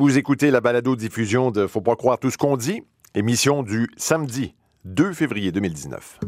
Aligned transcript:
Vous 0.00 0.16
écoutez 0.16 0.50
la 0.50 0.62
balado-diffusion 0.62 1.50
de 1.50 1.66
Faut 1.66 1.82
pas 1.82 1.94
croire 1.94 2.18
tout 2.18 2.30
ce 2.30 2.38
qu'on 2.38 2.56
dit, 2.56 2.84
émission 3.14 3.62
du 3.62 3.90
samedi 3.98 4.54
2 4.86 5.12
février 5.12 5.52
2019. 5.52 6.20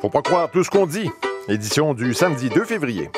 Faut 0.00 0.10
pas 0.10 0.22
croire 0.22 0.50
tout 0.50 0.64
ce 0.64 0.70
qu'on 0.70 0.88
dit, 0.88 1.08
édition 1.48 1.94
du 1.94 2.14
samedi 2.14 2.48
2 2.48 2.64
février. 2.64 3.08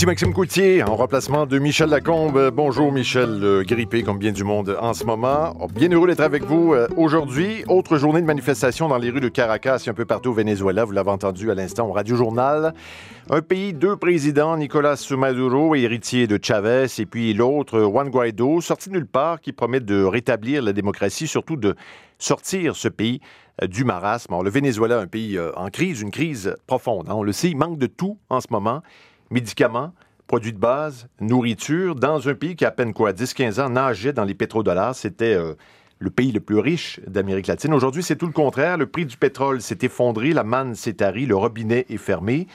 Ici 0.00 0.06
Maxime 0.06 0.32
Coutier, 0.32 0.82
en 0.82 0.96
remplacement 0.96 1.44
de 1.44 1.58
Michel 1.58 1.90
Lacombe. 1.90 2.50
Bonjour 2.54 2.90
Michel, 2.90 3.62
grippé 3.66 4.02
comme 4.02 4.16
bien 4.16 4.32
du 4.32 4.44
monde 4.44 4.74
en 4.80 4.94
ce 4.94 5.04
moment. 5.04 5.54
Oh, 5.60 5.66
bien 5.66 5.90
heureux 5.90 6.08
d'être 6.08 6.22
avec 6.22 6.42
vous 6.42 6.72
euh, 6.72 6.88
aujourd'hui. 6.96 7.64
Autre 7.68 7.98
journée 7.98 8.22
de 8.22 8.26
manifestation 8.26 8.88
dans 8.88 8.96
les 8.96 9.10
rues 9.10 9.20
de 9.20 9.28
Caracas 9.28 9.82
et 9.86 9.90
un 9.90 9.92
peu 9.92 10.06
partout 10.06 10.30
au 10.30 10.32
Venezuela. 10.32 10.86
Vous 10.86 10.92
l'avez 10.92 11.10
entendu 11.10 11.50
à 11.50 11.54
l'instant 11.54 11.86
au 11.86 11.92
Radio 11.92 12.16
Journal. 12.16 12.72
Un 13.28 13.42
pays, 13.42 13.74
deux 13.74 13.94
présidents, 13.94 14.56
Nicolas 14.56 14.96
Maduro, 15.10 15.74
héritier 15.74 16.26
de 16.26 16.38
Chavez, 16.42 16.86
et 16.98 17.04
puis 17.04 17.34
l'autre, 17.34 17.80
Juan 17.80 18.08
Guaido, 18.08 18.62
sorti 18.62 18.88
de 18.88 18.94
nulle 18.94 19.06
part, 19.06 19.42
qui 19.42 19.52
promet 19.52 19.80
de 19.80 20.02
rétablir 20.02 20.62
la 20.62 20.72
démocratie, 20.72 21.26
surtout 21.26 21.56
de 21.56 21.76
sortir 22.18 22.74
ce 22.74 22.88
pays 22.88 23.20
euh, 23.62 23.66
du 23.66 23.84
marasme. 23.84 24.34
le 24.42 24.48
Venezuela, 24.48 24.98
un 24.98 25.06
pays 25.06 25.36
euh, 25.36 25.52
en 25.56 25.68
crise, 25.68 26.00
une 26.00 26.10
crise 26.10 26.56
profonde. 26.66 27.10
Hein. 27.10 27.14
On 27.16 27.22
le 27.22 27.32
sait, 27.32 27.50
il 27.50 27.58
manque 27.58 27.78
de 27.78 27.86
tout 27.86 28.16
en 28.30 28.40
ce 28.40 28.46
moment 28.50 28.80
médicaments, 29.30 29.92
produits 30.26 30.52
de 30.52 30.58
base, 30.58 31.08
nourriture, 31.20 31.94
dans 31.94 32.28
un 32.28 32.34
pays 32.34 32.56
qui, 32.56 32.64
à 32.64 32.70
peine 32.70 32.92
quoi, 32.92 33.12
10-15 33.12 33.60
ans, 33.60 33.70
nageait 33.70 34.12
dans 34.12 34.24
les 34.24 34.34
pétrodollars. 34.34 34.94
C'était 34.94 35.34
euh, 35.34 35.54
le 35.98 36.10
pays 36.10 36.32
le 36.32 36.40
plus 36.40 36.58
riche 36.58 37.00
d'Amérique 37.06 37.46
latine. 37.46 37.74
Aujourd'hui, 37.74 38.02
c'est 38.02 38.16
tout 38.16 38.26
le 38.26 38.32
contraire. 38.32 38.76
Le 38.76 38.86
prix 38.86 39.06
du 39.06 39.16
pétrole 39.16 39.60
s'est 39.60 39.78
effondré, 39.82 40.32
la 40.32 40.44
manne 40.44 40.74
s'est 40.74 40.94
tarie, 40.94 41.26
le 41.26 41.36
robinet 41.36 41.86
est 41.88 41.96
fermé. 41.96 42.46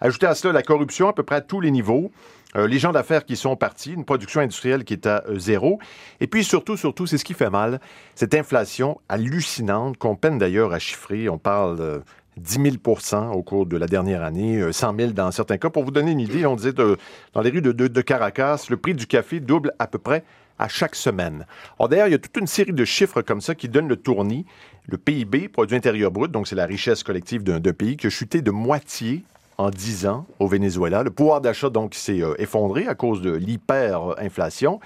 Ajoutez 0.00 0.26
à 0.26 0.34
cela 0.34 0.52
la 0.52 0.62
corruption 0.62 1.08
à 1.08 1.12
peu 1.12 1.22
près 1.22 1.36
à 1.36 1.40
tous 1.40 1.60
les 1.60 1.70
niveaux. 1.70 2.10
Euh, 2.56 2.66
les 2.66 2.78
gens 2.78 2.90
d'affaires 2.90 3.24
qui 3.24 3.36
sont 3.36 3.54
partis, 3.54 3.92
une 3.92 4.04
production 4.04 4.40
industrielle 4.40 4.84
qui 4.84 4.94
est 4.94 5.06
à 5.06 5.22
euh, 5.28 5.38
zéro. 5.38 5.78
Et 6.20 6.26
puis 6.26 6.42
surtout, 6.42 6.76
surtout, 6.76 7.06
c'est 7.06 7.18
ce 7.18 7.24
qui 7.24 7.34
fait 7.34 7.50
mal, 7.50 7.80
cette 8.14 8.34
inflation 8.34 9.00
hallucinante 9.08 9.98
qu'on 9.98 10.16
peine 10.16 10.38
d'ailleurs 10.38 10.72
à 10.72 10.78
chiffrer. 10.78 11.28
On 11.28 11.38
parle 11.38 12.02
10 12.36 12.58
000% 12.78 13.32
au 13.32 13.42
cours 13.42 13.66
de 13.66 13.76
la 13.76 13.86
dernière 13.86 14.22
année, 14.22 14.72
100 14.72 14.94
euh, 14.94 14.96
000 14.98 15.12
dans 15.12 15.30
certains 15.30 15.58
cas. 15.58 15.70
Pour 15.70 15.84
vous 15.84 15.90
donner 15.90 16.12
une 16.12 16.20
idée, 16.20 16.46
on 16.46 16.56
disait 16.56 16.72
dans 16.72 17.40
les 17.40 17.50
rues 17.50 17.62
de, 17.62 18.00
Caracas, 18.00 18.66
le 18.70 18.76
prix 18.76 18.94
du 18.94 19.06
café 19.06 19.40
double 19.40 19.72
à 19.78 19.86
peu 19.86 19.98
près 19.98 20.24
à 20.58 20.68
chaque 20.68 20.94
semaine. 20.94 21.46
Or, 21.78 21.88
d'ailleurs, 21.88 22.08
il 22.08 22.12
y 22.12 22.14
a 22.14 22.18
toute 22.18 22.36
une 22.36 22.46
série 22.46 22.72
de 22.72 22.84
chiffres 22.84 23.22
comme 23.22 23.40
ça 23.40 23.54
qui 23.54 23.68
donnent 23.68 23.88
le 23.88 23.96
tournis. 23.96 24.44
Le 24.86 24.98
PIB, 24.98 25.48
produit 25.48 25.76
intérieur 25.76 26.10
brut, 26.10 26.30
donc 26.30 26.48
c'est 26.48 26.56
la 26.56 26.66
richesse 26.66 27.02
collective 27.02 27.42
d'un 27.42 27.60
pays, 27.72 27.96
qui 27.96 28.06
a 28.06 28.10
chuté 28.10 28.42
de 28.42 28.50
moitié 28.50 29.24
en 29.56 29.70
10 29.70 30.06
ans 30.06 30.26
au 30.38 30.46
Venezuela. 30.46 31.02
Le 31.02 31.10
pouvoir 31.10 31.40
d'achat, 31.40 31.70
donc, 31.70 31.94
s'est 31.94 32.22
euh, 32.22 32.34
effondré 32.38 32.86
à 32.86 32.94
cause 32.94 33.22
de 33.22 33.32
l'hyperinflation. 33.32 34.80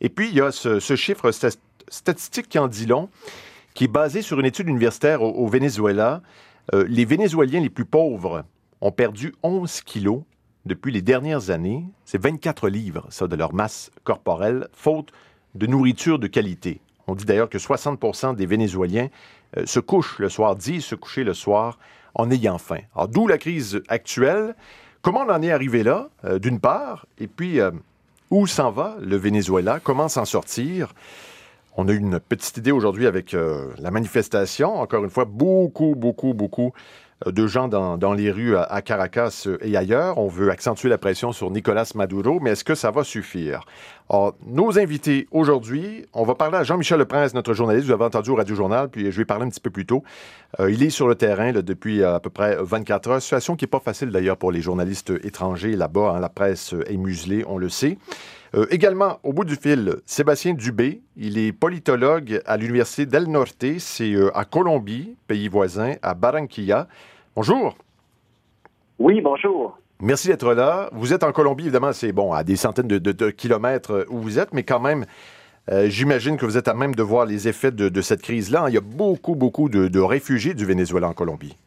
Et 0.00 0.08
puis, 0.08 0.28
il 0.28 0.36
y 0.36 0.40
a 0.40 0.52
ce, 0.52 0.78
chiffre 0.78 1.32
statistique 1.88 2.48
qui 2.48 2.58
en 2.58 2.68
dit 2.68 2.86
long, 2.86 3.08
qui 3.74 3.84
est 3.84 3.88
basé 3.88 4.22
sur 4.22 4.38
une 4.38 4.46
étude 4.46 4.68
universitaire 4.68 5.22
au 5.22 5.46
Venezuela 5.48 6.22
euh, 6.74 6.84
les 6.88 7.04
Vénézuéliens 7.04 7.60
les 7.60 7.70
plus 7.70 7.84
pauvres 7.84 8.44
ont 8.80 8.92
perdu 8.92 9.34
11 9.42 9.80
kilos 9.82 10.22
depuis 10.66 10.92
les 10.92 11.02
dernières 11.02 11.50
années. 11.50 11.84
C'est 12.04 12.20
24 12.20 12.68
livres, 12.68 13.06
ça, 13.10 13.26
de 13.26 13.36
leur 13.36 13.54
masse 13.54 13.90
corporelle, 14.04 14.68
faute 14.72 15.12
de 15.54 15.66
nourriture 15.66 16.18
de 16.18 16.26
qualité. 16.26 16.80
On 17.06 17.14
dit 17.14 17.24
d'ailleurs 17.24 17.48
que 17.48 17.58
60% 17.58 18.36
des 18.36 18.46
Vénézuéliens 18.46 19.08
euh, 19.56 19.64
se 19.66 19.80
couchent 19.80 20.18
le 20.18 20.28
soir, 20.28 20.56
disent 20.56 20.84
se 20.84 20.94
coucher 20.94 21.24
le 21.24 21.34
soir 21.34 21.78
en 22.14 22.30
ayant 22.30 22.58
faim. 22.58 22.80
Alors, 22.94 23.08
d'où 23.08 23.26
la 23.26 23.38
crise 23.38 23.80
actuelle. 23.88 24.54
Comment 25.00 25.20
on 25.20 25.30
en 25.30 25.42
est 25.42 25.52
arrivé 25.52 25.82
là, 25.82 26.10
euh, 26.24 26.38
d'une 26.38 26.60
part, 26.60 27.06
et 27.18 27.28
puis 27.28 27.60
où 28.30 28.46
s'en 28.46 28.70
va 28.70 28.96
le 29.00 29.16
Venezuela, 29.16 29.80
comment 29.80 30.08
s'en 30.08 30.24
sortir? 30.24 30.92
On 31.80 31.86
a 31.86 31.92
une 31.92 32.18
petite 32.18 32.56
idée 32.56 32.72
aujourd'hui 32.72 33.06
avec 33.06 33.34
euh, 33.34 33.68
la 33.78 33.92
manifestation. 33.92 34.80
Encore 34.80 35.04
une 35.04 35.10
fois, 35.10 35.26
beaucoup, 35.26 35.94
beaucoup, 35.96 36.34
beaucoup 36.34 36.72
euh, 37.24 37.30
de 37.30 37.46
gens 37.46 37.68
dans, 37.68 38.14
les 38.14 38.32
rues 38.32 38.56
à, 38.56 38.82
Caracas 38.82 39.44
euh, 39.46 39.58
et 39.60 39.76
ailleurs. 39.76 40.18
On 40.18 40.26
veut 40.26 40.50
accentuer 40.50 40.88
la 40.88 40.98
pression 40.98 41.30
sur 41.30 41.52
Nicolas 41.52 41.88
Maduro, 41.94 42.40
mais 42.40 42.50
est-ce 42.50 42.64
que 42.64 42.74
ça 42.74 42.90
va 42.90 43.04
suffire? 43.04 43.60
Alors, 44.10 44.34
nos 44.44 44.76
invités 44.76 45.28
aujourd'hui, 45.30 46.04
on 46.14 46.24
va 46.24 46.34
parler 46.34 46.56
à 46.56 46.64
Jean-Michel 46.64 46.98
Leprince, 46.98 47.32
notre 47.32 47.54
journaliste, 47.54 47.86
vous 47.86 47.92
avez 47.92 48.06
entendu 48.06 48.30
au 48.30 48.34
Radio 48.34 48.56
Journal, 48.56 48.88
puis 48.88 49.12
je 49.12 49.16
vais 49.16 49.24
parler 49.24 49.44
un 49.44 49.48
petit 49.48 49.60
peu 49.60 49.70
plus 49.70 49.86
tôt. 49.86 50.02
il 50.58 50.82
est 50.82 50.90
sur 50.90 51.06
le 51.06 51.14
terrain 51.14 51.52
depuis 51.52 52.02
à 52.02 52.18
peu 52.18 52.30
près 52.30 52.56
24 52.58 53.10
heures, 53.10 53.22
situation 53.22 53.54
qui 53.54 53.66
n'est 53.66 53.70
pas 53.70 53.78
facile 53.78 54.10
d'ailleurs 54.10 54.36
pour 54.36 54.50
les 54.50 54.62
journalistes 54.62 55.12
étrangers 55.22 55.76
là-bas. 55.76 56.14
Hein. 56.16 56.20
la 56.20 56.28
presse 56.28 56.74
est 56.88 56.96
muselée, 56.96 57.44
on 57.46 57.56
le 57.56 57.68
sait. 57.68 57.98
Euh, 58.54 58.66
également, 58.70 59.18
au 59.22 59.32
bout 59.32 59.44
du 59.44 59.56
fil, 59.56 59.96
Sébastien 60.06 60.54
Dubé, 60.54 61.00
il 61.16 61.38
est 61.38 61.52
politologue 61.52 62.40
à 62.46 62.56
l'Université 62.56 63.06
del 63.06 63.24
Norte, 63.24 63.64
c'est 63.78 64.12
euh, 64.12 64.36
à 64.36 64.44
Colombie, 64.44 65.16
pays 65.26 65.48
voisin, 65.48 65.94
à 66.02 66.14
Barranquilla. 66.14 66.88
Bonjour. 67.36 67.76
Oui, 68.98 69.20
bonjour. 69.20 69.78
Merci 70.00 70.28
d'être 70.28 70.54
là. 70.54 70.88
Vous 70.92 71.12
êtes 71.12 71.24
en 71.24 71.32
Colombie, 71.32 71.64
évidemment, 71.64 71.92
c'est 71.92 72.12
bon, 72.12 72.32
à 72.32 72.42
des 72.42 72.56
centaines 72.56 72.88
de, 72.88 73.30
kilomètres 73.30 73.92
euh, 73.92 74.04
où 74.08 74.18
vous 74.18 74.38
êtes, 74.38 74.52
mais 74.52 74.62
quand 74.62 74.80
même, 74.80 75.04
j'imagine 75.84 76.38
que 76.38 76.46
vous 76.46 76.56
êtes 76.56 76.68
à 76.68 76.72
même 76.72 76.94
de 76.94 77.02
voir 77.02 77.26
les 77.26 77.46
effets 77.46 77.70
de, 77.70 78.00
cette 78.00 78.22
crise-là. 78.22 78.64
Il 78.68 78.74
y 78.74 78.78
a 78.78 78.80
beaucoup, 78.80 79.34
beaucoup 79.34 79.68
de 79.68 80.00
réfugiés 80.00 80.54
du 80.54 80.64
Venezuela 80.64 81.08
en 81.08 81.12
Colombie. 81.12 81.58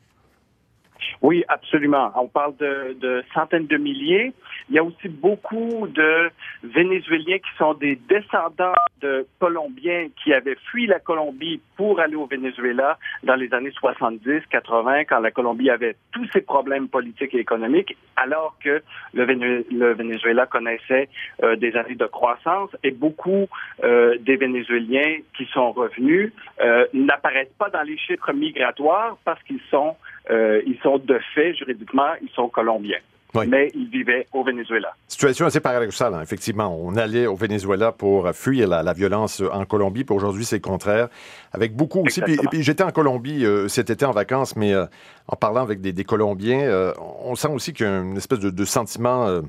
Oui, 1.22 1.44
absolument. 1.48 2.12
On 2.16 2.28
parle 2.28 2.56
de, 2.58 3.24
centaines 3.34 3.68
de 3.68 3.78
milliers. 3.78 4.34
Il 4.72 4.76
y 4.76 4.80
a 4.80 4.86
aussi 4.86 5.10
beaucoup 5.10 5.86
de 5.90 6.32
Vénézuéliens 6.64 7.40
qui 7.40 7.58
sont 7.58 7.74
des 7.74 7.98
descendants 8.08 8.72
de 9.02 9.28
Colombiens 9.38 10.08
qui 10.24 10.34
avaient 10.34 10.56
fui 10.72 10.88
la 10.88 11.02
Colombie 11.02 11.60
pour 11.76 12.00
aller 12.00 12.16
au 12.16 12.26
Venezuela 12.26 12.98
dans 13.24 13.36
les 13.36 13.54
années 13.54 13.74
70, 13.78 14.44
80, 14.50 15.04
quand 15.10 15.20
la 15.20 15.32
Colombie 15.32 15.70
avait 15.70 15.98
tous 16.14 16.26
ses 16.32 16.40
problèmes 16.40 16.88
politiques 16.88 17.34
et 17.34 17.40
économiques, 17.40 17.98
alors 18.16 18.56
que 18.64 18.82
le, 19.14 19.94
Venezuela 19.94 20.46
connaissait 20.46 21.10
euh, 21.44 21.58
des 21.58 21.76
années 21.76 21.96
de 21.96 22.06
croissance 22.06 22.70
et 22.82 22.92
beaucoup 22.92 23.50
euh, 23.84 24.18
des 24.22 24.38
Vénézuéliens 24.38 25.18
qui 25.36 25.48
sont 25.48 25.74
revenus 25.74 26.32
euh, 26.62 26.86
n'apparaissent 26.94 27.58
pas 27.60 27.70
dans 27.70 27.84
les 27.84 27.98
chiffres 27.98 28.32
migratoires 28.32 29.18
parce 29.26 29.44
qu'ils 29.44 29.60
sont 29.70 29.98
ils 30.30 30.78
sont 30.82 30.98
de 30.98 31.20
fait, 31.34 31.56
juridiquement, 31.56 32.14
ils 32.22 32.30
sont 32.30 32.48
colombiens. 32.48 33.00
Mais 33.34 33.72
ils 33.74 33.88
vivaient 33.90 34.28
au 34.34 34.44
Venezuela. 34.44 34.94
Situation 35.08 35.46
assez 35.46 35.60
paradoxale, 35.60 36.14
hein, 36.14 36.22
effectivement. 36.22 36.78
On 36.80 36.96
allait 36.96 37.28
au 37.28 37.36
Venezuela 37.36 37.92
pour 37.92 38.30
fuir 38.34 38.68
la, 38.68 38.94
violence 38.94 39.42
en 39.52 39.66
Colombie, 39.66 40.04
puis 40.04 40.16
aujourd'hui, 40.16 40.46
c'est 40.46 40.58
le 40.58 40.62
contraire. 40.62 41.08
Avec 41.54 41.76
beaucoup 41.76 42.02
aussi. 42.06 42.22
Puis, 42.22 42.38
puis 42.50 42.64
j'étais 42.64 42.84
en 42.84 42.92
Colombie 42.92 43.46
euh, 43.46 43.68
cet 43.68 43.90
été 43.90 44.06
en 44.06 44.12
vacances, 44.12 44.56
mais 44.56 44.74
euh, 44.74 44.86
en 45.28 45.36
parlant 45.36 45.62
avec 45.62 45.82
des, 45.82 46.04
Colombiens, 46.04 46.94
on 47.24 47.36
sent 47.36 47.48
aussi 47.50 47.74
qu'il 47.74 47.86
y 47.86 47.90
a 47.90 48.00
une 48.00 48.18
espèce 48.18 48.40
de, 48.40 48.66
sentiment 48.66 49.42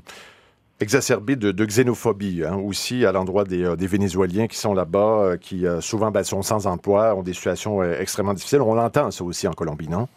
exacerbé 0.79 1.35
de, 1.35 1.65
xénophobie 1.65 2.43
hein, 2.45 2.55
aussi 2.55 3.05
à 3.05 3.11
l'endroit 3.11 3.43
des, 3.43 3.75
Vénézuéliens 3.87 4.47
qui 4.47 4.57
sont 4.57 4.73
là-bas, 4.73 5.37
qui 5.41 5.65
souvent 5.81 6.11
ben, 6.11 6.23
sont 6.23 6.41
sans 6.41 6.67
emploi, 6.67 7.15
ont 7.15 7.23
des 7.23 7.33
situations 7.33 7.83
extrêmement 7.83 8.33
difficiles. 8.33 8.61
On 8.61 8.75
l'entend 8.75 9.11
ça 9.11 9.23
aussi 9.23 9.47
en 9.47 9.53
Colombie, 9.53 9.89
non? 9.89 10.07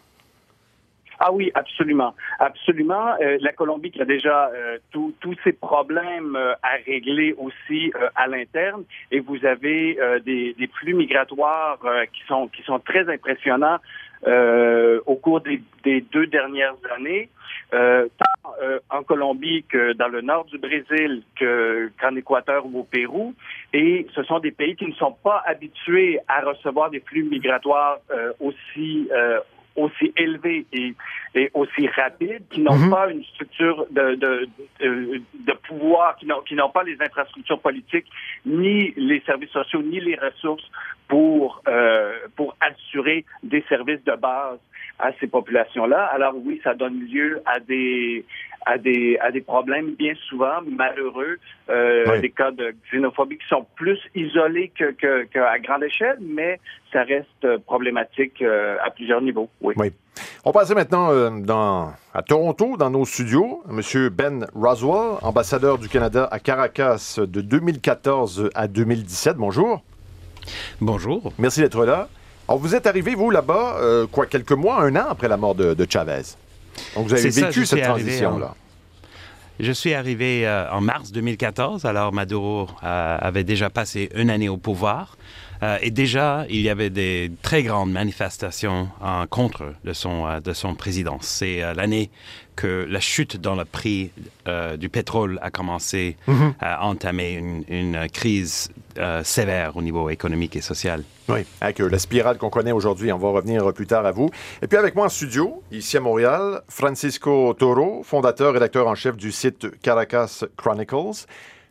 Ah 1.19 1.31
oui, 1.31 1.51
absolument, 1.55 2.13
absolument. 2.39 3.15
Euh, 3.21 3.37
la 3.41 3.51
Colombie 3.51 3.89
qui 3.89 4.01
a 4.01 4.05
déjà 4.05 4.51
euh, 4.53 4.77
tous 4.91 5.35
ses 5.43 5.53
problèmes 5.53 6.35
euh, 6.35 6.53
à 6.61 6.75
régler 6.85 7.33
aussi 7.37 7.91
à 8.15 8.27
l'interne, 8.27 8.83
et 9.11 9.19
vous 9.19 9.43
avez 9.45 9.97
des, 10.25 10.53
des, 10.53 10.67
flux 10.67 10.93
migratoires 10.93 11.79
qui 12.13 12.21
sont 12.27 12.47
qui 12.47 12.61
sont 12.63 12.79
très 12.79 13.09
impressionnants 13.09 13.77
au 14.25 15.15
cours 15.15 15.41
des, 15.41 15.61
des, 15.83 16.01
deux 16.01 16.27
dernières 16.27 16.75
années. 16.95 17.29
tant 17.71 18.51
en 18.89 19.03
Colombie 19.03 19.63
que 19.63 19.93
dans 19.93 20.07
le 20.07 20.21
nord 20.21 20.45
du 20.45 20.57
Brésil, 20.57 21.23
qu'en 21.39 22.15
Équateur 22.15 22.65
ou 22.65 22.79
au 22.79 22.83
Pérou. 22.83 23.33
Et 23.73 24.07
ce 24.15 24.23
sont 24.23 24.39
des 24.39 24.51
pays 24.51 24.75
qui 24.75 24.87
ne 24.87 24.93
sont 24.93 25.15
pas 25.23 25.43
habitués 25.45 26.19
à 26.27 26.41
recevoir 26.41 26.89
des 26.89 26.99
flux 26.99 27.23
migratoires 27.23 27.99
aussi 28.39 29.09
aussi 29.77 30.11
élevés 30.17 30.65
et, 30.73 30.93
et 31.35 31.49
aussi 31.53 31.87
rapides, 31.87 32.43
qui 32.49 32.59
n'ont 32.61 32.77
Mhm. 32.77 32.89
pas 32.89 33.09
une 33.09 33.23
structure 33.23 33.85
de, 33.91 34.15
de, 34.15 34.49
de, 34.81 35.21
de 35.47 35.53
pouvoir, 35.67 36.17
qui 36.17 36.25
n'ont, 36.25 36.41
qui 36.41 36.55
n'ont 36.55 36.69
pas 36.69 36.83
les 36.83 36.99
infrastructures 37.01 37.59
politiques, 37.61 38.07
ni 38.45 38.93
les 38.97 39.21
services 39.21 39.51
sociaux, 39.51 39.81
ni 39.81 39.99
les 39.99 40.15
ressources 40.15 40.69
pour, 41.07 41.61
euh, 41.67 42.11
pour 42.35 42.55
assurer 42.59 43.23
des 43.43 43.63
services 43.69 44.03
de 44.03 44.15
base 44.15 44.59
à 44.99 45.11
ces 45.19 45.27
populations-là. 45.27 46.05
Alors 46.13 46.33
oui, 46.45 46.59
ça 46.63 46.73
donne 46.73 46.99
lieu 47.01 47.41
à 47.45 47.59
des 47.59 48.25
à 48.65 48.77
des 48.77 49.17
à 49.19 49.31
des 49.31 49.41
problèmes 49.41 49.91
bien 49.95 50.13
souvent 50.27 50.59
malheureux, 50.69 51.37
euh, 51.69 52.03
Oui. 52.11 52.19
des 52.21 52.31
cas 52.31 52.51
de 52.51 52.75
xénophobie 52.91 53.37
qui 53.37 53.47
sont 53.47 53.65
plus 53.75 53.99
isolés 54.15 54.71
que 54.77 54.91
que- 54.91 55.23
qu'à 55.25 55.57
grande 55.59 55.83
échelle, 55.83 56.17
mais 56.21 56.59
ça 56.91 57.03
reste 57.03 57.57
problématique 57.65 58.41
euh, 58.41 58.75
à 58.83 58.89
plusieurs 58.89 59.21
niveaux. 59.21 59.49
Oui. 59.61 59.73
Oui. 59.77 59.91
On 60.43 60.51
passe 60.51 60.73
maintenant 60.73 61.11
euh, 61.11 61.29
dans, 61.41 61.91
à 62.13 62.23
Toronto, 62.23 62.75
dans 62.77 62.89
nos 62.89 63.05
studios. 63.05 63.61
Monsieur 63.69 64.09
Ben 64.09 64.47
Roswell, 64.55 65.19
ambassadeur 65.21 65.77
du 65.77 65.87
Canada 65.89 66.27
à 66.31 66.39
Caracas 66.39 67.19
de 67.19 67.41
2014 67.41 68.49
à 68.55 68.67
2017. 68.67 69.37
Bonjour. 69.37 69.81
Bonjour. 70.81 71.31
Merci 71.37 71.61
d'être 71.61 71.85
là. 71.85 72.07
Alors, 72.47 72.59
vous 72.59 72.75
êtes 72.75 72.87
arrivé, 72.87 73.13
vous, 73.13 73.29
là-bas, 73.29 73.77
euh, 73.79 74.07
quoi, 74.07 74.25
quelques 74.25 74.53
mois, 74.53 74.81
un 74.81 74.95
an 74.95 75.07
après 75.09 75.27
la 75.27 75.35
mort 75.35 75.53
de, 75.53 75.73
de 75.73 75.87
Chavez. 75.89 76.21
Donc, 76.95 77.07
vous 77.07 77.13
avez 77.13 77.31
ça, 77.31 77.47
vécu 77.47 77.65
cette 77.65 77.83
transition-là. 77.83 78.55
Je 79.59 79.71
suis 79.71 79.93
arrivé 79.93 80.47
euh, 80.47 80.71
en 80.71 80.81
mars 80.81 81.11
2014, 81.11 81.85
alors 81.85 82.13
Maduro 82.13 82.69
euh, 82.83 83.17
avait 83.19 83.43
déjà 83.43 83.69
passé 83.69 84.09
une 84.15 84.29
année 84.29 84.49
au 84.49 84.57
pouvoir. 84.57 85.17
Euh, 85.63 85.77
et 85.81 85.91
déjà, 85.91 86.45
il 86.49 86.61
y 86.61 86.69
avait 86.69 86.89
des 86.89 87.31
très 87.41 87.63
grandes 87.63 87.91
manifestations 87.91 88.89
en 89.01 89.25
contre 89.27 89.73
de 89.83 89.93
son, 89.93 90.27
euh, 90.27 90.39
de 90.39 90.53
son 90.53 90.75
président. 90.75 91.17
C'est 91.21 91.63
euh, 91.63 91.73
l'année 91.73 92.09
que 92.55 92.87
la 92.89 92.99
chute 92.99 93.37
dans 93.37 93.55
le 93.55 93.65
prix 93.65 94.11
euh, 94.47 94.77
du 94.77 94.89
pétrole 94.89 95.37
a 95.43 95.51
commencé 95.51 96.17
à 96.59 96.87
entamer 96.87 97.33
une, 97.33 97.63
une 97.69 98.09
crise 98.09 98.69
euh, 98.97 99.23
sévère 99.23 99.77
au 99.77 99.83
niveau 99.83 100.09
économique 100.09 100.55
et 100.55 100.61
social. 100.61 101.03
Oui, 101.29 101.41
avec 101.61 101.79
euh, 101.79 101.87
la 101.87 101.99
spirale 101.99 102.39
qu'on 102.39 102.49
connaît 102.49 102.71
aujourd'hui. 102.71 103.11
On 103.11 103.19
va 103.19 103.29
revenir 103.29 103.63
euh, 103.63 103.71
plus 103.73 103.85
tard 103.85 104.07
à 104.07 104.11
vous. 104.11 104.31
Et 104.63 104.67
puis 104.67 104.75
avec 104.77 104.95
moi 104.95 105.05
en 105.05 105.09
studio, 105.09 105.61
ici 105.71 105.97
à 105.97 105.99
Montréal, 105.99 106.61
Francisco 106.67 107.53
Toro, 107.53 108.01
fondateur, 108.03 108.53
rédacteur 108.53 108.87
en 108.87 108.95
chef 108.95 109.17
du 109.17 109.31
site 109.31 109.79
Caracas 109.81 110.43
Chronicles. 110.57 111.27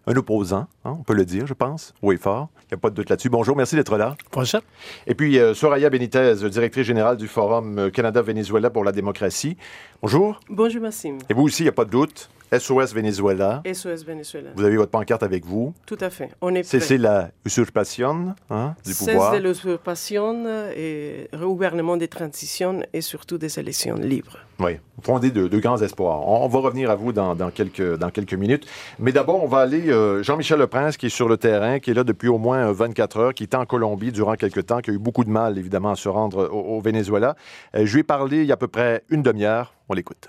Un 0.09 0.15
opposant, 0.15 0.69
hein, 0.85 0.95
on 1.01 1.03
peut 1.03 1.15
le 1.15 1.25
dire, 1.25 1.49
je 1.49 1.55
pense. 1.55 1.93
Oui, 2.01 2.17
fort. 2.17 2.49
Il 2.63 2.67
n'y 2.71 2.75
a 2.75 2.79
pas 2.79 2.91
de 2.91 2.95
doute 2.95 3.11
là-dessus. 3.11 3.29
Bonjour, 3.29 3.57
merci 3.57 3.75
d'être 3.75 3.97
là. 3.97 4.17
Bonjour. 4.33 4.61
Et 5.09 5.17
puis 5.17 5.39
euh, 5.39 5.53
Soraya 5.53 5.91
Benitez, 5.91 6.35
directrice 6.49 6.87
générale 6.87 7.17
du 7.17 7.27
Forum 7.27 7.79
euh, 7.79 7.91
Canada-Venezuela 7.91 8.71
pour 8.71 8.85
la 8.85 8.93
démocratie. 8.93 9.57
Bonjour. 10.01 10.39
Bonjour 10.49 10.81
Massim. 10.81 11.19
Et 11.29 11.35
vous 11.35 11.43
aussi, 11.43 11.63
il 11.63 11.67
n'y 11.67 11.71
a 11.71 11.73
pas 11.73 11.85
de 11.85 11.91
doute? 11.91 12.31
SOS 12.53 12.95
Venezuela. 12.95 13.63
SOS 13.71 14.05
Venezuela. 14.05 14.51
Vous 14.55 14.65
avez 14.65 14.77
votre 14.77 14.91
pancarte 14.91 15.23
avec 15.23 15.45
vous. 15.45 15.75
Tout 15.87 15.99
à 16.01 16.11
fait. 16.11 16.31
On 16.41 16.55
est. 16.55 16.63
Cessez 16.63 16.99
la 16.99 17.31
usurpation 17.45 18.35
hein, 18.51 18.75
du 18.85 18.93
Cesse 18.93 19.09
pouvoir. 19.09 19.33
de 19.33 19.39
l'usurpation 19.39 20.45
et 20.77 21.29
gouvernement 21.41 21.97
des 21.97 22.09
transitions 22.09 22.81
et 22.93 23.01
surtout 23.01 23.39
des 23.39 23.59
élections 23.59 23.95
libres. 23.97 24.39
Oui, 24.59 24.79
fondé 25.03 25.31
de, 25.31 25.49
de 25.49 25.59
grands 25.59 25.81
espoirs. 25.83 26.27
On, 26.27 26.45
on 26.45 26.49
va 26.49 26.59
revenir 26.61 26.91
à 26.91 26.95
vous 26.95 27.13
dans, 27.13 27.35
dans 27.35 27.51
quelques, 27.51 27.97
dans 27.99 28.11
quelques 28.11 28.35
minutes. 28.35 28.67
Mais 28.99 29.13
d'abord, 29.13 29.43
on 29.45 29.49
va 29.49 29.59
aller. 29.59 29.91
euh, 29.91 30.23
Jean-Michel 30.23 30.59
Leprince, 30.59 30.97
qui 30.97 31.07
est 31.07 31.11
sur 31.11 31.29
le 31.29 31.37
terrain, 31.37 31.79
qui 31.79 31.91
est 31.91 31.95
là 31.95 32.05
depuis 32.05 32.29
au 32.29 32.39
moins 32.39 32.69
euh, 32.69 32.73
24 32.73 33.17
heures, 33.19 33.35
qui 33.35 33.43
est 33.43 33.55
en 33.55 33.67
Colombie 33.67 34.13
durant 34.13 34.35
quelques 34.35 34.67
temps, 34.67 34.81
qui 34.81 34.91
a 34.91 34.95
eu 34.95 34.99
beaucoup 34.99 35.25
de 35.25 35.31
mal, 35.31 35.59
évidemment, 35.59 35.91
à 35.91 35.97
se 35.97 36.09
rendre 36.09 36.49
au, 36.51 36.77
au 36.77 36.81
Venezuela. 36.81 37.37
Euh, 37.75 37.85
je 37.85 37.93
lui 37.95 38.01
ai 38.01 38.05
parlé 38.05 38.39
il 38.39 38.47
y 38.47 38.51
a 38.51 38.55
à 38.55 38.57
peu 38.57 38.69
près 38.69 39.03
une 39.11 39.23
demi-heure. 39.23 39.75
On 39.89 39.95
l'écoute. 39.95 40.29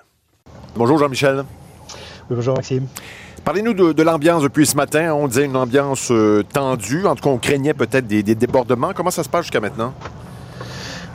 Bonjour, 0.75 0.97
Jean-Michel. 0.97 1.45
Bonjour 2.29 2.56
Maxime. 2.56 2.88
Parlez-nous 3.45 3.74
de, 3.74 4.03
l'ambiance 4.03 4.44
depuis 4.44 4.65
ce 4.65 4.75
matin. 4.75 5.13
On 5.13 5.27
disait 5.27 5.45
une 5.45 5.56
ambiance 5.56 6.12
euh, 6.12 6.44
tendue. 6.44 7.06
En 7.06 7.15
tout 7.15 7.24
cas, 7.24 7.29
on 7.29 7.38
craignait 7.38 7.74
peut-être 7.74 8.06
des 8.06 8.24
débordements. 8.24 8.91
Comment 8.94 9.12
ça 9.12 9.24
se 9.24 9.29
passe 9.29 9.44
jusqu'à 9.44 9.62
maintenant? 9.62 9.94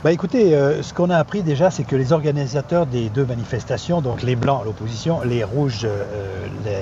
Bah 0.03 0.11
écoutez, 0.11 0.53
euh, 0.53 0.83
ce 0.83 0.93
qu'on 0.93 1.09
a 1.09 1.15
appris 1.15 1.43
déjà, 1.43 1.71
c'est 1.71 1.85
que 1.85 1.95
les 1.95 2.11
organisateurs 2.11 2.85
des 2.85 3.07
deux 3.07 3.25
manifestations, 3.25 4.01
donc 4.01 4.21
les 4.21 4.35
blancs, 4.35 4.65
l'opposition, 4.65 5.21
les 5.21 5.45
rouges, 5.45 5.85
euh, 5.85 6.45
les, 6.65 6.73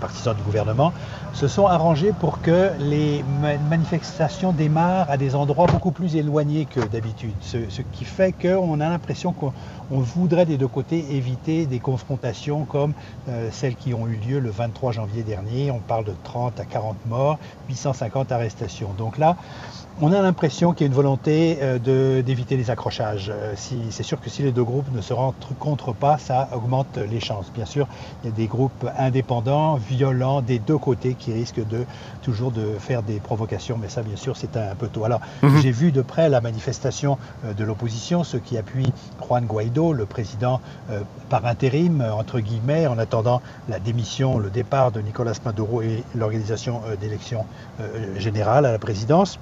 partisans 0.00 0.34
du 0.34 0.42
gouvernement, 0.42 0.94
se 1.34 1.48
sont 1.48 1.66
arrangés 1.66 2.14
pour 2.18 2.40
que 2.40 2.70
les 2.78 3.22
ma- 3.42 3.58
manifestations 3.58 4.52
démarrent 4.52 5.10
à 5.10 5.18
des 5.18 5.34
endroits 5.34 5.66
beaucoup 5.66 5.90
plus 5.90 6.16
éloignés 6.16 6.64
que 6.64 6.80
d'habitude. 6.80 7.34
Ce, 7.42 7.58
qui 7.92 8.06
fait 8.06 8.32
qu'on 8.32 8.80
a 8.80 8.88
l'impression 8.88 9.32
qu'on 9.32 9.52
on 9.90 10.00
voudrait 10.00 10.46
des 10.46 10.56
deux 10.56 10.68
côtés 10.68 11.14
éviter 11.14 11.66
des 11.66 11.78
confrontations 11.78 12.64
comme 12.64 12.94
euh, 13.28 13.50
celles 13.52 13.76
qui 13.76 13.92
ont 13.92 14.06
eu 14.06 14.16
lieu 14.16 14.38
le 14.38 14.48
23 14.48 14.92
janvier 14.92 15.22
dernier. 15.24 15.70
On 15.70 15.80
parle 15.80 16.06
de 16.06 16.14
30 16.24 16.58
à 16.58 16.64
40 16.64 16.96
morts, 17.04 17.38
850 17.68 18.32
arrestations. 18.32 18.94
Donc 18.96 19.18
là, 19.18 19.36
on 19.98 20.12
a 20.12 20.20
l'impression 20.20 20.72
qu'il 20.74 20.84
y 20.84 20.86
a 20.86 20.88
une 20.88 20.94
volonté 20.94 21.58
euh, 21.62 21.78
d'éviter 22.22 22.56
les 22.58 22.68
accrochages. 22.70 23.30
Euh, 23.34 23.54
si- 23.56 23.92
C'est 23.92 24.02
sûr 24.02 24.20
que 24.20 24.28
si 24.28 24.42
les 24.42 24.52
deux 24.52 24.64
groupes 24.64 24.90
ne 24.90 25.00
se 25.00 25.14
rencontrent 25.14 25.94
pas, 25.94 26.18
ça 26.18 26.48
augmente 26.52 26.98
les 26.98 27.18
chances. 27.20 27.50
Bien 27.52 27.64
sûr, 27.64 27.88
il 28.22 28.26
y 28.26 28.28
a 28.28 28.32
des 28.32 28.46
groupes 28.46 28.86
indépendants, 28.98 29.76
violents 29.76 30.42
des 30.42 30.58
deux 30.58 30.76
côtés 30.78 31.14
qui 31.14 31.32
risquent 31.32 31.64
de 31.66 31.86
toujours 32.20 32.52
de 32.52 32.78
faire 32.78 33.02
des 33.02 33.20
provocations, 33.20 33.78
mais 33.78 33.88
ça, 33.88 34.02
bien 34.02 34.16
sûr, 34.16 34.36
c'est 34.36 34.56
un, 34.58 34.70
un 34.72 34.74
peu 34.76 34.88
tôt. 34.90 35.04
Alors, 35.04 35.20
j'ai 35.62 35.70
vu 35.72 35.92
de 35.92 36.02
près 36.02 36.28
la 36.28 36.42
manifestation 36.42 37.18
euh, 37.44 37.54
de 37.54 37.64
l'opposition, 37.64 38.22
ceux 38.22 38.40
qui 38.40 38.58
appuient 38.58 38.92
Juan 39.26 39.46
Guaido, 39.46 39.92
le 39.94 40.04
président 40.06 40.60
par 41.28 41.46
intérim, 41.46 42.00
entre 42.02 42.40
guillemets, 42.40 42.86
en 42.86 42.98
attendant 42.98 43.40
la 43.66 43.80
démission, 43.80 44.38
le 44.38 44.50
départ 44.50 44.92
de 44.92 45.00
Nicolas 45.00 45.32
Maduro 45.44 45.80
et 45.82 46.04
l'organisation 46.14 46.82
d'élections 47.00 47.46
générales 48.16 48.66
à 48.66 48.72
la 48.72 48.78
présidence. 48.78 49.38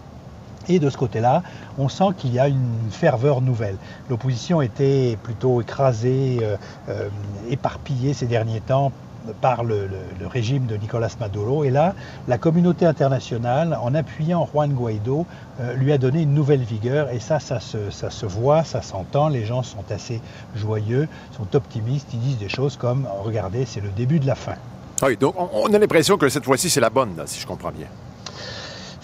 Et 0.68 0.78
de 0.78 0.90
ce 0.90 0.96
côté-là, 0.96 1.42
on 1.78 1.88
sent 1.88 2.10
qu'il 2.16 2.32
y 2.32 2.38
a 2.38 2.48
une 2.48 2.90
ferveur 2.90 3.40
nouvelle. 3.40 3.76
L'opposition 4.08 4.62
était 4.62 5.18
plutôt 5.22 5.60
écrasée, 5.60 6.38
euh, 6.42 6.56
euh, 6.88 7.08
éparpillée 7.50 8.14
ces 8.14 8.26
derniers 8.26 8.60
temps 8.60 8.92
par 9.40 9.64
le, 9.64 9.88
régime 10.30 10.66
de 10.66 10.76
Nicolas 10.76 11.14
Maduro. 11.20 11.64
Et 11.64 11.70
là, 11.70 11.94
la 12.28 12.38
communauté 12.38 12.86
internationale, 12.86 13.78
en 13.80 13.94
appuyant 13.94 14.48
Juan 14.52 14.72
Guaido, 14.72 15.26
euh, 15.60 15.74
lui 15.74 15.92
a 15.92 15.98
donné 15.98 16.22
une 16.22 16.34
nouvelle 16.34 16.62
vigueur. 16.62 17.10
Et 17.10 17.20
ça, 17.20 17.40
ça 17.40 17.60
se, 17.60 18.26
voit, 18.26 18.64
ça 18.64 18.82
s'entend. 18.82 19.28
Les 19.28 19.44
gens 19.44 19.62
sont 19.62 19.84
assez 19.90 20.20
joyeux, 20.54 21.08
sont 21.36 21.56
optimistes. 21.56 22.08
Ils 22.12 22.20
disent 22.20 22.38
des 22.38 22.48
choses 22.48 22.76
comme, 22.76 23.06
regardez, 23.22 23.64
c'est 23.64 23.80
le 23.80 23.90
début 23.90 24.18
de 24.18 24.26
la 24.26 24.34
fin. 24.34 24.54
Ah 25.02 25.06
Oui, 25.06 25.16
donc 25.16 25.34
on, 25.36 25.72
a 25.72 25.78
l'impression 25.78 26.16
que 26.16 26.28
cette 26.28 26.44
fois-ci, 26.44 26.70
c'est 26.70 26.80
la 26.80 26.90
bonne, 26.90 27.14
si 27.26 27.40
je 27.40 27.46
comprends 27.46 27.72
bien. 27.72 27.86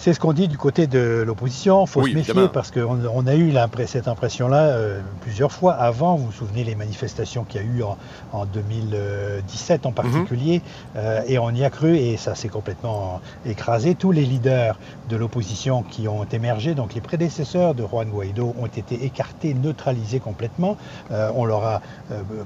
C'est 0.02 0.14
ce 0.14 0.19
qu'on 0.19 0.32
dit 0.32 0.49
du 0.49 0.56
côté 0.56 0.87
de 0.87 1.23
l'opposition. 1.26 1.85
Il 1.85 1.87
faut 1.87 2.00
Oui, 2.00 2.12
se 2.12 2.17
méfier 2.17 2.31
évidemment. 2.31 2.49
parce 2.49 2.70
qu'on 2.70 2.99
on 3.12 3.26
a 3.26 3.35
eu 3.35 3.52
cette 3.84 4.08
impression-là 4.08 4.69
euh, 4.69 5.01
plusieurs 5.20 5.53
fois 5.53 5.74
avant. 5.74 6.17
Vous 6.17 6.24
vous 6.24 6.32
souvenez 6.32 6.65
les 6.65 6.74
manifestations 6.74 7.44
qu'il 7.44 7.60
y 7.60 7.65
a 7.65 7.67
eu 7.67 7.82
en, 7.82 7.98
en 8.32 8.46
2017 8.46 9.84
en 9.84 9.93
particulier. 9.93 10.63
euh, 10.96 11.20
et 11.27 11.39
on 11.39 11.51
y 11.51 11.65
a 11.65 11.69
cru 11.69 11.98
et 11.98 12.17
ça 12.17 12.34
s'est 12.34 12.48
complètement 12.48 13.20
écrasé. 13.44 13.94
Tous 13.94 14.10
les 14.10 14.24
leaders 14.24 14.79
de 15.10 15.17
l'opposition 15.17 15.82
qui 15.82 16.08
ont 16.08 16.24
émergé, 16.24 16.74
donc 16.74 16.94
les 16.94 17.03
prédécesseurs 17.03 17.74
de 17.74 17.84
Juan 17.86 18.08
Guaido, 18.08 18.55
ont 18.58 18.69
été 18.69 19.05
écartés, 19.05 19.53
neutralisés 19.53 20.20
complètement. 20.20 20.79
Euh, 21.10 21.31
on 21.34 21.44
leur 21.44 21.63
a 21.63 21.82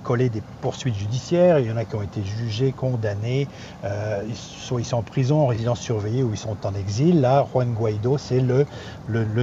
collé 0.02 0.28
des 0.28 0.42
poursuites 0.60 0.96
judiciaires. 0.96 1.60
Il 1.60 1.68
y 1.68 1.70
en 1.70 1.76
a 1.76 1.84
qui 1.84 1.94
ont 1.94 2.02
été 2.02 2.20
jugés, 2.24 2.72
condamnés. 2.72 3.46
Ils, 3.84 4.34
sont, 4.34 4.80
ils 4.80 4.84
sont 4.84 4.96
en 4.96 5.02
prison, 5.02 5.42
en 5.42 5.46
résidence 5.46 5.78
surveillée 5.78 6.24
ou 6.24 6.30
ils 6.32 6.36
sont 6.36 6.56
en 6.64 6.74
exil. 6.74 7.20
Là, 7.20 7.43
Juan 7.46 7.72
Guaido, 7.72 8.18
c'est 8.18 8.40
le, 8.40 8.66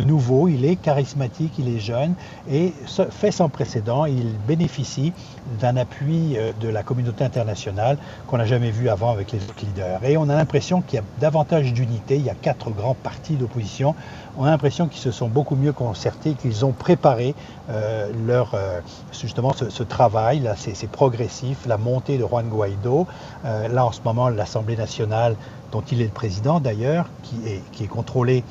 nouveau. 0.02 0.48
Il 0.48 0.66
est 0.66 0.76
charismatique, 0.76 1.54
il 1.60 1.76
est 1.76 1.80
jeune 1.80 2.14
et 2.50 2.74
fait 3.10 3.32
sans 3.32 3.50
précédent. 3.50 4.06
Il 4.06 4.36
bénéficie 4.48 5.14
d'un 5.60 5.78
appui 5.78 6.38
euh, 6.38 6.52
de 6.60 6.70
la 6.70 6.84
communauté 6.84 7.24
internationale 7.24 7.98
qu'on 8.28 8.38
n'a 8.38 8.46
jamais 8.46 8.72
vu 8.72 8.90
avant 8.90 9.12
avec 9.12 9.32
les 9.32 9.40
autres 9.44 9.66
leaders. 9.66 10.04
Et 10.04 10.18
on 10.18 10.30
a 10.30 10.36
l'impression 10.36 10.82
qu'il 10.82 10.98
y 10.98 11.02
a 11.02 11.06
davantage 11.20 11.74
d'unité. 11.74 12.16
Il 12.16 12.24
y 12.24 12.30
a 12.30 12.36
quatre 12.36 12.70
grands 12.72 12.96
partis 12.96 13.36
d'opposition. 13.36 13.96
On 14.38 14.46
a 14.46 14.50
l'impression 14.50 14.88
qu'ils 14.88 15.02
se 15.02 15.12
sont 15.12 15.28
beaucoup 15.28 15.56
mieux 15.56 15.74
concertés, 15.74 16.34
qu'ils 16.34 16.66
ont 16.66 16.72
préparé 16.72 17.36
euh, 17.70 18.10
leur, 18.26 18.52
euh, 18.54 18.80
justement 19.12 19.54
ce, 19.54 19.84
travail. 19.84 20.40
Là, 20.40 20.56
c'est 20.56 20.90
progressif. 20.90 21.66
La 21.66 21.78
montée 21.78 22.18
de 22.18 22.26
Juan 22.26 22.48
Guaido. 22.48 23.08
Euh, 23.46 23.68
là, 23.68 23.86
en 23.86 23.92
ce 23.92 24.00
moment, 24.06 24.30
l'Assemblée 24.30 24.78
nationale, 24.78 25.36
dont 25.72 25.84
il 25.92 26.02
est 26.02 26.06
le 26.06 26.12
président 26.12 26.60
d'ailleurs, 26.60 27.08
qui 27.24 27.84
est 27.84 27.88
contrôlée 27.88 28.44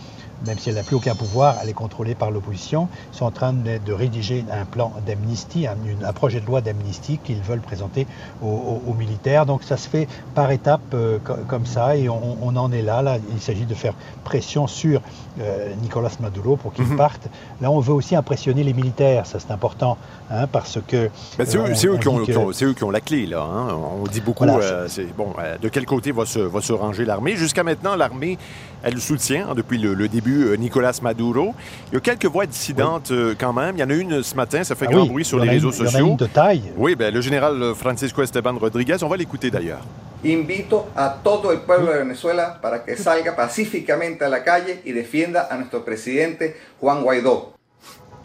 même 0.47 0.59
si 0.59 0.71
elle 0.71 0.77
n'a 0.77 0.83
plus 0.83 0.97
aucun 0.97 1.15
pouvoir, 1.15 1.57
elle 1.63 1.69
est 1.69 1.75
contrôlée 1.75 2.15
par 2.15 2.31
l'opposition, 2.31 2.89
sont 3.13 3.25
en 3.25 3.31
train 3.31 3.53
de, 3.53 3.93
rédiger 3.93 4.45
un 4.51 4.65
plan 4.65 4.93
d'amnistie, 5.07 5.67
un, 5.67 5.77
un, 6.05 6.13
projet 6.13 6.41
de 6.41 6.47
loi 6.47 6.61
d'amnistie 6.61 7.19
qu'ils 7.23 7.43
veulent 7.43 7.61
présenter 7.61 8.07
aux, 8.43 8.95
militaires. 8.99 9.47
Donc 9.47 9.63
ça 9.63 9.77
se 9.77 9.89
fait 9.89 10.09
par 10.35 10.51
étapes 10.51 10.81
euh, 10.95 11.19
comme 11.49 11.67
ça 11.67 11.97
et 11.97 12.09
on, 12.09 12.57
en 12.57 12.73
est 12.73 12.83
là. 12.83 13.03
Là, 13.03 13.19
il 13.33 13.41
s'agit 13.41 13.67
de 13.67 13.75
faire 13.75 13.95
pression 14.25 14.67
sur 14.67 15.01
euh, 15.41 15.73
Nicolas 15.83 16.11
Maduro 16.21 16.57
pour 16.57 16.73
qu'il 16.73 16.85
mhm. 16.85 16.97
parte. 16.97 17.29
Là, 17.61 17.71
on 17.71 17.81
veut 17.81 17.93
aussi 17.93 18.17
impressionner 18.17 18.65
les 18.65 18.73
militaires, 18.73 19.27
ça 19.27 19.39
c'est 19.39 19.53
important, 19.53 19.97
hein, 20.31 20.47
parce 20.47 20.79
que... 20.87 21.11
c'est 21.45 21.87
eux, 21.87 22.75
qui 22.75 22.85
ont 22.85 22.91
la 22.91 23.01
clé, 23.01 23.27
là. 23.27 23.43
Hein. 23.43 23.77
On 24.01 24.07
dit 24.07 24.21
beaucoup, 24.21 24.47
bon, 24.47 25.33
de 25.61 25.69
quel 25.69 25.87
côté 25.87 26.13
va 26.13 26.27
se, 26.27 26.39
va 26.39 26.61
se 26.61 26.73
ranger 26.73 27.05
l'armée. 27.05 27.37
Jusqu'à 27.37 27.63
maintenant, 27.63 27.97
l'armée, 27.97 28.39
elle 28.83 29.01
soutient 29.01 29.49
hein, 29.51 29.55
depuis 29.55 29.79
le, 29.79 30.09
début 30.09 30.57
Nicolas 30.59 30.99
Maduro. 31.03 31.55
Il 31.91 31.95
y 31.95 31.97
a 31.97 32.01
quelques 32.01 32.27
voix 32.27 32.47
dissidentes 32.47 33.13
quand 33.39 33.53
même. 33.53 33.77
Il 33.77 33.81
y 33.81 33.85
en 33.85 33.91
a 33.91 33.95
une 33.95 34.23
ce 34.23 34.35
matin, 34.35 34.65
ça 34.65 34.75
fait 34.75 34.87
ah 34.89 34.93
grand 34.93 35.07
bruit 35.07 35.25
sur 35.25 35.39
les 35.39 35.49
réseaux 35.49 35.73
sociaux. 35.73 35.99
Il 35.99 36.01
y 36.01 36.03
en 36.03 36.07
a 36.07 36.11
une 36.11 36.17
de 36.17 36.27
taille. 36.27 36.63
Oui, 36.77 36.95
ben, 36.95 37.13
le 37.13 37.21
général 37.21 37.75
Francisco 37.75 38.23
Esteban 38.23 38.57
Rodriguez, 38.59 38.97
on 39.03 39.09
va 39.09 39.17
l'écouter 39.17 39.51
d'ailleurs. 39.51 39.83
Invito 40.23 40.89
a 40.97 41.17
todo 41.23 41.51
el 41.51 41.61
pueblo 41.61 41.93
de 41.93 41.99
Venezuela 41.99 42.59
para 42.61 42.85
que 42.85 42.95
salga 42.95 43.35
pacíficamente 43.35 44.23
a 44.23 44.29
la 44.29 44.45
calle 44.45 44.83
y 44.85 44.93
defienda 44.93 45.49
a 45.51 45.57
nuestro 45.57 45.83
presidente 45.83 46.57
Juan 46.79 47.03
Guaidó. 47.03 47.55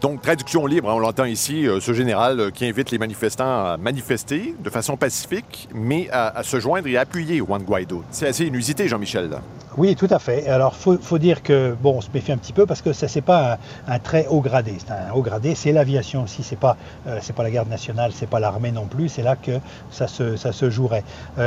Donc, 0.06 0.22
traduction 0.22 0.68
libre, 0.68 0.92
hein, 0.92 0.94
on 0.94 1.00
l'entend 1.00 1.26
ici, 1.26 1.68
euh, 1.68 1.80
ce 1.80 1.92
général 1.92 2.40
euh, 2.40 2.52
qui 2.52 2.68
invite 2.68 2.92
les 2.92 3.00
manifestants 3.00 3.44
à 3.44 3.78
manifester 3.78 4.54
de 4.64 4.70
façon 4.70 4.98
pacifique, 4.98 5.68
mais 5.74 6.10
à, 6.12 6.44
se 6.44 6.60
joindre 6.60 6.88
et 6.88 6.96
à 6.96 7.02
appuyer 7.02 7.40
Juan 7.40 7.64
Guaido. 7.64 8.04
C'est 8.12 8.28
assez 8.28 8.46
inusité, 8.46 8.88
Jean-Michel. 8.88 9.32
Oui, 9.78 9.96
tout 9.96 10.08
à 10.12 10.20
fait. 10.20 10.48
Alors, 10.48 10.76
il 10.86 11.00
faut, 11.00 11.18
dire 11.18 11.42
que, 11.42 11.76
bon, 11.82 11.96
on 11.98 12.02
se 12.02 12.10
méfie 12.14 12.32
un 12.32 12.38
petit 12.38 12.54
peu 12.54 12.68
parce 12.68 12.84
que 12.84 12.94
ça, 12.94 13.08
c'est 13.08 13.22
pas 13.22 13.58
un, 13.88 13.98
très 13.98 14.28
haut 14.28 14.42
gradé. 14.42 14.76
C'est 14.78 14.92
un 14.92 15.12
haut 15.12 15.24
gradé, 15.24 15.56
c'est 15.56 15.72
l'aviation 15.72 16.24
aussi, 16.24 16.44
c'est 16.44 16.56
pas, 16.56 16.78
euh, 17.08 17.20
pas 17.36 17.44
la 17.44 17.50
garde 17.50 17.70
nationale, 17.70 18.12
c'est 18.14 18.30
pas 18.30 18.40
l'armée 18.40 18.72
non 18.72 18.86
plus, 18.86 19.10
c'est 19.10 19.24
là 19.24 19.36
que 19.36 19.60
ça 19.90 20.08
se, 20.08 20.38
ça 20.38 20.52
se 20.52 20.70
jouerait. 20.70 21.04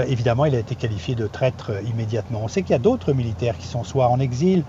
évidemment, 0.09 0.47
il 0.47 0.57
a 0.57 0.59
été 0.59 0.75
qualifié 0.75 1.15
de 1.15 1.29
traître 1.29 1.71
immédiatement. 1.87 2.41
On 2.43 2.49
sait 2.49 2.63
qu'il 2.63 2.73
y 2.73 2.75
a 2.75 2.81
d'autres 2.81 3.13
militaires 3.13 3.57
qui 3.57 3.69
sont 3.69 3.85
soit 3.85 4.09
en 4.09 4.19
exil, 4.19 4.65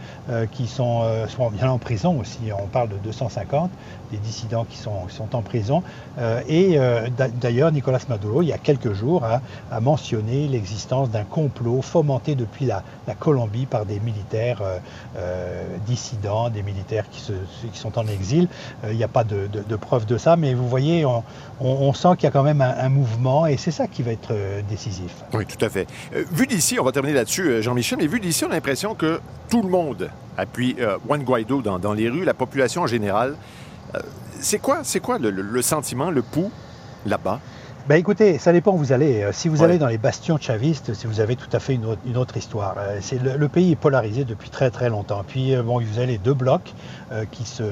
qui 0.51 0.67
sont 0.67 1.03
soit 1.27 1.49
bien 1.49 1.69
en 1.71 1.79
prison 1.79 2.19
aussi. 2.19 2.39
On 2.57 2.67
parle 2.67 2.89
de 2.89 2.97
250 3.03 3.71
des 4.11 4.17
dissidents 4.17 4.65
qui 4.65 4.77
sont, 4.77 5.07
sont 5.09 5.35
en 5.35 5.41
prison. 5.41 5.83
Euh, 6.17 6.41
et 6.47 6.77
euh, 6.77 7.07
d'ailleurs, 7.41 7.71
Nicolas 7.71 7.99
Maduro, 8.09 8.41
il 8.41 8.47
y 8.47 8.53
a 8.53 8.57
quelques 8.57 8.93
jours, 8.93 9.23
a, 9.23 9.41
mentionné 9.79 10.47
l'existence 10.47 11.09
d'un 11.09 11.23
complot 11.23 11.81
fomenté 11.81 12.35
depuis 12.35 12.65
la, 12.65 12.83
Colombie 13.19 13.65
par 13.65 13.85
des 13.85 13.99
militaires 13.99 14.61
euh, 14.61 15.77
dissidents, 15.87 16.49
des 16.49 16.61
militaires 16.61 17.05
qui, 17.09 17.19
se, 17.19 17.33
qui, 17.71 17.77
sont 17.77 17.97
en 17.97 18.07
exil. 18.07 18.47
il 18.87 18.95
n'y 18.95 19.03
a 19.03 19.07
pas 19.07 19.23
de, 19.23 19.47
de, 19.47 19.75
preuves 19.75 20.05
de 20.05 20.17
ça, 20.17 20.37
mais 20.37 20.53
vous 20.53 20.69
voyez, 20.69 21.05
on, 21.59 21.93
sent 21.93 22.09
qu'il 22.15 22.25
y 22.25 22.27
a 22.27 22.31
quand 22.31 22.43
même 22.43 22.61
un, 22.61 22.89
mouvement 22.89 23.47
et 23.47 23.57
c'est 23.57 23.71
ça 23.71 23.87
qui 23.87 24.03
va 24.03 24.11
être 24.11 24.33
décisif. 24.69 25.11
Oui, 25.33 25.45
tout 25.45 25.63
à 25.63 25.69
fait. 25.69 25.87
vu 26.31 26.45
d'ici, 26.45 26.79
on 26.79 26.83
va 26.83 26.91
terminer 26.91 27.15
là-dessus, 27.15 27.61
Jean-Michel, 27.63 27.97
mais 27.99 28.07
vu 28.07 28.19
d'ici, 28.19 28.45
on 28.45 28.51
a 28.51 28.53
l'impression 28.53 28.93
que 28.93 29.19
tout 29.49 29.63
le 29.63 29.69
monde 29.69 30.09
appuie 30.37 30.75
Juan 31.05 31.23
Guaido 31.23 31.61
dans, 31.61 31.79
dans 31.79 31.93
les 31.93 32.09
rues, 32.09 32.23
la 32.23 32.35
population 32.35 32.83
en 32.83 32.87
général. 32.87 33.35
Euh, 33.95 33.99
c'est 34.39 34.59
quoi, 34.59 34.79
c'est 34.83 34.99
quoi 34.99 35.17
le, 35.19 35.61
sentiment, 35.61 36.11
le 36.11 36.21
pouls 36.21 36.51
là-bas? 37.05 37.39
Ben 37.87 37.95
écoutez, 37.95 38.37
ça 38.37 38.53
dépend 38.53 38.73
où 38.73 38.77
vous 38.77 38.91
allez. 38.91 39.23
Euh, 39.23 39.31
si 39.31 39.47
vous 39.47 39.63
allez 39.63 39.79
dans 39.79 39.87
les 39.87 39.97
bastions 39.97 40.37
chavistes, 40.37 40.93
si 40.93 41.07
vous 41.07 41.21
avez 41.21 41.35
tout 41.35 41.49
à 41.53 41.59
fait 41.59 41.73
une 41.73 42.17
autre, 42.17 42.37
histoire. 42.37 42.75
Euh, 42.77 42.99
c'est 43.01 43.19
le, 43.19 43.47
pays 43.47 43.71
est 43.71 43.75
polarisé 43.75 44.25
depuis 44.25 44.51
très 44.51 44.69
très 44.69 44.89
longtemps. 44.89 45.23
Puis 45.27 45.55
bon, 45.55 45.81
vous 45.81 45.97
avez 45.99 46.19
deux 46.19 46.35
blocs 46.35 46.73
qui 47.31 47.45
se 47.45 47.63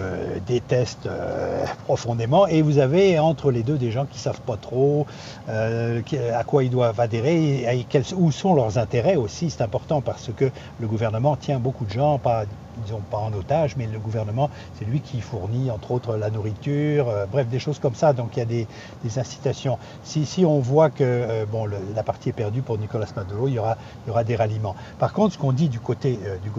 détestent 0.47 1.07
profondément, 1.85 2.47
et 2.47 2.63
vous 2.63 2.79
avez 2.79 3.19
entre 3.19 3.51
les 3.51 3.61
deux 3.61 3.77
des 3.77 3.91
gens 3.91 4.05
qui 4.05 4.17
savent 4.17 4.41
pas 4.41 4.57
trop 4.57 5.05
à 5.47 6.43
quoi 6.45 6.63
ils 6.63 6.71
doivent 6.71 6.99
adhérer 6.99 7.61
et, 7.63 7.85
où 8.15 8.31
sont 8.31 8.55
leurs 8.55 8.79
intérêts 8.79 9.17
aussi. 9.17 9.51
C'est 9.51 9.61
important 9.61 10.01
parce 10.01 10.31
que 10.35 10.45
le 10.79 10.87
gouvernement 10.87 11.35
tient 11.35 11.59
beaucoup 11.59 11.85
de 11.85 11.91
gens, 11.91 12.17
pas 12.17 12.45
disons 12.83 13.01
pas 13.09 13.17
en 13.17 13.33
otage, 13.33 13.75
mais 13.77 13.87
le 13.87 13.99
gouvernement, 13.99 14.49
c'est 14.77 14.85
lui 14.85 15.01
qui 15.01 15.21
fournit 15.21 15.71
entre 15.71 15.91
autres 15.91 16.17
la 16.17 16.29
nourriture, 16.29 17.09
euh, 17.09 17.25
bref, 17.25 17.47
des 17.47 17.59
choses 17.59 17.79
comme 17.79 17.95
ça. 17.95 18.13
Donc 18.13 18.35
il 18.35 18.39
y 18.39 18.41
a 18.41 18.45
des, 18.45 18.67
incitations. 19.17 19.79
Si, 20.03 20.45
on 20.45 20.59
voit 20.59 20.89
que 20.89 21.03
euh, 21.03 21.45
bon, 21.49 21.65
la 21.95 22.03
partie 22.03 22.29
est 22.29 22.33
perdue 22.33 22.61
pour 22.61 22.77
Nicolas 22.77 23.07
Maduro, 23.15 23.47
il 23.47 23.53
y 23.53 23.59
aura, 23.59 23.77
des 24.23 24.35
ralliements. 24.35 24.75
Par 24.99 25.13
contre, 25.13 25.33
ce 25.33 25.37
qu'on 25.39 25.53
dit 25.53 25.69
du 25.69 25.79
côté 25.79 26.19
euh, 26.25 26.37
du 26.43 26.49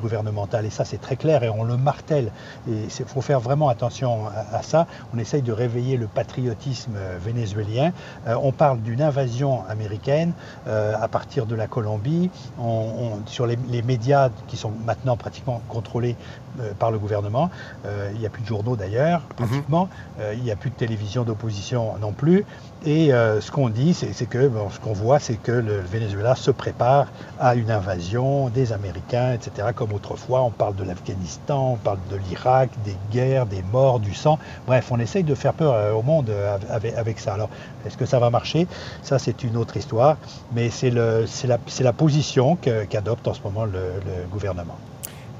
gouvernemental, 0.00 0.64
et 0.64 0.70
ça 0.70 0.84
c'est 0.84 1.00
très 1.00 1.16
clair 1.16 1.42
et 1.42 1.48
on 1.48 1.64
le 1.64 1.76
martèle, 1.76 2.32
il 2.66 2.88
faut 2.90 3.20
faire 3.20 3.40
vraiment 3.40 3.68
attention 3.68 4.26
à, 4.52 4.62
ça, 4.62 4.86
on 5.14 5.18
essaye 5.18 5.42
de 5.42 5.52
réveiller 5.52 5.96
le 5.96 6.06
patriotisme 6.06 6.96
vénézuélien. 7.20 7.92
on 8.26 8.52
parle 8.52 8.80
d'une 8.80 9.02
invasion 9.02 9.64
américaine 9.68 10.32
à 10.66 11.08
partir 11.08 11.46
de 11.46 11.54
la 11.54 11.66
Colombie. 11.66 12.30
Sur 13.26 13.46
les 13.46 13.82
médias 13.82 14.30
qui 14.46 14.56
sont 14.56 14.72
maintenant 14.84 15.16
pratiquement 15.16 15.60
contrôlé 15.68 16.16
euh, 16.60 16.72
par 16.76 16.90
le 16.90 16.98
gouvernement. 16.98 17.50
Euh, 17.86 18.10
il 18.14 18.18
n'y 18.18 18.26
a 18.26 18.30
plus 18.30 18.42
de 18.42 18.46
journaux 18.48 18.74
d'ailleurs, 18.74 19.20
mhm. 19.20 19.46
pratiquement. 19.46 19.88
Euh, 20.18 20.34
il 20.36 20.42
n'y 20.42 20.50
a 20.50 20.56
plus 20.56 20.70
de 20.70 20.74
télévision 20.74 21.22
d'opposition 21.22 21.94
non 22.00 22.12
plus. 22.12 22.44
Et 22.84 23.08
ce 23.10 23.50
qu'on 23.50 23.70
dit, 23.70 23.92
c'est 23.92 24.26
que 24.26 24.48
ce 24.70 24.78
qu'on 24.78 24.92
voit, 24.92 25.18
c'est 25.18 25.34
que 25.34 25.50
le 25.50 25.80
Venezuela 25.80 26.36
se 26.36 26.52
prépare 26.52 27.08
à 27.40 27.56
une 27.56 27.72
invasion 27.72 28.50
des 28.50 28.72
Américains, 28.72 29.32
etc. 29.32 29.70
Comme 29.74 29.92
autrefois, 29.92 30.42
on 30.42 30.50
parle 30.50 30.76
de 30.76 30.84
l'Afghanistan, 30.84 31.72
on 31.72 31.76
parle 31.76 31.98
de 32.08 32.16
l'Irak, 32.16 32.70
des 32.84 32.96
guerres, 33.10 33.46
des 33.46 33.64
morts, 33.72 33.98
du 33.98 34.14
sang. 34.14 34.38
Bref, 34.68 34.92
on 34.92 35.00
essaye 35.00 35.24
de 35.24 35.34
faire 35.34 35.54
peur 35.54 35.96
au 35.96 36.02
monde 36.02 36.30
avec, 36.70 37.18
ça. 37.18 37.34
Alors, 37.34 37.50
est-ce 37.84 37.96
que 37.96 38.06
ça 38.06 38.20
va 38.20 38.30
marcher? 38.30 38.68
Ça, 39.02 39.18
c'est 39.18 39.42
une 39.42 39.56
autre 39.56 39.76
histoire. 39.76 40.16
Mais 40.52 40.70
c'est 40.70 40.90
la, 40.90 41.58
la, 41.80 41.92
position 41.92 42.56
qu'adopte 42.56 43.26
en 43.26 43.34
ce 43.34 43.42
moment 43.42 43.64
le 43.64 43.80
gouvernement 44.30 44.78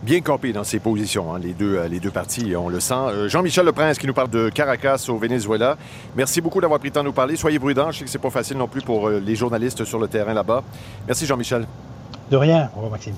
bien 0.02 0.21
campé 0.21 0.52
dans 0.52 0.64
ses 0.64 0.78
positions, 0.78 1.35
hein, 1.35 1.38
les, 1.38 1.52
deux, 1.52 1.76
euh, 1.76 1.88
les 1.88 2.00
deux 2.00 2.11
partis, 2.11 2.55
on 2.57 2.69
le 2.69 2.81
sent. 2.81 2.95
Euh, 2.95 3.28
Jean-Michel 3.28 3.67
Leprince 3.67 3.99
qui 3.99 4.07
nous 4.07 4.14
parle 4.14 4.31
de 4.31 4.49
Caracas 4.49 5.07
au 5.09 5.19
Venezuela. 5.19 5.76
Merci 6.17 6.40
beaucoup 6.40 6.61
d'avoir 6.61 6.81
pris 6.81 6.88
le 6.88 6.95
temps 6.95 7.00
de 7.02 7.07
nous 7.07 7.12
parler. 7.12 7.37
Soyez 7.37 7.59
prudents, 7.59 7.90
je 7.90 7.99
sais 7.99 8.05
que 8.05 8.11
c'est 8.11 8.19
pas 8.19 8.31
facile 8.31 8.57
non 8.57 8.69
plus 8.69 8.83
pour 8.83 9.09
euh, 9.09 9.21
les 9.25 9.35
journalistes 9.35 9.85
sur 9.85 9.99
le 9.99 10.09
terrain 10.09 10.35
là-bas. 10.35 10.62
Merci 11.07 11.26
Jean-Michel. 11.26 11.67
De 12.31 12.37
rien. 12.37 12.71
Au 12.75 12.76
revoir 12.76 12.93
Maxime. 12.93 13.14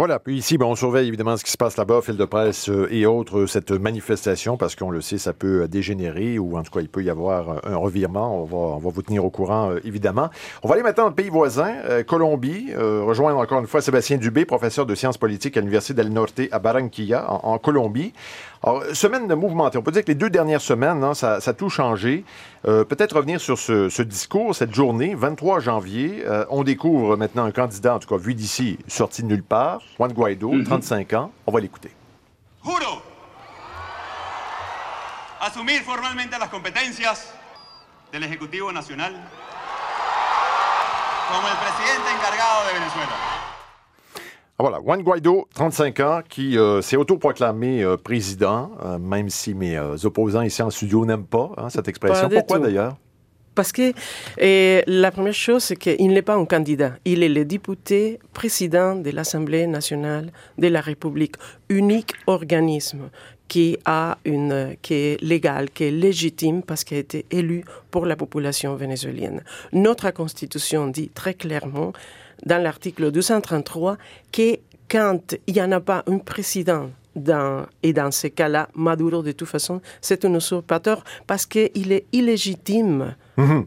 Voilà, 0.00 0.18
puis 0.18 0.38
ici, 0.38 0.56
ben, 0.56 0.64
on 0.64 0.74
surveille 0.74 1.08
évidemment 1.08 1.36
ce 1.36 1.44
qui 1.44 1.50
se 1.50 1.58
passe 1.58 1.76
là-bas, 1.76 2.00
fil 2.00 2.16
de 2.16 2.24
presse 2.24 2.70
euh, 2.70 2.88
et 2.90 3.04
autres, 3.04 3.44
cette 3.44 3.70
manifestation, 3.70 4.56
parce 4.56 4.74
qu'on 4.74 4.90
le 4.90 5.02
sait, 5.02 5.18
ça 5.18 5.34
peut 5.34 5.64
euh, 5.64 5.68
dégénérer 5.68 6.38
ou 6.38 6.56
en 6.56 6.62
tout 6.62 6.70
cas, 6.70 6.80
il 6.80 6.88
peut 6.88 7.04
y 7.04 7.10
avoir 7.10 7.50
euh, 7.50 7.58
un 7.64 7.76
revirement. 7.76 8.40
On 8.40 8.44
va, 8.44 8.56
on 8.56 8.78
va 8.78 8.88
vous 8.88 9.02
tenir 9.02 9.26
au 9.26 9.28
courant, 9.28 9.74
évidemment. 9.84 10.30
On 10.62 10.68
va 10.68 10.76
aller 10.76 10.82
maintenant 10.82 11.04
dans 11.04 11.12
pays 11.12 11.28
voisin, 11.28 11.74
Colombie, 12.06 12.72
rejoindre 12.74 13.36
encore 13.36 13.60
une 13.60 13.66
fois 13.66 13.82
Sébastien 13.82 14.16
Dubé, 14.16 14.46
professeur 14.46 14.86
de 14.86 14.94
sciences 14.94 15.18
politiques 15.18 15.58
à 15.58 15.60
l'Université 15.60 15.92
del 15.92 16.10
Norte 16.10 16.40
à 16.50 16.58
Barranquilla, 16.58 17.30
en 17.30 17.58
Colombie. 17.58 18.14
Alors, 18.62 18.84
semaine 18.92 19.26
de 19.26 19.34
mouvementée. 19.34 19.78
On 19.78 19.82
peut 19.82 19.90
dire 19.90 20.02
que 20.02 20.08
les 20.08 20.14
deux 20.14 20.28
dernières 20.28 20.60
semaines, 20.60 21.02
hein, 21.02 21.14
ça, 21.14 21.40
ça, 21.40 21.52
a 21.52 21.54
tout 21.54 21.70
changé. 21.70 22.24
Euh, 22.68 22.84
Peut-être 22.84 23.16
revenir 23.16 23.40
sur 23.40 23.58
ce, 23.58 23.88
ce, 23.88 24.02
discours, 24.02 24.54
cette 24.54 24.74
journée, 24.74 25.14
23 25.14 25.60
janvier. 25.60 26.22
Euh, 26.26 26.44
on 26.50 26.62
découvre 26.62 27.16
maintenant 27.16 27.44
un 27.44 27.52
candidat, 27.52 27.94
en 27.94 27.98
tout 27.98 28.08
cas 28.08 28.18
vu 28.18 28.34
d'ici, 28.34 28.78
sorti 28.86 29.22
de 29.22 29.28
nulle 29.28 29.42
part, 29.42 29.80
Juan 29.96 30.12
Guaido, 30.12 30.52
35 30.62 31.12
mhm. 31.12 31.18
ans. 31.18 31.32
On 31.46 31.52
va 31.52 31.60
l'écouter. 31.60 31.90
Juro 32.62 33.00
asumir 35.40 35.82
formalmente 35.82 36.38
las 36.38 36.50
competencias 36.50 37.32
del 38.12 38.24
Ejecutivo 38.24 38.70
Nacional 38.72 39.14
como 41.32 41.48
el 41.48 41.56
presidente 41.56 42.10
encargado 42.10 42.66
de 42.66 42.74
Venezuela. 42.74 43.29
Ah, 44.60 44.62
voilà, 44.62 44.78
Juan 44.84 45.02
Guaido, 45.02 45.48
35 45.54 46.00
ans, 46.00 46.20
qui 46.28 46.58
euh, 46.58 46.82
s'est 46.82 46.98
autoproclamé 46.98 47.82
euh, 47.82 47.96
président, 47.96 48.70
euh, 48.84 48.98
même 48.98 49.30
si 49.30 49.54
mes 49.54 49.80
opposants 50.04 50.42
ici 50.42 50.60
en 50.60 50.68
studio 50.68 51.06
n'aiment 51.06 51.24
pas 51.24 51.50
hein, 51.56 51.70
cette 51.70 51.88
expression. 51.88 52.28
Pourquoi 52.28 52.58
d'ailleurs? 52.58 52.98
Parce 53.54 53.72
que 53.72 53.94
la 54.86 55.10
première 55.10 55.32
chose, 55.32 55.64
c'est 55.64 55.76
qu'il 55.76 56.12
n'est 56.12 56.20
pas 56.20 56.34
un 56.34 56.44
candidat. 56.44 56.92
Il 57.06 57.22
est 57.22 57.30
le 57.30 57.46
député 57.46 58.18
président 58.34 58.96
de 58.96 59.08
l'Assemblée 59.08 59.66
nationale 59.66 60.30
de 60.58 60.68
la 60.68 60.82
République, 60.82 61.36
unique 61.70 62.12
organisme 62.26 63.08
qui 63.48 63.78
a 63.86 64.18
une, 64.26 64.76
qui 64.82 64.94
est 64.94 65.22
légal, 65.22 65.70
qui 65.70 65.84
est 65.84 65.90
légitime 65.90 66.62
parce 66.62 66.84
qu'il 66.84 66.98
a 66.98 67.00
été 67.00 67.24
élu 67.30 67.64
pour 67.90 68.06
la 68.06 68.14
population 68.14 68.76
vénézuélienne. 68.76 69.42
Notre 69.72 70.10
constitution 70.12 70.86
dit 70.86 71.08
très 71.08 71.34
clairement 71.34 71.92
dans 72.44 72.62
l'article 72.62 73.10
233 73.10 73.96
que 74.32 74.58
quand 74.88 75.36
il 75.46 75.54
n'y 75.54 75.62
en 75.62 75.72
a 75.72 75.80
pas 75.80 76.04
un 76.06 76.18
président 76.18 76.90
dans, 77.16 77.66
et 77.82 77.92
dans 77.92 78.10
ces 78.10 78.30
cas-là, 78.30 78.68
Maduro, 78.74 79.22
de 79.22 79.32
toute 79.32 79.48
façon, 79.48 79.80
c'est 80.00 80.24
un 80.24 80.34
usurpateur 80.34 81.04
parce 81.26 81.46
qu'il 81.46 81.92
est 81.92 82.06
illégitime 82.12 83.14
mhm. 83.36 83.66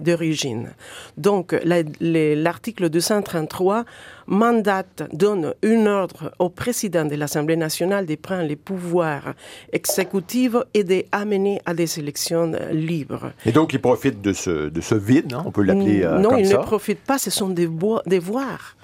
d'origine. 0.00 0.70
Donc, 1.16 1.56
l'article 2.00 2.88
233 2.88 3.84
mandate, 4.26 5.02
donne 5.12 5.54
un 5.62 5.86
ordre 5.86 6.32
au 6.38 6.48
président 6.48 7.04
de 7.04 7.14
l'Assemblée 7.14 7.56
nationale 7.56 8.06
de 8.06 8.14
prendre 8.14 8.44
les 8.44 8.56
pouvoirs 8.56 9.34
exécutifs 9.72 10.56
et 10.72 10.84
d'amener 10.84 11.60
à 11.66 11.74
des 11.74 11.98
élections 11.98 12.52
libres. 12.72 13.32
Et 13.44 13.52
donc, 13.52 13.72
il 13.72 13.80
profite 13.80 14.20
de 14.22 14.32
ce, 14.32 14.68
de 14.68 14.80
ce 14.80 14.94
vide, 14.94 15.34
hein? 15.34 15.42
on 15.46 15.50
peut 15.50 15.62
l'appeler 15.62 16.02
euh, 16.02 16.14
comme 16.14 16.22
ça? 16.22 16.30
Non, 16.30 16.36
il 16.36 16.48
ne 16.48 16.56
profite 16.56 17.00
pas, 17.00 17.18
ce 17.18 17.30
sont 17.30 17.48
des 17.48 17.68
devoirs. 18.06 18.76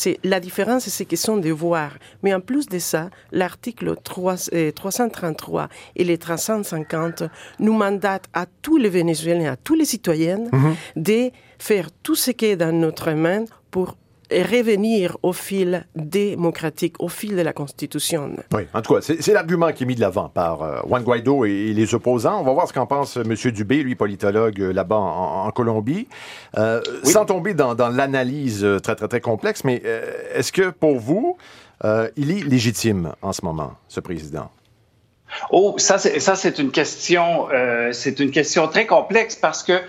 C'est 0.00 0.20
la 0.22 0.38
différence, 0.38 0.84
c'est 0.88 1.06
question 1.06 1.38
de 1.38 1.50
voir. 1.50 1.90
Mais 2.22 2.32
en 2.32 2.40
plus 2.40 2.66
de 2.66 2.78
ça, 2.78 3.10
l'article 3.32 3.96
333 4.04 5.62
euh, 5.62 5.66
et 5.96 6.04
les 6.04 6.18
350 6.18 7.24
nous 7.58 7.72
mandatent 7.72 8.28
à 8.32 8.46
tous 8.62 8.76
les 8.76 8.90
Vénézuéliens, 8.90 9.54
à 9.54 9.56
tous 9.56 9.74
les 9.74 9.84
citoyens, 9.84 10.38
mhm. 10.52 10.76
de 10.94 11.32
faire 11.58 11.90
tout 12.04 12.14
ce 12.14 12.30
qui 12.30 12.44
est 12.44 12.54
dans 12.54 12.70
notre 12.70 13.10
main 13.10 13.44
pour 13.72 13.96
revenir 14.30 15.16
au 15.22 15.32
fil 15.32 15.86
démocratique, 15.94 16.96
au 16.98 17.08
fil 17.08 17.36
de 17.36 17.42
la 17.42 17.52
Constitution. 17.52 18.36
Oui, 18.52 18.62
en 18.74 18.82
tout 18.82 18.94
cas, 18.94 19.00
c'est 19.00 19.32
l'argument 19.32 19.72
qui 19.72 19.84
est 19.84 19.86
mis 19.86 19.94
de 19.94 20.00
l'avant 20.00 20.28
par 20.28 20.62
euh, 20.62 20.80
Juan 20.86 21.02
Guaido 21.02 21.44
et, 21.44 21.72
les 21.72 21.94
opposants. 21.94 22.40
On 22.40 22.44
va 22.44 22.52
voir 22.52 22.68
ce 22.68 22.72
qu'en 22.72 22.86
pense 22.86 23.16
M. 23.16 23.34
Dubé, 23.52 23.82
lui, 23.82 23.94
politologue 23.94 24.60
euh, 24.60 24.72
là-bas 24.72 24.96
en, 24.96 25.50
Colombie. 25.50 26.08
Euh, 26.56 26.80
sans 27.04 27.24
tomber 27.24 27.54
dans, 27.54 27.74
l'analyse 27.88 28.66
très, 28.82 28.94
très, 28.94 29.08
très 29.08 29.20
complexe, 29.20 29.64
mais 29.64 29.82
est-ce 30.34 30.52
que 30.52 30.70
pour 30.70 30.98
vous, 30.98 31.36
il 32.16 32.30
est 32.30 32.44
légitime 32.44 33.12
en 33.22 33.32
ce 33.32 33.44
moment, 33.44 33.72
ce 33.88 34.00
président? 34.00 34.50
Oh, 35.50 35.74
ça, 35.78 35.98
c'est 35.98 36.58
une 36.58 36.70
question, 36.70 37.48
c'est 37.92 38.20
une 38.20 38.30
question 38.30 38.68
très 38.68 38.86
complexe 38.86 39.36
parce 39.36 39.62
que 39.62 39.80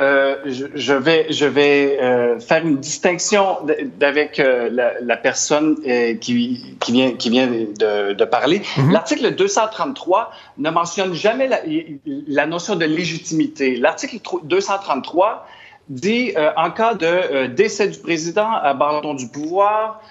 euh, 0.00 0.36
je, 0.46 0.92
vais, 0.92 1.26
je 1.28 1.44
vais 1.44 1.98
euh, 2.00 2.38
faire 2.38 2.64
une 2.64 2.76
distinction 2.76 3.56
avec 4.00 4.38
euh, 4.38 4.70
la, 4.70 5.16
personne 5.16 5.76
qui, 6.20 6.76
qui, 6.78 6.92
vient, 6.92 7.12
qui 7.12 7.30
vient 7.30 7.48
de, 7.48 8.12
de 8.12 8.24
parler. 8.24 8.62
Mhm. 8.76 8.92
L'article 8.92 9.34
233 9.34 10.30
ne 10.58 10.70
mentionne 10.70 11.14
jamais 11.14 11.48
la, 11.48 11.60
la 12.06 12.46
notion 12.46 12.76
de 12.76 12.84
légitimité. 12.84 13.76
L'article 13.76 14.18
233 14.44 15.46
dit 15.88 16.34
en 16.56 16.70
cas 16.70 16.94
de 16.94 17.46
décès 17.46 17.88
du 17.88 17.98
président, 17.98 18.52
abandon 18.52 19.14
du 19.14 19.26
pouvoir, 19.26 20.02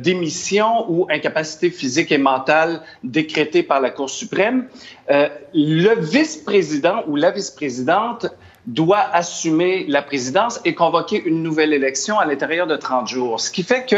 démission 0.00 0.90
ou 0.90 1.06
incapacité 1.10 1.68
physique 1.68 2.10
et 2.10 2.16
mentale 2.16 2.80
décrétée 3.04 3.62
par 3.62 3.82
la 3.82 3.90
Cour 3.90 4.08
suprême, 4.08 4.68
le 5.10 6.00
vice-président 6.00 7.04
ou 7.08 7.16
la 7.16 7.30
vice-présidente 7.30 8.26
doit 8.68 9.00
assumer 9.12 9.86
la 9.88 10.02
présidence 10.02 10.60
et 10.66 10.74
convoquer 10.74 11.22
une 11.24 11.42
nouvelle 11.42 11.72
élection 11.72 12.18
à 12.18 12.26
l'intérieur 12.26 12.66
de 12.66 12.76
30 12.76 13.08
jours. 13.08 13.40
Ce 13.40 13.50
qui 13.50 13.62
fait 13.62 13.86
que, 13.88 13.96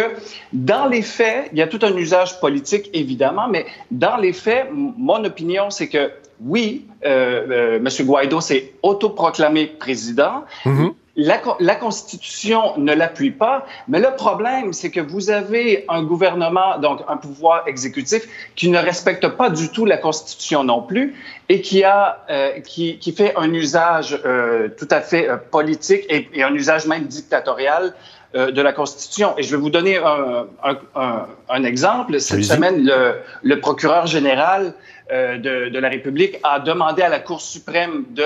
dans 0.52 0.86
les 0.86 1.02
faits, 1.02 1.50
il 1.52 1.58
y 1.58 1.62
a 1.62 1.66
tout 1.66 1.80
un 1.82 1.94
usage 1.96 2.40
politique, 2.40 2.88
évidemment, 2.92 3.48
mais 3.48 3.66
dans 3.90 4.16
les 4.16 4.32
faits, 4.32 4.68
mon 4.72 5.24
opinion, 5.24 5.70
c'est 5.70 5.88
que 5.88 6.12
oui, 6.42 6.86
euh, 7.04 7.46
euh, 7.50 7.76
M. 7.78 8.06
Guaido 8.06 8.40
s'est 8.40 8.72
autoproclamé 8.82 9.66
président. 9.66 10.44
Mm-hmm. 10.64 10.92
La, 11.16 11.74
Constitution 11.74 12.78
ne 12.78 12.94
l'appuie 12.94 13.32
pas, 13.32 13.66
mais 13.88 13.98
le 13.98 14.14
problème, 14.14 14.72
c'est 14.72 14.90
que 14.90 15.00
vous 15.00 15.30
avez 15.30 15.84
un 15.88 16.04
gouvernement, 16.04 16.78
donc 16.78 17.00
un 17.08 17.16
pouvoir 17.16 17.66
exécutif, 17.66 18.28
qui 18.54 18.70
ne 18.70 18.78
respecte 18.78 19.26
pas 19.26 19.50
du 19.50 19.70
tout 19.70 19.84
la 19.84 19.96
Constitution 19.96 20.62
non 20.62 20.82
plus 20.82 21.16
et 21.48 21.62
qui, 21.62 21.82
a, 21.82 22.24
euh, 22.30 22.60
qui, 22.60 22.98
qui, 22.98 23.12
fait 23.12 23.34
un 23.36 23.52
usage 23.52 24.20
euh, 24.24 24.68
tout 24.78 24.86
à 24.90 25.00
fait 25.00 25.28
euh, 25.28 25.36
politique 25.36 26.06
et, 26.08 26.28
et, 26.32 26.44
un 26.44 26.54
usage 26.54 26.86
même 26.86 27.06
dictatorial 27.06 27.94
de 28.32 28.62
la 28.62 28.72
Constitution. 28.72 29.34
Et 29.36 29.42
je 29.42 29.50
vais 29.50 29.60
vous 29.60 29.70
donner 29.70 29.96
un, 29.96 30.46
un, 30.94 31.26
un, 31.48 31.64
exemple. 31.64 32.20
Cette 32.20 32.44
semaine, 32.44 32.84
le, 32.84 33.16
le, 33.42 33.58
procureur 33.58 34.06
général 34.06 34.74
de, 35.10 35.68
de, 35.68 35.78
la 35.80 35.88
République 35.88 36.38
a 36.44 36.60
demandé 36.60 37.02
à 37.02 37.08
la 37.08 37.18
Cour 37.18 37.40
suprême 37.40 38.04
de 38.10 38.22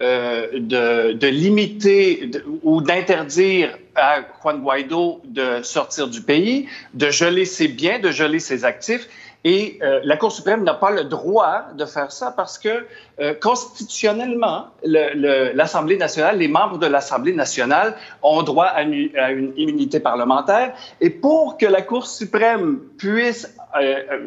euh, 0.00 0.48
de, 0.54 1.26
limiter 1.28 2.28
ou 2.64 2.80
d'interdire 2.80 3.78
à 3.94 4.22
Juan 4.42 4.60
Guaido 4.60 5.20
de 5.24 5.62
sortir 5.62 6.08
du 6.08 6.20
pays, 6.20 6.68
de 6.94 7.10
geler 7.10 7.44
ses 7.44 7.68
biens, 7.68 8.00
de 8.00 8.10
geler 8.10 8.40
ses 8.40 8.64
actifs. 8.64 9.08
Et 9.44 9.78
euh, 9.82 10.00
la 10.02 10.16
Cour 10.16 10.32
suprême 10.32 10.64
n'a 10.64 10.74
pas 10.74 10.90
le 10.90 11.04
droit 11.04 11.66
de 11.76 11.84
faire 11.84 12.10
ça 12.10 12.32
parce 12.32 12.58
que 12.58 12.86
euh, 13.20 13.34
constitutionnellement, 13.34 14.68
l'Assemblée 14.82 15.98
nationale, 15.98 16.38
les 16.38 16.48
membres 16.48 16.78
de 16.78 16.86
l'Assemblée 16.86 17.34
nationale 17.34 17.94
ont 18.22 18.42
droit 18.42 18.64
à 18.64 18.82
une, 18.82 19.52
immunité 19.56 20.00
parlementaire. 20.00 20.74
Et 21.00 21.10
pour 21.10 21.58
que 21.58 21.66
la 21.66 21.82
Cour 21.82 22.06
suprême 22.06 22.80
puisse 22.96 23.54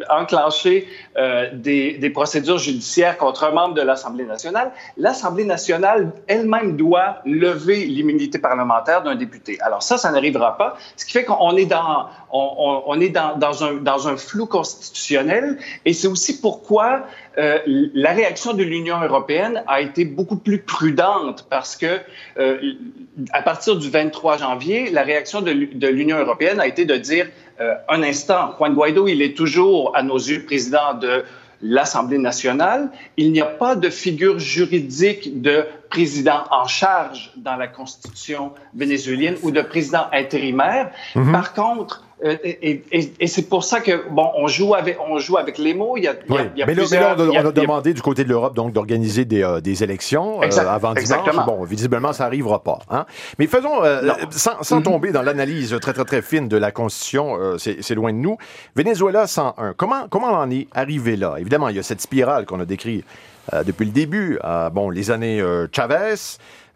enclencher 0.09 0.87
euh, 1.17 1.49
des, 1.53 2.09
procédures 2.13 2.57
judiciaires 2.57 3.17
contre 3.17 3.43
un 3.43 3.51
membre 3.51 3.75
de 3.75 3.81
l'Assemblée 3.81 4.25
nationale, 4.25 4.71
l'Assemblée 4.97 5.45
nationale 5.45 6.11
elle-même 6.27 6.75
doit 6.75 7.17
lever 7.25 7.85
l'immunité 7.85 8.39
parlementaire 8.39 9.03
d'un 9.03 9.15
député. 9.15 9.57
Alors 9.61 9.83
ça, 9.83 9.97
ça 9.97 10.11
n'arrivera 10.11 10.57
pas, 10.57 10.77
ce 10.95 11.05
qui 11.05 11.11
fait 11.11 11.25
qu'on 11.25 11.55
est 11.55 11.65
dans, 11.65 12.07
on, 12.31 12.99
est 12.99 13.09
dans, 13.09 13.63
un, 13.63 13.73
dans 13.75 14.07
un 14.07 14.17
flou 14.17 14.45
constitutionnel, 14.45 15.57
et 15.85 15.93
c'est 15.93 16.07
aussi 16.07 16.41
pourquoi 16.41 17.03
euh, 17.37 17.59
la 17.67 18.13
réaction 18.13 18.53
de 18.53 18.63
l'Union 18.63 18.99
européenne 19.01 19.63
a 19.67 19.81
été 19.81 20.05
beaucoup 20.05 20.37
plus 20.37 20.59
prudente 20.59 21.45
parce 21.49 21.75
que 21.75 21.99
euh, 22.39 22.73
à 23.31 23.43
partir 23.43 23.75
du 23.75 23.89
23 23.89 24.37
janvier, 24.37 24.89
la 24.89 25.03
réaction 25.03 25.41
de 25.41 25.87
l'Union 25.87 26.17
européenne 26.17 26.59
a 26.59 26.67
été 26.67 26.85
de 26.85 26.95
dire 26.95 27.27
euh, 27.59 27.75
un 27.89 28.03
instant, 28.03 28.53
Juan 28.57 28.73
Guaido, 28.73 29.07
il 29.07 29.21
est 29.21 29.35
toujours 29.35 29.95
à 29.95 30.03
nos 30.03 30.17
yeux 30.17 30.43
président 30.45 30.93
de 30.93 31.23
l'Assemblée 31.61 32.19
nationale. 32.19 32.89
Il 33.17 33.31
n'y 33.31 33.41
a 33.41 33.45
pas 33.45 33.75
de 33.75 33.89
figure 33.89 34.37
juridique 34.37 35.41
de 35.41 35.65
président 35.89 36.43
en 36.51 36.67
charge 36.67 37.31
dans 37.35 37.55
la 37.55 37.67
Constitution 37.67 38.51
vénézuélienne 38.75 39.37
ou 39.41 39.51
de 39.51 39.61
président 39.61 40.05
intérimaire. 40.13 40.91
Mm-hmm. 41.15 41.31
Par 41.31 41.53
contre, 41.53 42.06
euh, 42.23 42.35
et, 42.43 42.81
et, 43.19 43.27
c'est 43.27 43.47
pour 43.47 43.63
ça 43.63 43.79
que, 43.79 44.09
bon, 44.09 44.31
on 44.35 44.47
joue 44.47 44.73
avec, 44.73 44.97
on 45.07 45.19
joue 45.19 45.37
avec 45.37 45.59
les 45.59 45.75
mots. 45.75 45.97
Il 45.97 46.03
y 46.03 46.07
a, 46.07 46.15
il 46.27 46.57
y 46.57 46.63
a, 46.63 46.65
mais, 46.65 46.73
là, 46.73 47.15
on, 47.19 47.47
a, 47.47 47.51
demandé 47.51 47.93
du 47.93 48.01
côté 48.01 48.23
de 48.23 48.29
l'Europe 48.29 48.55
donc 48.55 48.73
d'organiser 48.73 49.23
des, 49.23 49.43
euh, 49.43 49.61
des, 49.61 49.83
élections 49.83 50.41
euh, 50.41 50.47
avant 50.67 50.93
dimanche. 50.93 51.45
Bon, 51.45 51.63
visiblement, 51.63 52.13
ça 52.13 52.23
n'arrivera 52.23 52.63
pas. 52.63 52.79
Hein? 52.89 53.05
Mais 53.37 53.45
faisons, 53.45 53.81
sans, 54.31 54.63
sans 54.63 54.79
mm-hmm. 54.79 54.83
tomber 54.83 55.11
dans 55.11 55.21
l'analyse 55.21 55.77
très, 55.79 55.93
très, 55.93 56.05
très 56.05 56.21
fine 56.23 56.47
de 56.47 56.57
la 56.57 56.71
Constitution, 56.71 57.37
c'est 57.57 57.95
loin 57.95 58.11
de 58.11 58.17
nous. 58.17 58.37
Venezuela 58.75 59.27
101, 59.27 59.73
comment, 59.73 60.07
comment 60.09 60.31
on 60.31 60.37
en 60.37 60.49
est 60.49 60.67
arrivé 60.73 61.17
là? 61.17 61.35
Évidemment, 61.39 61.69
il 61.69 61.75
y 61.75 61.79
a 61.79 61.83
cette 61.83 62.01
spirale 62.01 62.45
qu'on 62.45 62.59
a 62.59 62.65
décrite 62.65 63.05
depuis 63.65 63.85
le 63.85 63.91
début. 63.91 64.39
bon, 64.73 64.89
les 64.89 65.11
années 65.11 65.43
Chavez, 65.71 66.15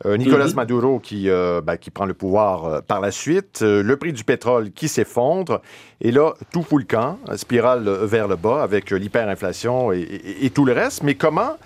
euh, 0.05 0.17
Nicolas 0.17 0.47
mhm. 0.47 0.55
Maduro 0.55 0.99
qui, 0.99 1.29
euh, 1.29 1.61
ben, 1.61 1.77
qui 1.77 1.91
prend 1.91 2.05
le 2.05 2.13
pouvoir 2.13 2.65
euh, 2.65 2.81
par 2.81 3.01
la 3.01 3.11
suite, 3.11 3.61
le 3.61 3.95
prix 3.95 4.13
du 4.13 4.23
pétrole 4.23 4.71
qui 4.71 4.87
s'effondre, 4.87 5.61
et 5.99 6.11
là, 6.11 6.33
tout 6.51 6.63
fout 6.63 6.79
le 6.79 6.87
camp, 6.87 7.19
spirale 7.35 7.87
vers 8.03 8.27
le 8.27 8.35
bas 8.35 8.63
avec 8.63 8.89
l'hyperinflation 8.91 9.91
et, 9.91 10.49
tout 10.53 10.65
le 10.65 10.73
reste. 10.73 11.03
Mais 11.03 11.15
comment, 11.15 11.57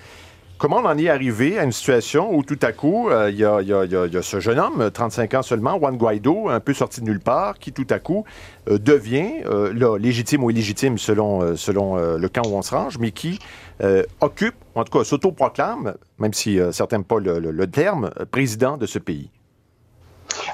comment 0.57 0.77
on 0.77 0.85
en 0.85 0.97
est 0.97 1.09
arrivé 1.09 1.59
à 1.59 1.63
une 1.63 1.71
situation 1.71 2.33
où 2.33 2.43
tout 2.43 2.59
à 2.61 2.71
coup, 2.71 3.09
il 3.29 3.35
y, 3.35 3.43
a, 3.45 4.21
ce 4.21 4.39
jeune 4.39 4.59
homme, 4.59 4.91
35 4.91 5.33
ans 5.33 5.41
seulement, 5.41 5.77
Juan 5.77 5.97
Guaido, 5.97 6.49
un 6.49 6.59
peu 6.59 6.73
sorti 6.73 7.01
de 7.01 7.05
nulle 7.05 7.19
part, 7.19 7.59
qui 7.59 7.71
tout 7.71 7.87
à 7.89 7.99
coup 7.99 8.25
devient, 8.67 9.43
là, 9.45 9.97
légitime 9.97 10.43
ou 10.43 10.49
illégitime 10.49 10.97
selon, 10.97 11.55
selon 11.55 11.95
le 12.17 12.29
camp 12.29 12.43
où 12.45 12.55
on 12.55 12.61
se 12.61 12.73
range, 12.73 12.97
mais 12.99 13.11
qui 13.11 13.39
euh, 13.81 14.03
occupe, 14.21 14.55
en 14.73 14.85
tout 14.85 14.97
cas 14.97 15.03
s'autoproclame, 15.03 15.95
même 16.17 16.33
si 16.33 16.59
euh, 16.59 16.71
certains 16.71 16.97
n'aiment 16.97 17.05
pas 17.05 17.19
le, 17.19 17.67
terme, 17.67 18.09
euh, 18.19 18.25
président 18.25 18.77
de 18.77 18.85
ce 18.85 18.99
pays. 18.99 19.29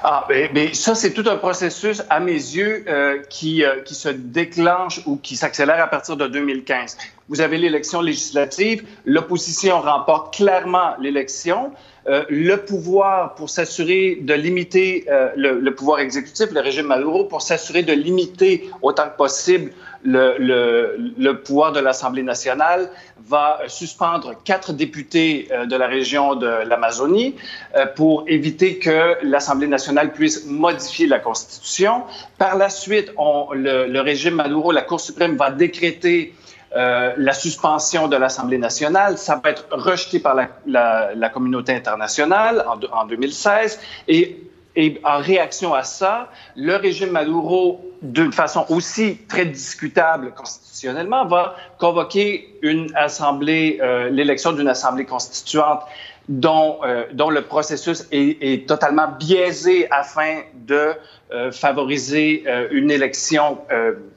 Ah, 0.02 0.26
mais, 0.28 0.74
ça, 0.74 0.96
c'est 0.96 1.12
tout 1.12 1.24
un 1.28 1.36
processus, 1.36 2.02
à 2.10 2.18
mes 2.18 2.32
yeux, 2.32 2.84
qui 3.30 3.64
se 3.84 4.08
déclenche 4.08 5.00
ou 5.06 5.16
qui 5.16 5.36
s'accélère 5.36 5.82
à 5.82 5.86
partir 5.86 6.16
de 6.16 6.26
2015. 6.26 6.98
Vous 7.32 7.40
avez 7.40 7.56
l'élection 7.56 8.02
législative, 8.02 8.84
l'opposition 9.06 9.80
remporte 9.80 10.34
clairement 10.34 10.90
l'élection. 11.00 11.72
le 12.06 12.56
pouvoir 12.56 13.34
pour 13.36 13.48
s'assurer 13.48 14.18
de 14.20 14.34
limiter 14.34 15.06
le, 15.36 15.58
le, 15.58 15.74
pouvoir 15.74 16.00
exécutif, 16.00 16.50
le 16.52 16.60
régime 16.60 16.88
Maduro, 16.88 17.24
pour 17.24 17.40
s'assurer 17.40 17.84
de 17.84 17.94
limiter 17.94 18.68
autant 18.82 19.08
que 19.08 19.16
possible 19.16 19.70
le, 20.04 21.32
pouvoir 21.44 21.72
de 21.72 21.80
l'Assemblée 21.80 22.22
nationale, 22.22 22.90
va 23.24 23.60
suspendre 23.68 24.34
quatre 24.44 24.72
députés 24.72 25.48
euh, 25.52 25.66
de 25.66 25.76
la 25.76 25.86
région 25.86 26.34
de 26.34 26.46
l'Amazonie 26.46 27.36
euh, 27.76 27.86
pour 27.86 28.24
éviter 28.26 28.78
que 28.78 29.16
l'Assemblée 29.22 29.68
nationale 29.68 30.12
puisse 30.12 30.46
modifier 30.46 31.06
la 31.06 31.20
Constitution. 31.20 32.02
Par 32.38 32.56
la 32.56 32.68
suite, 32.68 33.12
le, 33.16 34.00
régime 34.00 34.34
Maduro, 34.34 34.72
la 34.72 34.82
Cour 34.82 35.00
suprême 35.00 35.36
va 35.36 35.50
décréter 35.50 36.34
euh, 36.76 37.12
la 37.16 37.32
suspension 37.32 38.08
de 38.08 38.16
l'Assemblée 38.16 38.58
nationale. 38.58 39.18
Ça 39.18 39.40
va 39.42 39.50
être 39.50 39.66
rejeté 39.70 40.18
par 40.20 40.36
la, 40.66 41.28
communauté 41.30 41.74
internationale 41.74 42.64
en, 42.66 42.78
en 42.96 43.06
2016 43.06 43.80
et 44.08 44.48
et 44.74 45.00
en 45.04 45.18
réaction 45.18 45.74
à 45.74 45.82
ça, 45.82 46.28
le 46.56 46.76
régime 46.76 47.10
Maduro, 47.10 47.84
d'une 48.00 48.32
façon 48.32 48.64
aussi 48.70 49.18
très 49.28 49.44
discutable 49.44 50.32
constitutionnellement, 50.34 51.26
va 51.26 51.56
convoquer 51.78 52.58
une 52.62 52.90
assemblée, 52.96 53.78
euh, 53.82 54.08
l'élection 54.08 54.52
d'une 54.52 54.68
assemblée 54.68 55.04
constituante 55.04 55.82
dont, 56.28 56.78
euh, 56.84 57.04
dont 57.12 57.30
le 57.30 57.42
processus 57.42 58.06
est, 58.12 58.38
est, 58.40 58.68
totalement 58.68 59.08
biaisé 59.18 59.90
afin 59.90 60.42
de 60.54 60.92
euh, 61.32 61.50
favoriser 61.50 62.44
euh, 62.46 62.68
une 62.70 62.90
élection, 62.90 63.58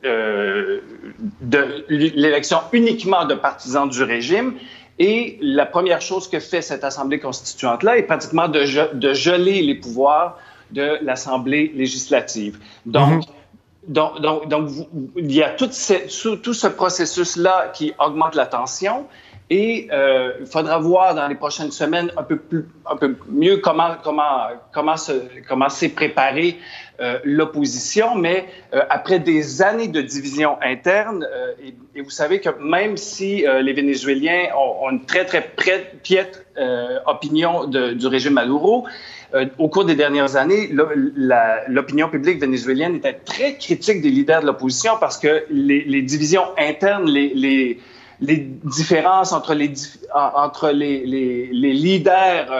de 0.04 1.86
l'élection 1.90 2.60
uniquement 2.74 3.26
de 3.26 3.36
partisans 3.36 3.90
du 3.90 4.04
régime. 4.04 4.54
Et 4.98 5.38
la 5.42 5.66
première 5.66 6.02
chose 6.02 6.30
que 6.30 6.40
fait 6.40 6.62
cette 6.62 6.84
Assemblée 6.84 7.20
constituante-là 7.20 7.98
est 7.98 8.04
pratiquement 8.04 8.48
de, 8.48 8.94
de, 8.94 9.14
geler 9.14 9.62
les 9.62 9.76
pouvoirs 9.76 10.38
de 10.72 10.98
l'Assemblée 11.02 11.72
législative. 11.76 12.58
Donc, 12.86 13.10
mm 13.10 13.20
-hmm. 13.20 13.26
donc, 13.88 14.22
donc, 14.22 14.48
donc, 14.48 14.70
il 15.18 15.32
y 15.34 15.44
a 15.44 15.50
tout 15.50 15.70
ce, 15.72 16.36
tout 16.36 16.54
ce 16.54 16.68
processus-là 16.68 17.72
qui 17.76 17.94
augmente 18.00 18.36
la 18.36 18.46
tension. 18.46 19.06
Et 19.52 19.88
euh, 19.92 20.34
il 20.40 20.48
faudra 20.48 20.80
voir 20.80 21.14
dans 21.14 21.28
les 21.28 21.36
prochaines 21.36 21.70
semaines 21.70 22.12
un 22.18 22.24
peu, 22.24 22.38
plus, 22.38 22.66
un 22.90 22.96
peu 22.96 23.16
mieux 23.30 23.58
comment, 23.58 23.92
comment, 24.04 24.48
comment, 24.74 24.98
se, 24.98 25.12
comment 25.48 25.70
s'est 25.70 25.90
préparée 25.90 26.58
euh, 27.00 27.20
l'opposition. 27.24 28.16
Mais 28.16 28.46
euh, 28.74 28.82
après 28.90 29.20
des 29.20 29.62
années 29.62 29.88
de 29.88 30.02
division 30.02 30.58
interne, 30.64 31.28
euh, 31.32 31.54
et, 31.64 31.76
et, 31.94 32.02
vous 32.02 32.10
savez 32.10 32.40
que 32.40 32.50
même 32.60 32.98
si 32.98 33.46
euh, 33.46 33.62
les 33.62 33.74
Vénézuéliens 33.74 34.48
ont, 34.58 34.88
ont, 34.88 34.90
une 34.90 35.06
très, 35.06 35.26
très 35.26 35.92
piètre 36.02 36.40
euh, 36.58 36.98
opinion 37.06 37.66
de, 37.68 37.94
du 37.94 38.08
régime 38.08 38.34
Maduro, 38.34 38.86
au 39.58 39.68
cours 39.68 39.84
des 39.84 39.96
dernières 39.96 40.38
années, 40.38 40.70
l'opinion 41.68 42.08
publique 42.08 42.40
vénézuélienne 42.40 42.96
était 42.96 43.12
très 43.12 43.58
critique 43.58 44.02
des 44.02 44.10
leaders 44.10 44.40
de 44.40 44.46
l'opposition 44.46 44.94
parce 44.98 45.18
que 45.18 45.44
les, 45.50 45.84
les, 45.84 46.02
divisions 46.04 46.46
internes, 46.58 47.10
les, 47.10 47.34
les 47.34 47.82
les 48.22 48.38
différences 48.64 49.34
entre 49.34 49.54
les, 49.54 49.74
entre 50.14 50.70
les, 50.70 51.06
les, 51.06 51.50
les 51.52 51.74
leaders 51.74 52.52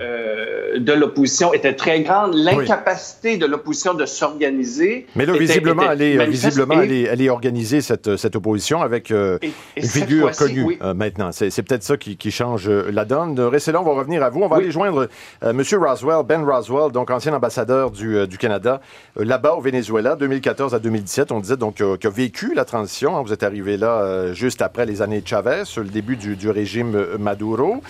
euh, 0.00 0.62
euh, 0.72 0.78
de 0.78 0.92
l'opposition 0.92 1.52
était 1.52 1.74
très 1.74 2.00
grande. 2.02 2.34
L'incapacité 2.34 3.32
oui. 3.32 3.38
de 3.38 3.46
l'opposition 3.46 3.94
de 3.94 4.06
s'organiser. 4.06 5.06
Mais 5.16 5.26
là, 5.26 5.34
était, 5.34 5.44
visiblement, 5.44 5.82
était 5.92 6.12
elle 6.12 6.20
est, 6.20 6.26
visiblement 6.26 6.80
et, 6.80 6.84
elle, 6.84 6.92
est, 6.92 7.02
elle 7.02 7.22
est 7.22 7.28
organisée, 7.28 7.80
cette, 7.80 8.16
cette 8.16 8.36
opposition, 8.36 8.82
avec 8.82 9.10
euh, 9.10 9.38
et, 9.42 9.52
une 9.76 9.82
figure 9.82 10.30
connue 10.32 10.62
oui. 10.62 10.78
euh, 10.82 10.94
maintenant. 10.94 11.30
C'est 11.32 11.62
peut-être 11.62 11.82
ça 11.82 11.96
qui, 11.96 12.16
qui, 12.16 12.30
change 12.30 12.68
euh, 12.68 12.90
la 12.92 13.04
donne. 13.04 13.38
Restez 13.40 13.72
là, 13.72 13.80
on 13.80 13.84
va 13.84 13.92
revenir 13.92 14.22
à 14.22 14.30
vous. 14.30 14.40
On 14.42 14.48
va 14.48 14.56
oui. 14.56 14.64
aller 14.64 14.72
joindre 14.72 15.08
euh, 15.42 15.50
M. 15.50 15.62
Roswell, 15.78 16.24
Ben 16.26 16.44
Roswell, 16.44 16.92
donc 16.92 17.10
ancien 17.10 17.34
ambassadeur 17.34 17.90
du, 17.90 18.16
euh, 18.16 18.26
du 18.26 18.38
Canada, 18.38 18.80
là-bas 19.16 19.54
au 19.54 19.60
Venezuela, 19.60 20.16
2014 20.16 20.74
à 20.74 20.78
2017. 20.78 21.32
On 21.32 21.40
disait 21.40 21.56
donc 21.56 21.76
qui 21.76 22.06
a 22.06 22.10
vécu 22.10 22.54
la 22.54 22.64
transition. 22.64 23.16
Hein. 23.16 23.22
Vous 23.22 23.32
êtes 23.32 23.42
arrivé 23.42 23.76
là 23.76 24.32
juste 24.32 24.62
après 24.62 24.86
les 24.86 25.02
années 25.02 25.20
de 25.20 25.26
Chavez, 25.26 25.62
le 25.76 25.84
début 25.84 26.16
du, 26.16 26.36
du 26.36 26.50
régime 26.50 27.16
Maduro 27.18 27.82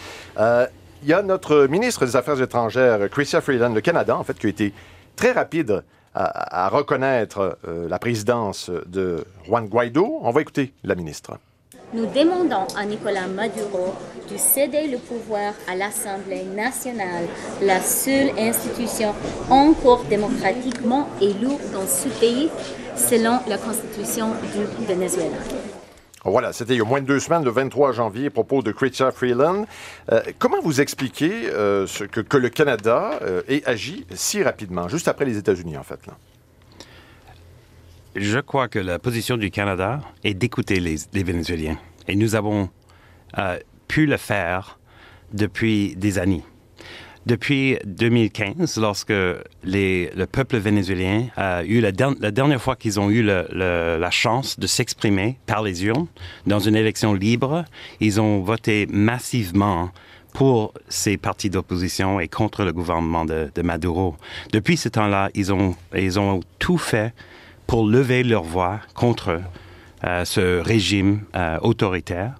il 1.03 1.09
y 1.09 1.13
a 1.13 1.23
notre 1.23 1.67
ministre 1.67 2.07
des 2.07 2.17
Affaires 2.17 2.41
étrangères, 2.41 3.09
Chrystia 3.11 3.41
Freeland, 3.41 3.75
le 3.75 3.81
Canada, 3.81 4.17
en 4.17 4.25
fait, 4.25 4.39
qui 4.39 4.47
a 4.47 4.51
été 4.51 4.73
très 5.17 5.33
rapide 5.33 5.83
à, 6.15 6.69
reconnaître 6.69 7.59
euh, 7.67 7.89
la 7.89 7.99
présidence 7.99 8.71
de 8.87 9.25
Juan 9.47 9.67
Guaido. 9.67 10.19
On 10.21 10.31
va 10.31 10.43
écouter 10.43 10.75
la 10.85 10.95
ministre. 10.95 11.39
Nous 11.95 12.07
demandons 12.07 12.67
à 12.77 12.85
Nicolas 12.85 13.27
Maduro 13.27 13.95
de 14.31 14.37
céder 14.37 14.89
le 14.89 14.99
pouvoir 14.99 15.55
à 15.69 15.75
l'Assemblée 15.75 16.45
nationale, 16.45 17.27
la 17.63 17.81
seule 17.81 18.31
institution 18.39 19.15
encore 19.51 20.05
démocratiquement 20.05 21.09
élue 21.21 21.57
dans 21.73 21.87
ce 21.87 22.09
pays 22.21 22.51
selon 22.95 23.41
la 23.49 23.59
constitution 23.59 24.29
du 24.55 24.87
Venezuela. 24.87 25.37
Voilà, 26.25 26.53
c'était 26.53 26.75
il 26.75 26.79
y 26.79 26.81
a 26.81 26.85
moins 26.85 27.01
de 27.01 27.07
deux 27.07 27.19
semaines, 27.19 27.45
le 27.45 27.51
23 27.51 27.93
janvier, 27.93 28.27
à 28.27 28.31
propos 28.31 28.63
de 28.63 28.71
Chrystia 28.71 29.11
Freeland. 29.11 29.67
Euh, 30.13 30.23
comment 30.39 30.61
vous 30.63 30.81
expliquez 30.81 31.51
euh, 31.51 31.87
que, 32.11 32.37
le 32.37 32.49
Canada 32.49 33.19
euh, 33.23 33.43
ait 33.49 33.65
agi 33.65 34.07
si 34.13 34.43
rapidement, 34.43 34.89
juste 34.89 35.09
après 35.09 35.25
les 35.25 35.37
États-Unis, 35.37 35.77
en 35.77 35.83
fait? 35.83 36.07
Là? 36.07 36.17
Je 38.15 38.39
crois 38.39 38.69
que 38.69 38.79
la 38.79 38.99
position 38.99 39.37
du 39.37 39.51
Canada 39.51 40.01
est 40.23 40.35
d'écouter 40.35 40.79
les, 40.79 40.97
les, 41.13 41.23
Vénézuéliens. 41.25 41.79
Et 42.07 42.15
nous 42.15 42.35
avons 42.35 42.69
pu 43.89 44.07
le 44.07 44.19
faire 44.19 44.79
depuis 45.33 45.97
des 45.97 46.19
années. 46.19 46.45
Depuis 47.27 47.79
2015, 47.85 48.79
lorsque 48.79 49.13
le 49.13 50.25
peuple 50.25 50.57
vénézuélien 50.57 51.27
a 51.37 51.63
eu 51.65 51.81
la, 51.81 51.93
der 51.93 52.11
la 52.21 52.33
dernière 52.33 52.61
fois 52.61 52.75
qu'ils 52.75 52.99
ont 52.99 53.11
eu 53.11 53.23
la 53.23 54.11
chance 54.11 54.59
de 54.59 54.67
s'exprimer 54.67 55.39
par 55.47 55.63
les 55.63 55.85
urnes 55.85 56.07
dans 56.47 56.59
une 56.59 56.75
élection 56.75 57.15
libre, 57.15 57.65
ils 58.01 58.21
ont 58.21 58.41
voté 58.41 58.87
massivement 58.91 59.91
pour 60.33 60.73
ces 60.89 61.17
partis 61.17 61.51
d'opposition 61.51 62.19
et 62.19 62.27
contre 62.27 62.65
le 62.65 62.73
gouvernement 62.73 63.25
de, 63.25 63.51
de 63.55 63.63
Maduro. 63.63 64.17
Depuis 64.53 64.77
ce 64.77 64.89
temps-là, 64.89 65.31
ils 65.35 65.53
ont, 65.53 65.77
ils 65.95 66.19
ont 66.19 66.41
tout 66.59 66.79
fait 66.79 67.13
pour 67.67 67.87
lever 67.87 68.25
leur 68.25 68.43
voix 68.43 68.81
contre 68.95 69.41
euh, 70.05 70.25
ce 70.25 70.61
régime 70.61 71.21
euh, 71.37 71.59
autoritaire. 71.61 72.35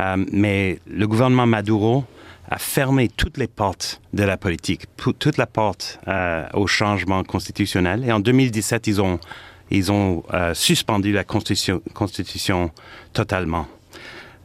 Euh, 0.00 0.24
mais 0.32 0.78
le 0.86 1.06
gouvernement 1.06 1.46
Maduro 1.46 2.04
a 2.48 2.58
fermé 2.58 3.08
toutes 3.08 3.38
les 3.38 3.48
portes 3.48 4.00
de 4.12 4.22
la 4.22 4.36
politique, 4.36 4.84
toute 4.96 5.36
la 5.36 5.46
porte 5.46 5.98
euh, 6.08 6.46
au 6.54 6.66
changement 6.66 7.24
constitutionnel. 7.24 8.04
Et 8.04 8.12
en 8.12 8.20
2017, 8.20 8.86
ils 8.86 9.00
ont, 9.00 9.18
ils 9.70 9.90
ont 9.90 10.22
euh, 10.32 10.54
suspendu 10.54 11.12
la 11.12 11.24
constitution, 11.24 11.82
constitution 11.94 12.70
totalement. 13.12 13.66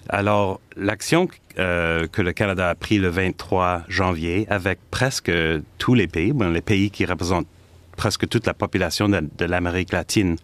Alors, 0.10 0.60
l'action 0.76 1.28
euh, 1.60 2.08
que 2.08 2.22
le 2.22 2.34
Canada 2.34 2.70
a 2.70 2.76
pris 2.76 2.98
le 2.98 3.10
23 3.10 3.84
janvier 3.88 4.48
avec 4.50 4.80
presque 4.90 5.32
tous 5.78 5.94
les 5.94 6.08
pays, 6.08 6.34
bon, 6.34 6.50
les 6.52 6.62
pays 6.62 6.90
qui 6.90 7.06
représentent 7.06 7.48
presque 7.98 8.28
toute 8.28 8.48
la 8.48 8.54
population 8.54 9.10
de, 9.10 9.24
de 9.38 9.46
l'Amérique 9.46 9.92
latine, 9.92 10.38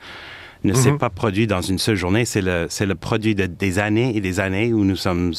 ne 0.63 0.71
mm 0.71 0.75
-hmm. 0.75 0.83
s'est 0.83 0.97
pas 0.97 1.09
produit 1.09 1.47
dans 1.47 1.61
une 1.61 1.79
seule 1.79 1.95
journée. 1.95 2.25
C'est 2.25 2.41
le, 2.41 2.67
le 2.85 2.95
produit 2.95 3.35
de, 3.35 3.45
des 3.47 3.79
années 3.79 4.15
et 4.15 4.21
des 4.21 4.39
années 4.39 4.73
où 4.73 4.83
nous 4.83 4.95
sommes 4.95 5.33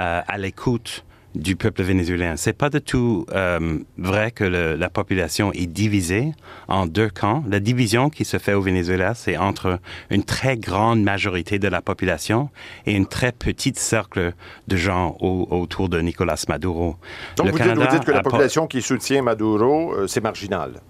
euh, 0.00 0.22
à 0.34 0.38
l'écoute 0.38 1.04
du 1.34 1.56
peuple 1.56 1.82
vénézuélien. 1.82 2.36
C'est 2.36 2.52
pas 2.52 2.70
du 2.70 2.80
tout 2.80 3.26
euh, 3.32 3.78
vrai 3.98 4.30
que 4.30 4.44
le, 4.44 4.76
la 4.76 4.88
population 4.88 5.52
est 5.52 5.66
divisée 5.66 6.32
en 6.68 6.86
deux 6.86 7.08
camps. 7.08 7.42
La 7.48 7.60
division 7.60 8.10
qui 8.10 8.24
se 8.24 8.38
fait 8.38 8.54
au 8.54 8.60
Venezuela, 8.60 9.14
c'est 9.14 9.36
entre 9.36 9.80
une 10.10 10.24
très 10.24 10.56
grande 10.56 11.02
majorité 11.02 11.58
de 11.58 11.68
la 11.68 11.82
population 11.82 12.50
et 12.86 12.94
une 12.94 13.06
très 13.06 13.32
petite 13.32 13.78
cercle 13.78 14.32
de 14.68 14.76
gens 14.76 15.16
au, 15.20 15.48
autour 15.50 15.88
de 15.88 16.00
Nicolas 16.00 16.42
Maduro. 16.48 16.96
Donc 17.36 17.46
le 17.46 17.52
vous, 17.52 17.58
Canada 17.58 17.80
dites, 17.80 17.90
vous 17.90 17.96
dites 17.96 18.06
que 18.06 18.12
la 18.12 18.22
population 18.22 18.66
qui 18.66 18.82
soutient 18.82 19.22
Maduro, 19.22 19.92
euh, 19.92 20.06
c'est 20.06 20.22
marginal. 20.22 20.80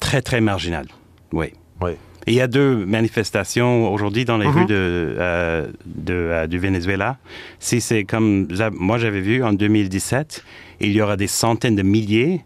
Très, 0.00 0.22
très 0.22 0.40
marginal, 0.40 0.86
oui. 1.32 1.52
Oui. 1.80 1.92
Et 2.26 2.32
il 2.32 2.36
y 2.36 2.40
a 2.40 2.48
deux 2.48 2.84
manifestations 2.84 3.92
aujourd'hui 3.92 4.24
dans 4.24 4.36
les 4.36 4.48
mm 4.48 4.50
-hmm. 4.50 4.58
rues 4.58 4.66
de, 4.66 4.74
euh, 4.74 5.66
de, 5.84 6.14
euh, 6.14 6.46
du 6.48 6.58
Venezuela. 6.58 7.18
Si 7.60 7.80
c'est 7.80 8.02
comme 8.04 8.48
moi 8.72 8.98
j'avais 8.98 9.20
vu 9.20 9.44
en 9.44 9.52
2017, 9.52 10.42
il 10.80 10.90
y 10.92 11.00
aura 11.00 11.16
des 11.16 11.28
centaines 11.28 11.76
de 11.76 11.82
milliers 11.82 12.44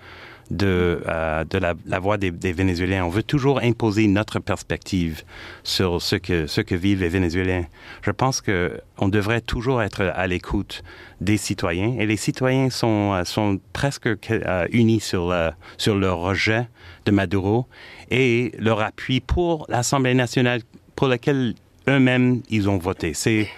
de, 0.50 1.02
euh, 1.06 1.44
de 1.44 1.58
la, 1.58 1.74
la 1.86 1.98
voix 1.98 2.16
des, 2.16 2.30
des, 2.30 2.52
Vénézuéliens. 2.52 3.04
On 3.04 3.10
veut 3.10 3.22
toujours 3.22 3.60
imposer 3.60 4.06
notre 4.06 4.38
perspective 4.38 5.22
sur 5.62 6.00
ce 6.00 6.16
que, 6.16 6.46
ce 6.46 6.60
que 6.60 6.74
vivent 6.74 7.00
les 7.00 7.08
Vénézuéliens. 7.08 7.66
Je 8.02 8.10
pense 8.10 8.40
qu'on 8.40 9.08
devrait 9.08 9.40
toujours 9.40 9.82
être 9.82 10.02
à 10.02 10.26
l'écoute 10.26 10.82
des 11.20 11.36
citoyens 11.36 11.96
et 11.98 12.06
les 12.06 12.16
citoyens 12.16 12.70
sont, 12.70 13.12
euh, 13.12 13.24
sont 13.24 13.60
presque 13.72 14.08
euh, 14.30 14.66
unis 14.70 15.00
sur, 15.00 15.30
euh, 15.30 15.50
sur 15.76 15.96
leur 15.96 16.18
rejet 16.18 16.68
de 17.04 17.10
Maduro 17.10 17.66
et 18.10 18.52
leur 18.58 18.80
appui 18.80 19.20
pour 19.20 19.66
l'Assemblée 19.68 20.14
nationale 20.14 20.62
pour 20.96 21.08
laquelle 21.08 21.54
eux-mêmes 21.88 22.42
ils 22.50 22.68
ont 22.68 22.78
voté. 22.78 23.14
C'est 23.14 23.48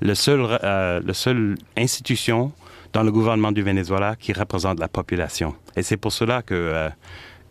le 0.00 0.14
seul, 0.14 0.40
euh, 0.62 1.00
le 1.04 1.12
seul 1.12 1.56
institution 1.76 2.52
dans 2.98 3.04
le 3.04 3.12
gouvernement 3.12 3.52
du 3.52 3.62
Venezuela 3.62 4.16
qui 4.16 4.32
représente 4.32 4.80
la 4.80 4.88
population. 4.88 5.54
Et 5.76 5.84
c'est 5.84 5.96
pour 5.96 6.10
cela 6.10 6.42
que, 6.42 6.54
euh, 6.54 6.88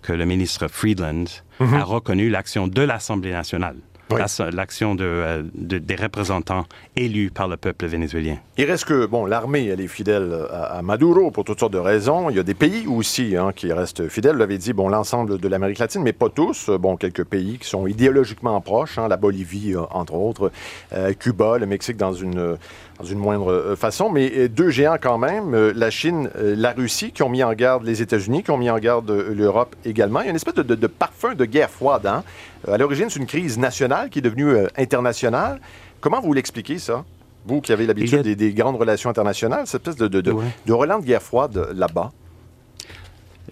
que 0.01 0.12
le 0.12 0.25
ministre 0.25 0.67
Friedland 0.67 1.27
mm 1.62 1.65
-hmm. 1.65 1.79
a 1.79 1.83
reconnu 1.86 2.29
l'action 2.29 2.67
de 2.67 2.81
l'Assemblée 2.81 3.31
nationale. 3.31 3.77
Oui. 4.10 4.21
L'action 4.53 4.95
de, 4.95 5.03
euh, 5.05 5.43
de, 5.71 5.77
des 5.79 5.95
représentants 5.95 6.65
élus 6.95 7.29
par 7.29 7.47
le 7.49 7.57
peuple 7.57 7.86
vénézuélien. 7.88 8.38
Il 8.57 8.65
reste 8.71 8.86
que, 8.86 9.05
bon, 9.05 9.25
l'armée, 9.25 9.65
elle 9.71 9.81
est 9.81 9.93
fidèle 9.99 10.27
à, 10.49 10.77
à, 10.77 10.81
Maduro 10.81 11.29
pour 11.36 11.43
toutes 11.43 11.60
sortes 11.60 11.73
de 11.73 11.86
raisons. 11.93 12.29
Il 12.29 12.36
y 12.39 12.39
a 12.39 12.43
des 12.43 12.60
pays 12.65 12.83
aussi 12.88 13.36
hein, 13.36 13.49
qui 13.57 13.67
restent 13.81 14.07
fidèles. 14.15 14.36
Vous 14.36 14.43
l'avez 14.45 14.57
dit, 14.57 14.73
bon, 14.79 14.88
l'ensemble 14.95 15.38
de 15.43 15.47
l'Amérique 15.51 15.79
latine, 15.79 16.03
mais 16.07 16.13
pas 16.23 16.29
tous. 16.29 16.60
Bon, 16.86 16.95
quelques 17.03 17.25
pays 17.36 17.57
qui 17.62 17.67
sont 17.67 17.86
idéologiquement 17.95 18.60
proches, 18.62 18.97
hein, 18.97 19.07
la 19.13 19.17
Bolivie, 19.17 19.75
entre 20.01 20.15
autres, 20.27 20.51
euh, 20.93 21.13
Cuba, 21.21 21.57
le 21.57 21.65
Mexique 21.65 21.97
dans 21.97 22.13
une, 22.13 22.57
dans 22.99 23.05
une 23.05 23.19
moindre 23.19 23.51
euh, 23.51 23.75
façon. 23.75 24.10
Mais 24.10 24.49
deux 24.49 24.69
géants 24.69 24.97
quand 24.99 25.17
même, 25.17 25.55
la 25.55 25.89
Chine, 25.89 26.29
la 26.36 26.71
Russie, 26.73 27.12
qui 27.12 27.23
ont 27.23 27.29
mis 27.29 27.43
en 27.43 27.53
garde 27.53 27.83
les 27.83 28.01
États-Unis, 28.01 28.43
qui 28.43 28.51
ont 28.51 28.57
mis 28.57 28.69
en 28.69 28.79
garde 28.79 29.12
l'Europe 29.12 29.75
également. 29.86 30.21
Il 30.21 30.25
y 30.25 30.27
a 30.27 30.29
une 30.31 30.36
espèce 30.36 30.55
de, 30.55 30.63
de, 30.63 30.75
de 30.75 30.88
parfum 30.88 31.36
de 31.36 31.45
guerre 31.45 31.69
froide. 31.69 32.05
Hein? 32.05 32.23
À 32.67 32.77
l'origine, 32.77 33.10
c'est 33.10 33.19
une 33.19 33.27
crise 33.27 33.57
nationale 33.57 34.10
qui 34.10 34.19
est 34.19 34.21
devenue 34.21 34.49
euh, 34.49 34.67
internationale. 34.77 35.60
Comment 36.01 36.21
vous 36.21 36.33
l'expliquez, 36.33 36.79
ça? 36.79 37.05
Vous 37.45 37.62
qui 37.62 37.71
avez 37.71 37.86
l'habitude 37.86 38.19
a... 38.19 38.23
des, 38.23 38.36
des, 38.36 38.53
grandes 38.53 38.75
relations 38.75 39.10
internationales, 39.10 39.67
cette 39.67 39.88
espèce 39.88 39.95
de, 39.95 40.07
de, 40.07 40.21
de, 40.21 40.31
ouais. 40.31 40.45
de 40.65 40.73
relance 40.73 41.01
de 41.01 41.07
guerre 41.07 41.21
froide 41.21 41.69
là-bas? 41.73 42.12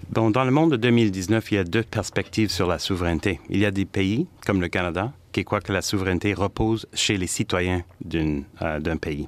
Bon, 0.09 0.29
dans 0.29 0.43
le 0.43 0.51
monde 0.51 0.71
de 0.71 0.77
2019, 0.77 1.51
il 1.51 1.55
y 1.55 1.57
a 1.57 1.63
deux 1.63 1.83
perspectives 1.83 2.49
sur 2.49 2.67
la 2.67 2.79
souveraineté. 2.79 3.39
Il 3.49 3.59
y 3.59 3.65
a 3.65 3.71
des 3.71 3.85
pays, 3.85 4.27
comme 4.45 4.61
le 4.61 4.67
Canada, 4.67 5.13
qui 5.31 5.43
croient 5.43 5.61
que 5.61 5.73
la 5.73 5.81
souveraineté 5.81 6.33
repose 6.33 6.87
chez 6.93 7.17
les 7.17 7.27
citoyens 7.27 7.83
d'un 8.03 8.43
euh, 8.61 8.95
pays. 8.95 9.27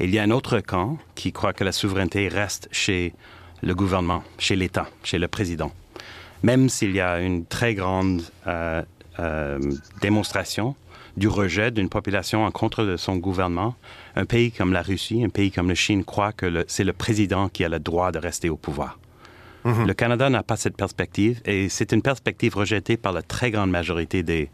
Et 0.00 0.04
il 0.04 0.14
y 0.14 0.18
a 0.18 0.22
un 0.22 0.30
autre 0.30 0.60
camp 0.60 0.98
qui 1.14 1.30
croit 1.30 1.52
que 1.52 1.62
la 1.62 1.72
souveraineté 1.72 2.28
reste 2.28 2.68
chez 2.72 3.12
le 3.62 3.74
gouvernement, 3.74 4.24
chez 4.38 4.56
l'État, 4.56 4.88
chez 5.04 5.18
le 5.18 5.28
président 5.28 5.72
même 6.42 6.68
s'il 6.68 6.92
y 6.92 7.00
a 7.00 7.20
une 7.20 7.44
très 7.44 7.74
grande 7.74 8.22
euh, 8.46 8.82
euh, 9.18 9.58
démonstration 10.00 10.74
du 11.16 11.28
rejet 11.28 11.70
d'une 11.70 11.88
population 11.88 12.44
en 12.44 12.50
contre 12.50 12.84
de 12.84 12.96
son 12.96 13.16
gouvernement, 13.16 13.74
un 14.16 14.24
pays 14.24 14.52
comme 14.52 14.72
la 14.72 14.82
Russie, 14.82 15.22
un 15.24 15.28
pays 15.28 15.50
comme 15.50 15.68
la 15.68 15.74
Chine 15.74 16.04
croit 16.04 16.32
que 16.32 16.64
c'est 16.68 16.84
le 16.84 16.92
président 16.92 17.48
qui 17.48 17.64
a 17.64 17.68
le 17.68 17.80
droit 17.80 18.12
de 18.12 18.18
rester 18.18 18.48
au 18.48 18.56
pouvoir. 18.56 18.98
-hmm. 19.64 19.86
Le 19.86 19.94
Canada 19.94 20.30
n'a 20.30 20.42
pas 20.42 20.56
cette 20.56 20.76
perspective 20.76 21.36
et 21.44 21.68
c'est 21.68 21.92
une 21.92 22.02
perspective 22.02 22.56
rejetée 22.56 22.96
par 22.96 23.12
la 23.12 23.22
très 23.22 23.50
grande 23.50 23.70
majorité 23.70 24.22
des, 24.22 24.48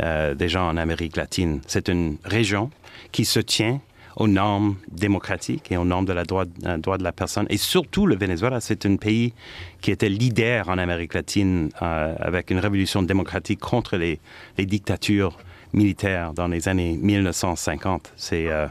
euh, 0.00 0.34
des 0.34 0.48
gens 0.54 0.66
en 0.72 0.76
Amérique 0.76 1.16
latine. 1.16 1.60
C'est 1.66 1.88
une 1.88 2.18
région 2.24 2.70
qui 3.12 3.24
se 3.24 3.40
tient 3.40 3.80
aux 4.16 4.28
normes 4.28 4.76
démocratiques 4.90 5.70
et 5.72 5.76
aux 5.76 5.84
normes 5.84 6.04
de 6.04 6.12
la 6.12 6.22
euh, 6.22 6.78
droit 6.78 6.98
de 6.98 7.04
la 7.04 7.12
personne. 7.12 7.46
Et 7.50 7.56
surtout, 7.56 8.06
le 8.06 8.16
Venezuela, 8.16 8.60
c'est 8.60 8.86
un 8.86 8.96
pays 8.96 9.32
qui 9.80 9.90
était 9.90 10.08
leader 10.08 10.68
en 10.68 10.78
Amérique 10.78 11.14
latine 11.14 11.70
euh, 11.80 12.14
avec 12.18 12.50
une 12.50 12.58
révolution 12.58 13.02
démocratique 13.02 13.60
contre 13.60 13.96
les, 13.96 14.20
les, 14.58 14.66
dictatures 14.66 15.38
militaires 15.72 16.32
dans 16.32 16.48
les 16.48 16.68
années 16.68 16.98
1950. 17.00 18.12
C'est 18.16 18.48
euh, 18.48 18.66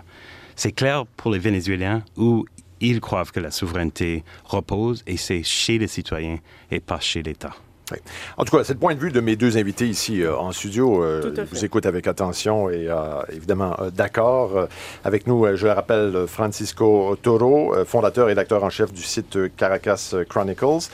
clair 0.75 1.05
pour 1.17 1.31
les 1.31 1.39
Vénézuéliens 1.39 2.03
où 2.17 2.45
ils 2.79 2.99
croient 2.99 3.25
que 3.25 3.39
la 3.39 3.51
souveraineté 3.51 4.23
repose 4.43 5.03
et 5.07 5.17
c'est 5.17 5.43
chez 5.43 5.77
les 5.77 5.87
citoyens 5.87 6.39
et 6.71 6.79
pas 6.79 6.99
chez 6.99 7.21
l'État. 7.21 7.55
En 8.37 8.45
tout 8.45 8.55
cas, 8.55 8.63
c'est 8.63 8.73
le 8.73 8.79
point 8.79 8.95
de 8.95 8.99
vue 8.99 9.11
de 9.11 9.19
mes 9.19 9.35
deux 9.35 9.57
invités 9.57 9.87
ici 9.87 10.21
euh, 10.21 10.35
en 10.35 10.51
studio. 10.51 11.03
Euh, 11.03 11.33
ils 11.35 11.43
vous 11.43 11.65
écoutent 11.65 11.85
avec 11.85 12.07
attention 12.07 12.69
et 12.69 12.87
euh, 12.89 13.21
évidemment 13.31 13.75
euh, 13.79 13.89
d'accord. 13.89 14.67
avec 15.03 15.27
nous, 15.27 15.45
je 15.55 15.65
le 15.67 15.73
rappelle, 15.73 16.25
Francisco 16.27 17.15
Toro, 17.21 17.73
fondateur 17.85 18.27
et 18.27 18.31
rédacteur 18.31 18.63
en 18.63 18.69
chef 18.69 18.93
du 18.93 19.01
site 19.01 19.37
Caracas 19.55 20.13
Chronicles. 20.29 20.89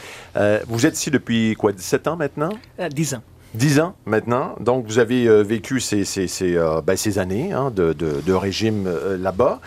vous 0.68 0.86
êtes 0.86 0.98
ici 0.98 1.12
depuis 1.12 1.56
quoi, 1.56 1.72
17 1.72 2.08
ans 2.08 2.16
maintenant? 2.16 2.52
10 2.80 3.16
ans. 3.16 3.24
Dix 3.58 3.80
ans 3.80 3.96
maintenant. 4.06 4.56
Donc, 4.60 4.86
vous 4.86 5.00
avez 5.00 5.28
euh, 5.28 5.41
vécu 5.41 5.80
ces, 5.80 6.06
ces, 6.06 6.28
ces, 6.28 6.56
euh, 6.56 6.80
ben, 6.82 6.96
ces 6.96 7.17
années 7.17 7.52
hein, 7.52 7.72
de, 7.72 7.91
de, 7.91 8.22
de, 8.24 8.34
régime 8.34 8.86
euh, 8.86 9.17
là-bas. 9.17 9.60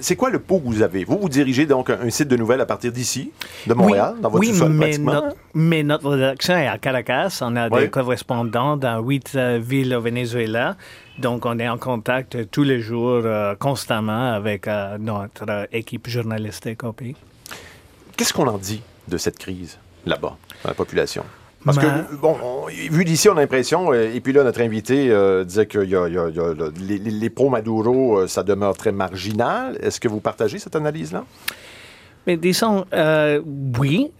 c'est 0.00 0.16
quoi 0.16 0.30
le 0.30 0.38
pot 0.38 0.58
que 0.58 0.64
vous 0.64 0.80
avez? 0.80 1.04
Vous, 1.04 1.18
vous 1.18 1.28
dirigez 1.28 1.66
donc 1.66 1.90
un, 1.90 2.00
un 2.00 2.08
site 2.08 2.28
de 2.28 2.36
nouvelles 2.36 2.62
à 2.62 2.66
partir 2.66 2.92
d'ici, 2.92 3.30
de 3.66 3.74
Montréal, 3.74 4.14
oui, 4.16 4.22
dans 4.22 4.30
votre 4.30 4.40
oui, 4.40 4.48
sous-sol, 4.54 4.72
mais, 4.72 4.96
notre, 4.96 5.36
mais 5.52 5.82
notre 5.82 6.08
rédaction 6.08 6.56
est 6.56 6.66
à 6.66 6.78
Caracas. 6.78 7.40
On 7.42 7.56
a 7.56 7.68
oui. 7.68 7.82
des 7.82 7.90
correspondants 7.90 8.78
dans 8.78 9.00
huit 9.02 9.36
villes 9.36 9.94
au 9.94 10.00
Venezuela. 10.00 10.76
Donc, 11.18 11.44
on 11.44 11.58
est 11.58 11.68
en 11.68 11.76
contact 11.76 12.50
tous 12.50 12.62
les 12.62 12.80
jours, 12.80 13.22
constamment, 13.58 14.32
avec 14.32 14.66
notre 14.98 15.68
équipe 15.72 16.08
journalistique 16.08 16.84
au 16.84 16.94
pays. 16.94 17.16
Qu'est-ce 18.16 18.32
qu'on 18.32 18.46
en 18.46 18.56
dit 18.56 18.80
de 19.08 19.18
cette 19.18 19.38
crise 19.38 19.76
là-bas, 20.06 20.38
dans 20.64 20.70
la 20.70 20.74
population? 20.74 21.24
Parce 21.64 21.76
que, 21.76 22.16
bon, 22.16 22.36
on, 22.42 22.66
vu 22.68 23.04
d'ici, 23.04 23.28
on 23.28 23.36
a 23.36 23.40
l'impression, 23.40 23.92
et 23.92 24.18
puis 24.20 24.32
là, 24.32 24.44
notre 24.44 24.62
invité 24.62 25.10
euh, 25.10 25.44
disait 25.44 25.66
que 25.66 25.84
y 25.84 25.94
a, 25.94 26.08
y 26.08 26.16
a, 26.16 26.28
y 26.30 26.38
a, 26.38 26.54
les, 26.80 26.98
les 26.98 27.30
pro-Maduro, 27.30 28.20
euh, 28.20 28.26
ça 28.26 28.42
demeure 28.42 28.74
très 28.74 28.92
marginal. 28.92 29.76
Est-ce 29.82 30.00
que 30.00 30.08
vous 30.08 30.20
partagez 30.20 30.58
cette 30.58 30.74
analyse-là? 30.74 31.24
Mais 32.26 32.38
disons, 32.38 32.86
euh, 32.94 33.42
oui, 33.78 34.10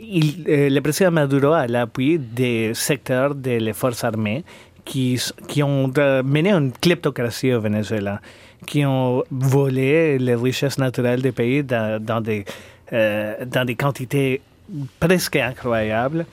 il, 0.00 0.44
le 0.46 0.80
président 0.80 1.12
Maduro 1.12 1.52
a 1.52 1.68
l'appui 1.68 2.18
des 2.18 2.72
secteurs 2.74 3.34
des 3.34 3.72
forces 3.72 4.02
armées 4.02 4.44
qui, 4.84 5.20
qui 5.46 5.62
ont 5.62 5.92
mené 6.24 6.50
une 6.50 6.72
kleptocratie 6.72 7.52
au 7.52 7.60
Venezuela, 7.60 8.20
qui 8.66 8.84
ont 8.84 9.22
volé 9.30 10.18
les 10.18 10.34
richesses 10.34 10.78
naturelles 10.78 11.22
des 11.22 11.32
pays 11.32 11.62
dans, 11.62 12.02
dans 12.02 12.20
des, 12.20 12.44
dans 12.90 13.64
des 13.64 13.74
quantités 13.76 14.40
presque 14.98 15.36
incroyables. 15.36 16.26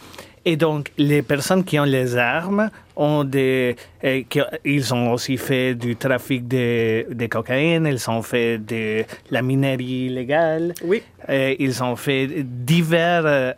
Et 0.47 0.57
donc, 0.57 0.91
les 0.97 1.23
personnes 1.23 1.63
qui 1.63 1.79
ont 1.79 1.85
les 1.85 2.15
armes 2.17 2.69
ont 2.95 3.23
des, 3.23 3.75
euh, 4.03 4.21
qui, 4.29 4.39
ils 4.63 4.93
ont 4.93 5.11
aussi 5.11 5.37
fait 5.37 5.73
du 5.73 5.95
trafic 5.95 6.47
de, 6.47 7.11
de, 7.11 7.25
cocaïne, 7.25 7.87
ils 7.87 8.09
ont 8.09 8.21
fait 8.21 8.59
de 8.59 9.03
la 9.31 9.41
minerie 9.41 10.05
illégale, 10.05 10.73
oui. 10.83 11.01
Euh, 11.29 11.55
ils 11.57 11.83
ont 11.83 11.95
fait 11.95 12.27
divers 12.43 13.23
euh, 13.25 13.53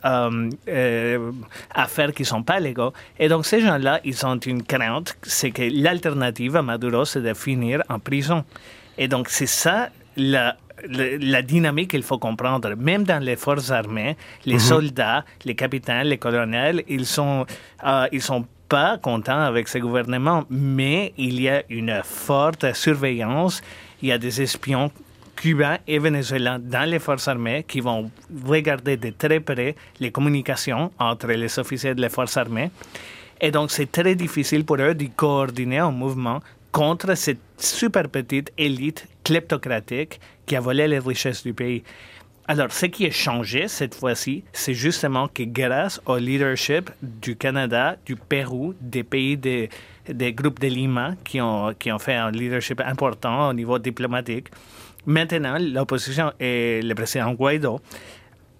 euh, 0.69 1.31
affaires 1.73 2.13
qui 2.13 2.23
sont 2.23 2.43
pas 2.43 2.59
légaux. 2.59 2.93
Et 3.19 3.27
donc, 3.27 3.45
ces 3.45 3.59
gens-là, 3.59 3.99
ils 4.05 4.25
ont 4.25 4.37
une 4.37 4.63
crainte, 4.63 5.17
c'est 5.23 5.51
que 5.51 5.63
l'alternative 5.69 6.55
à 6.55 6.61
Maduro, 6.61 7.03
c'est 7.05 7.21
de 7.21 7.33
finir 7.33 7.83
en 7.89 7.99
prison. 7.99 8.45
Et 8.97 9.07
donc, 9.07 9.27
c'est 9.29 9.47
ça 9.47 9.89
la 10.15 10.55
le, 10.87 11.17
la 11.17 11.41
dynamique 11.41 11.91
qu'il 11.91 12.03
faut 12.03 12.17
comprendre. 12.19 12.75
Même 12.75 13.03
dans 13.03 13.23
les 13.23 13.35
forces 13.35 13.71
armées, 13.71 14.15
les 14.45 14.55
mm 14.55 14.57
-hmm. 14.57 14.69
soldats, 14.73 15.25
les 15.45 15.55
capitaines, 15.55 16.07
les 16.07 16.17
colonels, 16.17 16.83
ils 16.87 17.05
sont, 17.05 17.45
euh, 17.85 18.07
ils 18.11 18.21
sont 18.21 18.45
pas 18.69 18.97
contents 18.97 19.43
avec 19.51 19.67
ce 19.67 19.77
gouvernement, 19.79 20.43
mais 20.49 21.13
il 21.17 21.39
y 21.41 21.49
a 21.49 21.63
une 21.69 22.01
forte 22.03 22.73
surveillance. 22.73 23.61
Il 24.01 24.09
y 24.09 24.11
a 24.11 24.17
des 24.17 24.41
espions 24.41 24.91
cubains 25.35 25.77
et 25.87 25.99
vénézuéliens 25.99 26.59
dans 26.59 26.89
les 26.89 26.99
forces 26.99 27.27
armées 27.27 27.63
qui 27.67 27.79
vont 27.79 28.11
regarder 28.45 28.97
de 28.97 29.11
très 29.11 29.39
près 29.39 29.75
les 29.99 30.11
communications 30.11 30.91
entre 30.99 31.27
les 31.27 31.59
officiers 31.59 31.95
des 31.95 32.09
forces 32.09 32.37
armées. 32.37 32.71
Et 33.39 33.51
donc, 33.51 33.71
c'est 33.71 33.91
très 33.91 34.15
difficile 34.15 34.65
pour 34.65 34.77
eux 34.77 34.95
de 34.95 35.07
coordonner 35.15 35.77
un 35.77 35.91
mouvement 35.91 36.39
contre 36.71 37.15
cette 37.15 37.39
super 37.57 38.09
petite 38.09 38.51
élite 38.57 39.07
kleptocratique 39.23 40.19
qui 40.47 40.55
a 40.55 40.59
volé 40.59 40.87
les 40.87 40.97
richesses 40.99 41.43
du 41.43 41.53
pays. 41.53 41.83
Alors, 42.47 42.71
ce 42.71 42.85
qui 42.85 43.05
a 43.05 43.11
changé 43.11 43.67
cette 43.67 43.93
fois-ci, 43.93 44.43
c'est 44.53 44.73
justement 44.73 45.27
que 45.27 45.43
grâce 45.43 46.01
au 46.05 46.15
leadership 46.17 46.89
du 47.01 47.35
Canada, 47.35 47.97
du 48.05 48.15
Pérou, 48.15 48.73
des 48.79 49.03
pays 49.03 49.35
des, 49.35 49.69
des 50.07 50.31
groupes 50.31 50.59
de 50.59 50.67
Lima 50.67 51.15
qui 51.25 51.41
ont, 51.41 51.73
qui 51.77 51.91
ont 51.91 51.99
fait 51.99 52.15
un 52.15 52.31
leadership 52.31 52.79
important 52.79 53.49
au 53.49 53.53
niveau 53.53 53.77
diplomatique, 53.79 54.47
maintenant 55.05 55.57
l'opposition 55.59 56.31
et 56.39 56.81
le 56.81 56.95
président 56.95 57.33
Guaido 57.33 57.81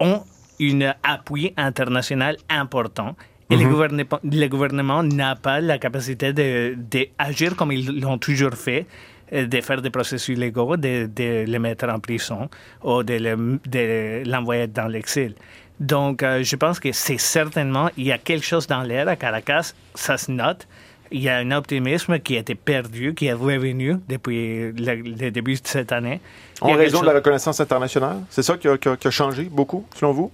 ont 0.02 0.22
un 0.60 0.94
appui 1.04 1.54
international 1.56 2.36
important 2.50 3.16
et 3.50 3.56
mm 3.56 3.60
-hmm. 3.60 3.64
le 3.64 3.70
gouvernement, 3.70 4.20
le 4.24 4.48
gouvernement 4.48 5.04
n'a 5.04 5.36
pas 5.36 5.62
la 5.62 5.78
capacité 5.78 6.34
d'agir 6.34 7.52
de, 7.52 7.54
de 7.54 7.56
comme 7.56 7.72
ils 7.72 8.02
l'ont 8.02 8.18
toujours 8.18 8.56
fait, 8.56 8.86
de 9.32 9.62
faire 9.62 9.82
des 9.82 9.90
processus 9.90 10.38
légaux, 10.38 10.78
de, 10.78 11.08
de 11.08 11.46
les 11.46 11.60
mettre 11.60 11.88
en 11.90 12.00
prison 12.00 12.50
ou 12.84 13.04
de 13.04 14.30
l'envoyer 14.30 14.68
dans 14.68 14.88
l'exil. 14.88 15.34
Donc, 15.80 16.22
je 16.24 16.56
pense 16.56 16.80
que 16.80 16.92
c'est 16.92 17.20
certainement, 17.20 17.90
il 17.98 18.08
y 18.08 18.12
a 18.12 18.18
quelque 18.18 18.46
chose 18.46 18.66
dans 18.68 18.82
l'air 18.82 19.08
à 19.08 19.16
Caracas, 19.16 19.74
ça 19.94 20.18
se 20.18 20.32
note. 20.32 20.68
Il 21.12 21.22
y 21.22 21.30
a 21.30 21.38
un 21.38 21.52
optimisme 21.52 22.20
qui 22.20 22.36
a 22.36 22.40
été 22.40 22.56
perdu, 22.56 23.14
qui 23.14 23.28
est 23.28 23.34
revenu 23.34 23.96
depuis 24.10 24.72
le, 24.72 25.30
début 25.30 25.54
de 25.54 25.62
cette 25.64 25.92
année. 25.92 26.20
En 26.60 26.74
raison 26.74 27.02
de 27.02 27.06
la 27.06 27.14
reconnaissance 27.14 27.60
internationale, 27.60 28.18
c'est 28.30 28.44
ça 28.44 28.58
qui 28.58 28.68
a 28.68 29.12
changé 29.12 29.44
beaucoup, 29.44 29.86
selon 29.96 30.12
vous? 30.12 30.32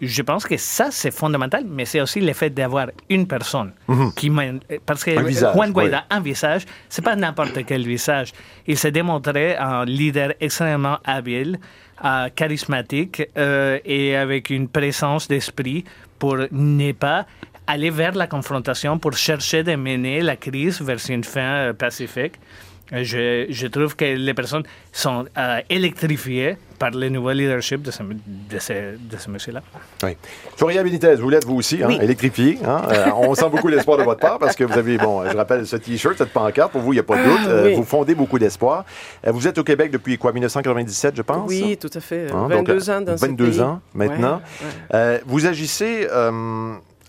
Je 0.00 0.22
pense 0.22 0.46
que 0.46 0.56
ça, 0.56 0.90
c'est 0.90 1.10
fondamental, 1.10 1.64
mais 1.68 1.84
c'est 1.84 2.00
aussi 2.00 2.20
le 2.20 2.32
fait 2.32 2.50
d'avoir 2.50 2.86
une 3.08 3.26
personne 3.26 3.72
mhm. 3.88 4.12
qui 4.14 4.30
Parce 4.86 5.04
que 5.04 5.10
Juan 5.30 5.72
Guaidó, 5.72 5.98
un 6.08 6.20
visage, 6.20 6.62
c'est 6.88 7.02
pas 7.02 7.16
n'importe 7.16 7.64
quel 7.66 7.86
visage. 7.86 8.32
Il 8.66 8.78
s'est 8.78 8.92
démontré 8.92 9.56
un 9.56 9.84
leader 9.84 10.32
extrêmement 10.40 10.98
habile, 11.04 11.58
euh, 12.04 12.28
charismatique 12.34 13.22
euh, 13.36 13.78
et 13.84 14.16
avec 14.16 14.48
une 14.50 14.68
présence 14.68 15.28
d'esprit 15.28 15.84
pour 16.18 16.36
ne 16.50 16.92
pas 16.92 17.26
aller 17.66 17.90
vers 17.90 18.14
la 18.14 18.26
confrontation, 18.26 18.98
pour 18.98 19.12
chercher 19.12 19.62
de 19.62 19.76
mener 19.76 20.22
la 20.22 20.36
crise 20.36 20.80
vers 20.80 20.98
une 21.08 21.24
fin 21.24 21.40
euh, 21.40 21.72
pacifique. 21.72 22.34
Je, 22.92 23.46
je, 23.48 23.66
trouve 23.68 23.94
que 23.94 24.04
les 24.04 24.34
personnes 24.34 24.64
sont 24.92 25.24
euh, 25.38 25.60
électrifiées 25.70 26.56
par 26.78 26.90
le 26.90 27.08
nouveau 27.08 27.30
leadership 27.30 27.82
de 27.82 27.90
ce, 27.90 28.02
de 28.02 28.58
ce, 28.58 28.72
de 28.96 29.16
ce 29.16 29.30
monsieur-là. 29.30 29.62
Oui. 30.02 30.16
Floria 30.56 30.82
Benitez, 30.82 31.14
vous 31.16 31.28
l'êtes 31.28 31.44
vous 31.44 31.56
aussi, 31.56 31.82
hein, 31.82 31.90
électrifié. 31.90 32.58
Hein? 32.64 32.82
Euh, 32.90 33.06
on 33.16 33.34
sent 33.34 33.48
beaucoup 33.50 33.70
d'espoir 33.70 33.98
de 33.98 34.02
votre 34.02 34.20
part 34.20 34.38
parce 34.38 34.56
que 34.56 34.64
vous 34.64 34.76
avez, 34.76 34.98
bon, 34.98 35.28
je 35.30 35.36
rappelle 35.36 35.66
ce 35.66 35.76
T-shirt, 35.76 36.16
cette 36.18 36.32
pancarte, 36.32 36.72
pour 36.72 36.80
vous, 36.80 36.92
il 36.92 36.96
n'y 36.96 37.00
a 37.00 37.04
pas 37.04 37.16
de 37.16 37.24
doute. 37.24 37.40
Ah, 37.44 37.50
euh, 37.50 37.74
vous 37.76 37.84
fondez 37.84 38.14
beaucoup 38.14 38.38
d'espoir. 38.38 38.84
vous 39.24 39.46
êtes 39.46 39.58
au 39.58 39.64
Québec 39.64 39.90
depuis 39.92 40.18
quoi, 40.18 40.32
1997, 40.32 41.16
je 41.16 41.22
pense? 41.22 41.48
Oui, 41.48 41.76
tout 41.76 41.90
à 41.94 42.00
fait. 42.00 42.26
22 42.26 42.90
hein, 42.90 42.96
ans 42.96 43.00
dans 43.02 43.16
22 43.16 43.60
ans 43.60 43.80
maintenant. 43.94 44.42
vous 45.26 45.46
agissez 45.46 46.08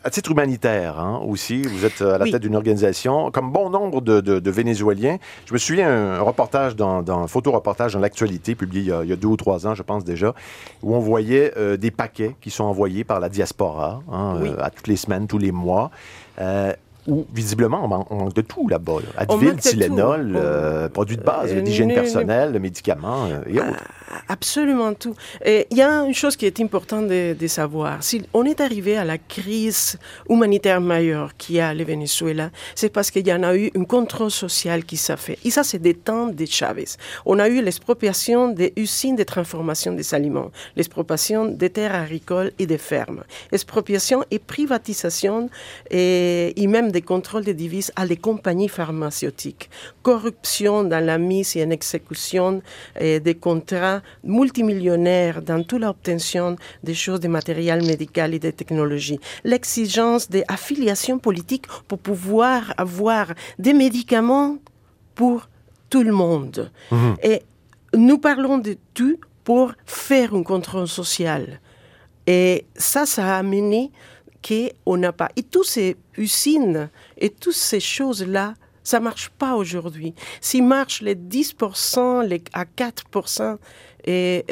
à 0.03 0.09
titre 0.09 0.31
humanitaire 0.31 0.99
hein, 0.99 1.21
aussi, 1.25 1.61
vous 1.61 1.85
êtes 1.85 2.01
à 2.01 2.17
la 2.17 2.25
tête 2.25 2.41
d'une 2.41 2.55
organisation. 2.55 3.31
Comme 3.31 3.51
bon 3.51 3.69
nombre 3.69 4.01
de, 4.01 4.49
Vénézuéliens, 4.49 5.17
je 5.45 5.53
me 5.53 5.57
souviens 5.57 5.89
un 5.89 6.21
reportage, 6.21 6.75
dans, 6.75 7.03
un 7.07 7.27
photo-reportage 7.27 7.93
dans 7.93 7.99
l'actualité, 7.99 8.55
publié 8.55 8.93
il 9.03 9.09
y, 9.09 9.13
a, 9.13 9.15
deux 9.15 9.27
ou 9.27 9.37
trois 9.37 9.67
ans, 9.67 9.75
je 9.75 9.83
pense 9.83 10.03
déjà, 10.03 10.33
où 10.81 10.95
on 10.95 10.99
voyait 10.99 11.53
euh, 11.57 11.77
des 11.77 11.91
paquets 11.91 12.35
qui 12.41 12.49
sont 12.49 12.63
envoyés 12.63 13.03
par 13.03 13.19
la 13.19 13.29
diaspora 13.29 14.01
hein, 14.11 14.37
euh, 14.41 14.55
à 14.59 14.69
toutes 14.69 14.87
les 14.87 14.95
semaines, 14.95 15.27
tous 15.27 15.37
les 15.37 15.51
mois. 15.51 15.91
Euh, 16.39 16.73
où, 17.07 17.25
visiblement, 17.33 17.83
on, 17.83 18.15
manque 18.15 18.33
de 18.33 18.41
tout 18.41 18.67
là-bas. 18.67 18.97
Advil, 19.17 19.55
Tylenol, 19.55 20.33
euh, 20.35 20.89
produits 20.89 21.17
de 21.17 21.23
base, 21.23 21.51
euh, 21.51 21.61
d'hygiène 21.61 21.93
personnelle, 21.93 22.57
médicaments 22.59 23.25
euh, 23.25 23.41
et 23.47 23.59
autres. 23.59 23.83
Absolument 24.27 24.93
tout. 24.93 25.15
Et 25.43 25.67
il 25.71 25.77
y 25.77 25.81
a 25.81 26.03
une 26.03 26.13
chose 26.13 26.35
qui 26.35 26.45
est 26.45 26.59
importante 26.59 27.07
de, 27.07 27.47
savoir. 27.47 28.03
Si 28.03 28.21
on 28.33 28.45
est 28.45 28.61
arrivé 28.61 28.97
à 28.97 29.03
la 29.03 29.17
crise 29.17 29.97
humanitaire 30.29 30.79
majeure 30.79 31.35
qu'il 31.37 31.55
y 31.55 31.59
a 31.59 31.73
au 31.73 31.85
Venezuela, 31.85 32.49
c'est 32.75 32.89
parce 32.89 33.11
qu'il 33.11 33.27
y 33.27 33.33
en 33.33 33.43
a 33.43 33.55
eu 33.55 33.71
un 33.75 33.83
contrôle 33.83 34.31
social 34.31 34.85
qui 34.85 34.97
s'est 34.97 35.17
fait. 35.17 35.37
Et 35.43 35.51
ça, 35.51 35.63
c'est 35.63 35.79
des 35.79 35.93
temps 35.93 36.27
de 36.27 36.45
Chavez. 36.45 36.85
On 37.25 37.39
a 37.39 37.49
eu 37.49 37.61
l'expropriation 37.61 38.49
des 38.49 38.73
usines 38.77 39.15
de 39.15 39.23
transformation 39.23 39.93
des 39.93 40.13
aliments, 40.13 40.51
l'expropriation 40.75 41.45
des 41.45 41.69
terres 41.69 41.95
agricoles 41.95 42.51
et 42.59 42.65
des 42.65 42.77
fermes, 42.77 43.23
expropriation 43.51 44.23
et 44.31 44.39
privatisation 44.39 45.49
et, 45.89 46.53
et 46.61 46.67
même 46.67 46.91
des 46.91 47.01
contrôles 47.01 47.43
des 47.43 47.53
devises 47.53 47.91
à 47.95 48.05
les 48.05 48.17
compagnies 48.17 48.69
pharmaceutiques, 48.69 49.69
corruption 50.03 50.83
dans 50.83 51.03
la 51.03 51.17
mise 51.17 51.55
et 51.55 51.63
en 51.63 51.69
exécution 51.69 52.61
des 52.99 53.35
contrats 53.35 54.00
multimillionnaires 54.23 55.41
dans 55.41 55.63
toute 55.63 55.81
l'obtention 55.81 56.55
des 56.83 56.93
choses 56.93 57.19
de 57.19 57.27
matériel 57.27 57.85
médical 57.85 58.33
et 58.33 58.39
de 58.39 58.51
technologie, 58.51 59.19
l'exigence 59.43 60.29
des 60.29 60.43
affiliations 60.47 61.19
politiques 61.19 61.67
pour 61.87 61.99
pouvoir 61.99 62.73
avoir 62.77 63.33
des 63.59 63.73
médicaments 63.73 64.57
pour 65.15 65.49
tout 65.89 66.03
le 66.03 66.11
monde. 66.11 66.71
Mhm. 66.91 67.15
Et 67.23 67.41
nous 67.93 68.17
parlons 68.17 68.57
de 68.57 68.77
tout 68.93 69.17
pour 69.43 69.73
faire 69.85 70.33
un 70.33 70.43
contrôle 70.43 70.87
social. 70.87 71.59
Et 72.27 72.65
ça, 72.75 73.05
ça 73.05 73.35
a 73.35 73.39
amené 73.39 73.91
qu'on 74.47 74.97
n'a 74.97 75.11
pas. 75.11 75.29
Et 75.35 75.43
toutes 75.43 75.67
ces 75.67 75.97
usines 76.17 76.89
et 77.17 77.29
toutes 77.29 77.53
ces 77.53 77.79
choses-là, 77.79 78.53
ça 78.83 78.99
ne 78.99 79.03
marche 79.03 79.29
pas 79.29 79.55
aujourd'hui. 79.55 80.13
S'il 80.39 80.65
marche 80.65 81.01
les 81.01 81.15
10%, 81.15 82.25
les, 82.25 82.43
à 82.53 82.65
4%, 82.65 83.57
et 84.05 84.45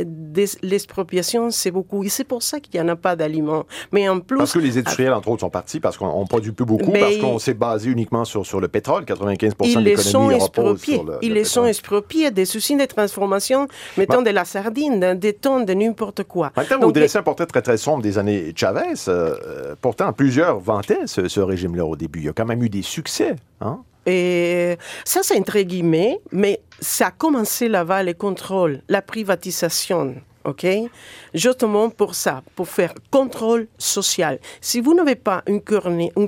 l'expropriation, 0.61 1.49
c'est 1.51 1.71
beaucoup. 1.71 2.03
Et 2.03 2.09
c'est 2.09 2.23
pour 2.23 2.43
ça 2.43 2.59
qu'il 2.59 2.79
n'y 2.79 2.85
en 2.85 2.89
a 2.89 2.95
pas 2.95 3.15
d'aliments. 3.15 3.65
Mais 3.91 4.07
en 4.07 4.19
plus. 4.19 4.37
Parce 4.37 4.53
que 4.53 4.59
les 4.59 4.77
industriels, 4.77 5.13
entre 5.13 5.29
autres, 5.29 5.41
sont 5.41 5.49
partis 5.49 5.79
parce 5.79 5.97
qu'on 5.97 6.25
produit 6.25 6.51
plus 6.51 6.65
beaucoup, 6.65 6.91
parce 6.91 7.17
qu'on 7.17 7.39
s'est 7.39 7.53
basé 7.53 7.89
uniquement 7.89 8.25
sur, 8.25 8.45
sur 8.45 8.59
le 8.59 8.67
pétrole. 8.67 9.05
95 9.05 9.53
de 9.57 9.79
l'économie 9.79 10.35
repose 10.35 10.81
sur 10.81 11.03
le 11.03 11.17
Ils 11.21 11.33
les 11.33 11.43
sont 11.43 11.65
expropriés 11.65 12.31
des 12.31 12.55
usines 12.55 12.77
de 12.77 12.85
transformation, 12.85 13.67
mettons 13.97 14.21
de 14.21 14.29
la 14.29 14.45
sardine, 14.45 15.15
des 15.15 15.33
tonnes 15.33 15.65
de 15.65 15.73
n'importe 15.73 16.23
quoi. 16.23 16.51
Temps, 16.51 16.79
vous 16.79 16.91
dressez 16.91 17.17
un 17.17 17.23
portrait 17.23 17.45
très, 17.45 17.61
très 17.61 17.77
sombre 17.77 18.03
des 18.03 18.17
années 18.17 18.53
Chavez. 18.55 18.93
Euh, 19.07 19.75
pourtant, 19.81 20.13
plusieurs 20.13 20.59
vantaient 20.59 21.07
ce, 21.07 21.27
ce 21.27 21.39
régime-là 21.39 21.85
au 21.85 21.95
début. 21.95 22.19
Il 22.19 22.25
y 22.25 22.29
a 22.29 22.33
quand 22.33 22.45
même 22.45 22.61
eu 22.63 22.69
des 22.69 22.81
succès. 22.81 23.35
Hein? 23.61 23.79
Et 24.05 24.77
ça, 25.05 25.21
c'est 25.23 25.37
entre 25.37 25.59
guillemets, 25.59 26.19
mais 26.31 26.61
ça 26.79 27.07
a 27.07 27.11
commencé 27.11 27.67
là-bas, 27.67 28.03
les 28.03 28.13
contrôles, 28.13 28.81
la 28.87 29.01
privatisation. 29.01 30.15
OK? 30.45 30.65
Justement 31.33 31.89
pour 31.89 32.15
ça, 32.15 32.41
pour 32.55 32.67
faire 32.67 32.93
contrôle 33.11 33.67
social. 33.77 34.39
Si 34.61 34.79
vous 34.79 34.93
n'avez 34.93 35.15
pas 35.15 35.43
un 35.47 35.59
carnet, 35.59 36.11
un, 36.15 36.27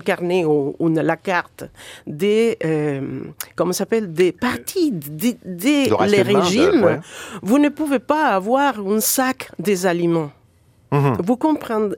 carnet 0.00 0.44
ou 0.44 0.74
une, 0.80 1.00
la 1.00 1.16
carte 1.16 1.64
des, 2.06 2.58
euh, 2.64 3.22
comment 3.54 3.72
s'appelle, 3.72 4.12
des 4.12 4.32
partis, 4.32 4.90
des, 4.92 5.36
les 5.44 6.22
régimes, 6.22 7.00
vous 7.42 7.58
ne 7.58 7.68
pouvez 7.68 8.00
pas 8.00 8.28
avoir 8.28 8.78
un 8.80 9.00
sac 9.00 9.50
des 9.58 9.86
aliments. 9.86 10.30
Mhm. 10.94 11.16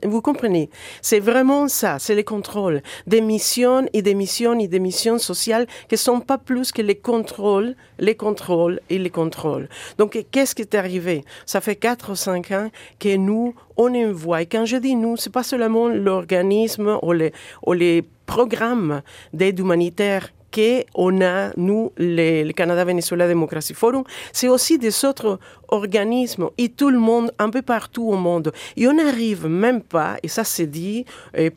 Vous, 0.03 0.21
comprenez, 0.21 0.69
C'est 1.01 1.19
vraiment 1.19 1.67
ça, 1.67 1.99
c'est 1.99 2.15
les 2.15 2.23
contrôles. 2.23 2.81
Des 3.05 3.21
missions 3.21 3.85
et 3.93 4.01
des 4.01 4.15
missions 4.15 4.57
et 4.59 4.67
des 4.67 4.79
missions 4.79 5.19
sociales 5.19 5.67
qui 5.87 5.93
ne 5.93 5.97
sont 5.97 6.19
pas 6.19 6.37
plus 6.37 6.71
que 6.71 6.81
les 6.81 6.95
contrôles, 6.95 7.75
les 7.99 8.15
contrôles 8.15 8.79
et 8.89 8.97
les 8.97 9.09
contrôles. 9.11 9.69
Donc, 9.99 10.17
qu'est-ce 10.31 10.55
qui 10.55 10.63
est 10.63 10.75
arrivé? 10.75 11.23
Ça 11.45 11.61
fait 11.61 11.75
4 11.75 12.11
ou 12.11 12.15
5 12.15 12.51
ans 12.51 12.69
que 12.99 13.15
nous, 13.15 13.53
on 13.77 13.93
envoie, 13.93 14.41
et 14.41 14.47
quand 14.47 14.65
je 14.65 14.77
dis 14.77 14.95
nous, 14.95 15.17
c'est 15.17 15.31
pas 15.31 15.43
seulement 15.43 15.87
l'organisme 15.87 16.97
ou 17.03 17.73
les 17.73 18.03
programmes 18.25 19.01
d'aide 19.33 19.59
humanitaire 19.59 20.31
qu'on 20.53 21.21
a, 21.21 21.51
nous, 21.57 21.91
le, 21.97 22.51
Canada-Venezuela 22.51 23.27
Democracy 23.27 23.73
Forum, 23.73 24.03
c'est 24.31 24.47
aussi 24.47 24.77
des 24.77 25.05
autres 25.05 25.39
organismes 25.69 26.49
et 26.57 26.69
tout 26.69 26.89
le 26.89 26.99
monde, 26.99 27.31
un 27.39 27.49
peu 27.49 27.61
partout 27.61 28.09
au 28.09 28.15
monde. 28.15 28.51
Et 28.75 28.87
on 28.87 28.93
n'arrive 28.93 29.47
même 29.47 29.81
pas, 29.81 30.17
et 30.23 30.27
ça 30.27 30.43
c'est 30.43 30.67
dit 30.67 31.05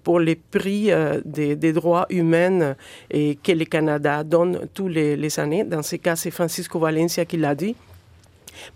pour 0.03 0.21
les 0.21 0.37
prix 0.37 0.91
euh, 0.91 1.21
des, 1.25 1.73
droits 1.73 2.07
humains 2.11 2.75
et 3.11 3.39
que 3.43 3.53
le 3.53 3.65
Canada 3.65 4.25
donne 4.25 4.69
tous 4.75 4.89
les, 4.89 5.17
les 5.17 5.41
années. 5.41 5.65
Dans 5.65 5.83
ce 5.83 5.97
cas, 5.97 6.17
c'est 6.17 6.31
Francisco 6.31 6.79
Valencia 6.79 7.25
qui 7.25 7.37
l'a 7.37 7.55
dit. 7.55 7.77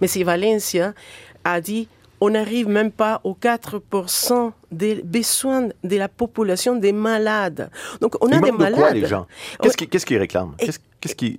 Mais 0.00 0.06
si 0.06 0.22
Valencia 0.22 0.94
a 1.42 1.60
dit 1.60 1.88
on 2.24 2.30
n'arrive 2.30 2.68
même 2.68 2.90
pas 2.90 3.20
aux 3.24 3.34
4% 3.34 4.52
des 4.72 5.02
besoins 5.02 5.68
de 5.82 5.96
la 5.96 6.08
population 6.08 6.74
des 6.76 6.92
malades. 6.92 7.70
Donc 8.00 8.16
on 8.22 8.28
a 8.28 8.38
des 8.38 8.50
malades. 8.50 8.72
De 8.72 8.80
quoi, 8.80 8.90
les 8.92 9.06
gens? 9.06 9.26
Qu'est-ce 9.60 10.06
qu'ils 10.06 10.18
réclament? 10.18 10.54
Qu'est-ce 10.58 11.14
qui 11.14 11.38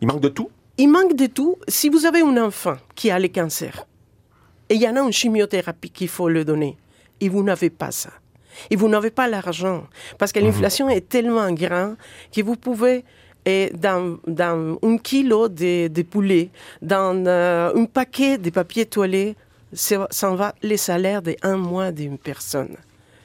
Il 0.00 0.08
manque 0.08 0.22
de 0.22 0.28
tout? 0.28 0.50
Il 0.78 0.88
manque 0.88 1.14
de 1.14 1.26
tout. 1.26 1.56
Si 1.68 1.88
vous 1.90 2.06
avez 2.06 2.22
un 2.22 2.36
enfant 2.38 2.76
qui 2.94 3.10
a 3.10 3.18
le 3.18 3.28
cancer 3.28 3.86
et 4.70 4.76
il 4.76 4.80
y 4.80 4.88
en 4.88 4.96
a 4.96 5.00
une 5.00 5.12
chimiothérapie 5.12 5.90
qu'il 5.90 6.08
faut 6.08 6.30
le 6.30 6.44
donner, 6.44 6.78
et 7.20 7.28
vous 7.28 7.42
n'avez 7.42 7.68
pas 7.68 7.90
ça. 7.90 8.10
Et 8.70 8.76
vous 8.76 8.88
n'avez 8.88 9.10
pas 9.10 9.28
l'argent. 9.28 9.84
Parce 10.18 10.32
que 10.32 10.40
mhm. 10.40 10.46
l'inflation 10.46 10.88
est 10.88 11.06
tellement 11.06 11.52
grande 11.52 11.96
que 12.34 12.40
vous 12.40 12.56
pouvez 12.56 13.04
et 13.46 13.70
dans, 13.74 14.18
dans 14.26 14.78
un 14.82 14.96
kilo 14.96 15.48
de, 15.48 15.88
de 15.88 16.02
poulet, 16.02 16.50
dans 16.80 17.26
euh, 17.26 17.74
un 17.74 17.84
paquet 17.84 18.38
de 18.38 18.48
papier 18.48 18.86
toilé, 18.86 19.36
ça 19.74 20.30
va 20.34 20.54
les 20.62 20.76
salaires 20.76 21.22
d'un 21.22 21.56
mois 21.56 21.92
d'une 21.92 22.18
personne. 22.18 22.76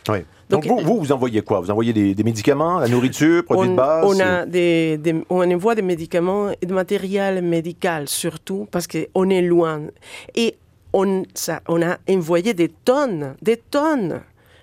Oui. 0.07 0.19
Donc, 0.49 0.65
vous, 0.65 0.79
vous, 0.79 0.99
vous, 0.99 1.11
envoyez 1.11 1.41
quoi? 1.43 1.59
Vous 1.59 1.69
envoyez 1.69 1.93
des, 1.93 2.23
médicaments, 2.23 2.79
la 2.79 2.87
nourriture, 2.87 3.45
produits 3.45 3.69
de 3.69 3.75
base 3.75 4.03
On, 4.07 4.19
a 4.19 4.45
des, 4.47 4.99
on 5.29 5.49
envoie 5.51 5.75
des 5.75 5.83
médicaments 5.83 6.49
et 6.59 6.65
du 6.65 6.73
matériel 6.73 7.43
médical 7.43 8.09
surtout 8.09 8.67
parce 8.71 8.87
qu'on 8.87 9.29
est 9.29 9.43
loin. 9.43 9.81
Et 10.33 10.55
on, 10.93 11.23
ça, 11.35 11.61
on 11.67 11.83
a 11.83 11.97
envoyé 12.09 12.55
des 12.55 12.69
tonnes, 12.69 13.35
des 13.43 13.57
tonnes 13.57 14.21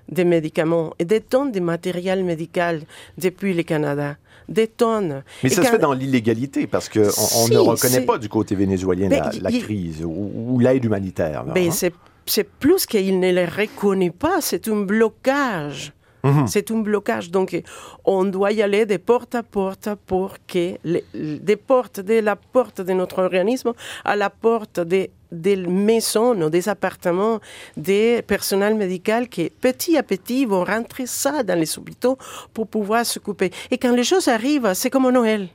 de 0.09 0.25
médicaments 0.25 0.93
et 0.99 1.05
des 1.05 1.21
tonnes 1.21 1.53
de 1.53 1.61
matériel 1.61 2.25
médical 2.25 2.83
depuis 3.17 3.55
le 3.55 3.63
Canada. 3.63 4.17
Des 4.49 4.69
tonnes. 4.69 5.23
Mais 5.43 5.49
ça 5.49 5.65
se 5.65 5.69
fait 5.69 5.79
dans 5.79 5.93
l'illégalité 5.93 6.67
parce 6.67 6.89
qu'on 6.89 7.01
on 7.01 7.49
ne 7.49 7.59
reconnaît 7.59 8.03
pas 8.03 8.19
du 8.19 8.29
côté 8.29 8.55
vénézuélien 8.55 9.09
la, 9.09 9.51
crise 9.51 10.05
ou, 10.05 10.59
l'aide 10.61 10.85
humanitaire. 10.85 11.45
Ben, 11.45 11.69
hein? 11.69 11.91
C'est 12.29 12.49
plus 12.49 12.87
qu'il 12.87 13.21
ne 13.21 13.31
les 13.31 13.45
reconnaît 13.45 14.11
pas, 14.11 14.41
c'est 14.41 14.69
un 14.69 14.83
blocage. 14.83 15.93
Mhm. 16.25 16.47
C'est 16.49 16.71
un 16.71 16.81
blocage. 16.81 17.31
Donc, 17.31 17.61
on 18.05 18.25
doit 18.25 18.53
y 18.53 18.63
aller 18.63 18.85
de 18.85 18.97
porte 18.97 19.35
à 19.35 19.43
porte 19.43 19.89
pour 20.07 20.35
que, 20.47 20.77
les, 20.83 21.05
des 21.15 21.57
portes, 21.57 22.01
de 22.01 22.15
la 22.21 22.37
porte 22.37 22.81
de 22.81 22.93
notre 22.93 23.23
organisme 23.23 23.73
à 24.05 24.17
la 24.17 24.31
porte 24.31 24.81
des, 24.81 25.11
des 25.33 25.57
maisons 25.57 26.49
des 26.49 26.69
appartements 26.69 27.41
des 27.77 28.23
personnels 28.23 28.75
médicaux 28.75 29.27
qui, 29.31 29.51
petit 29.51 29.97
à 29.97 30.03
petit, 30.03 30.45
vont 30.47 30.65
rentrer 30.65 31.07
ça 31.07 31.43
dans 31.43 31.59
les 31.59 31.79
hôpitaux 31.79 32.19
pour 32.53 32.67
pouvoir 32.67 33.05
se 33.05 33.19
couper. 33.19 33.51
Et 33.71 33.79
quand 33.79 33.95
les 33.95 34.05
choses 34.05 34.29
arrivent, 34.29 34.73
c'est 34.75 34.91
comme 34.91 35.11
Noël 35.11 35.49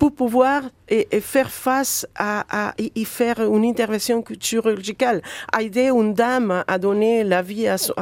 pour 0.00 0.12
pouvoir 0.12 0.62
et, 0.88 1.20
faire 1.20 1.50
face 1.50 2.06
à, 2.16 2.72
y 2.78 3.04
faire 3.04 3.38
une 3.40 3.66
intervention 3.66 4.24
chirurgicale, 4.40 5.20
aider 5.60 5.90
une 5.90 6.14
dame 6.14 6.64
à 6.66 6.78
donner 6.78 7.22
la 7.22 7.42
vie 7.42 7.68
à, 7.68 7.76
son, 7.76 7.92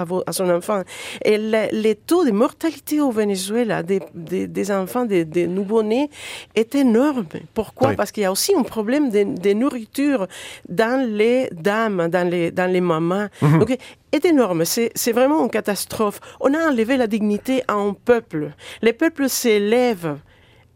enfant. 0.49 0.83
Et 1.25 1.37
le, 1.37 1.95
taux 1.95 2.25
de 2.25 2.31
mortalité 2.31 3.01
au 3.01 3.11
Venezuela 3.11 3.83
des, 3.83 4.01
des, 4.15 4.71
enfants, 4.71 5.07
des, 5.07 5.49
nouveau-nés, 5.49 6.09
est 6.55 6.77
énorme. 6.77 7.27
Pourquoi? 7.53 7.95
Parce 7.95 8.13
qu'il 8.13 8.23
y 8.23 8.27
a 8.27 8.33
aussi 8.33 8.55
un 8.55 8.63
problème 8.63 9.11
de, 9.11 9.53
nourriture 9.53 10.29
dans 10.69 11.05
les 11.05 11.49
dames, 11.51 12.07
dans 12.09 12.31
les, 12.31 12.53
dans 12.53 12.71
les 12.71 12.81
mamans. 12.81 13.27
Mhm. 13.43 13.59
Donc, 13.59 13.77
est 14.13 14.25
énorme. 14.25 14.65
C'est 14.65 15.13
vraiment 15.13 15.43
une 15.43 15.51
catastrophe. 15.51 16.21
On 16.39 16.55
a 16.55 16.69
enlevé 16.69 16.97
la 16.97 17.09
dignité 17.09 17.65
à 17.67 17.75
un 17.75 17.93
peuple. 17.93 18.53
Les 18.83 18.93
peuples 18.93 19.29
s'élèvent 19.29 20.17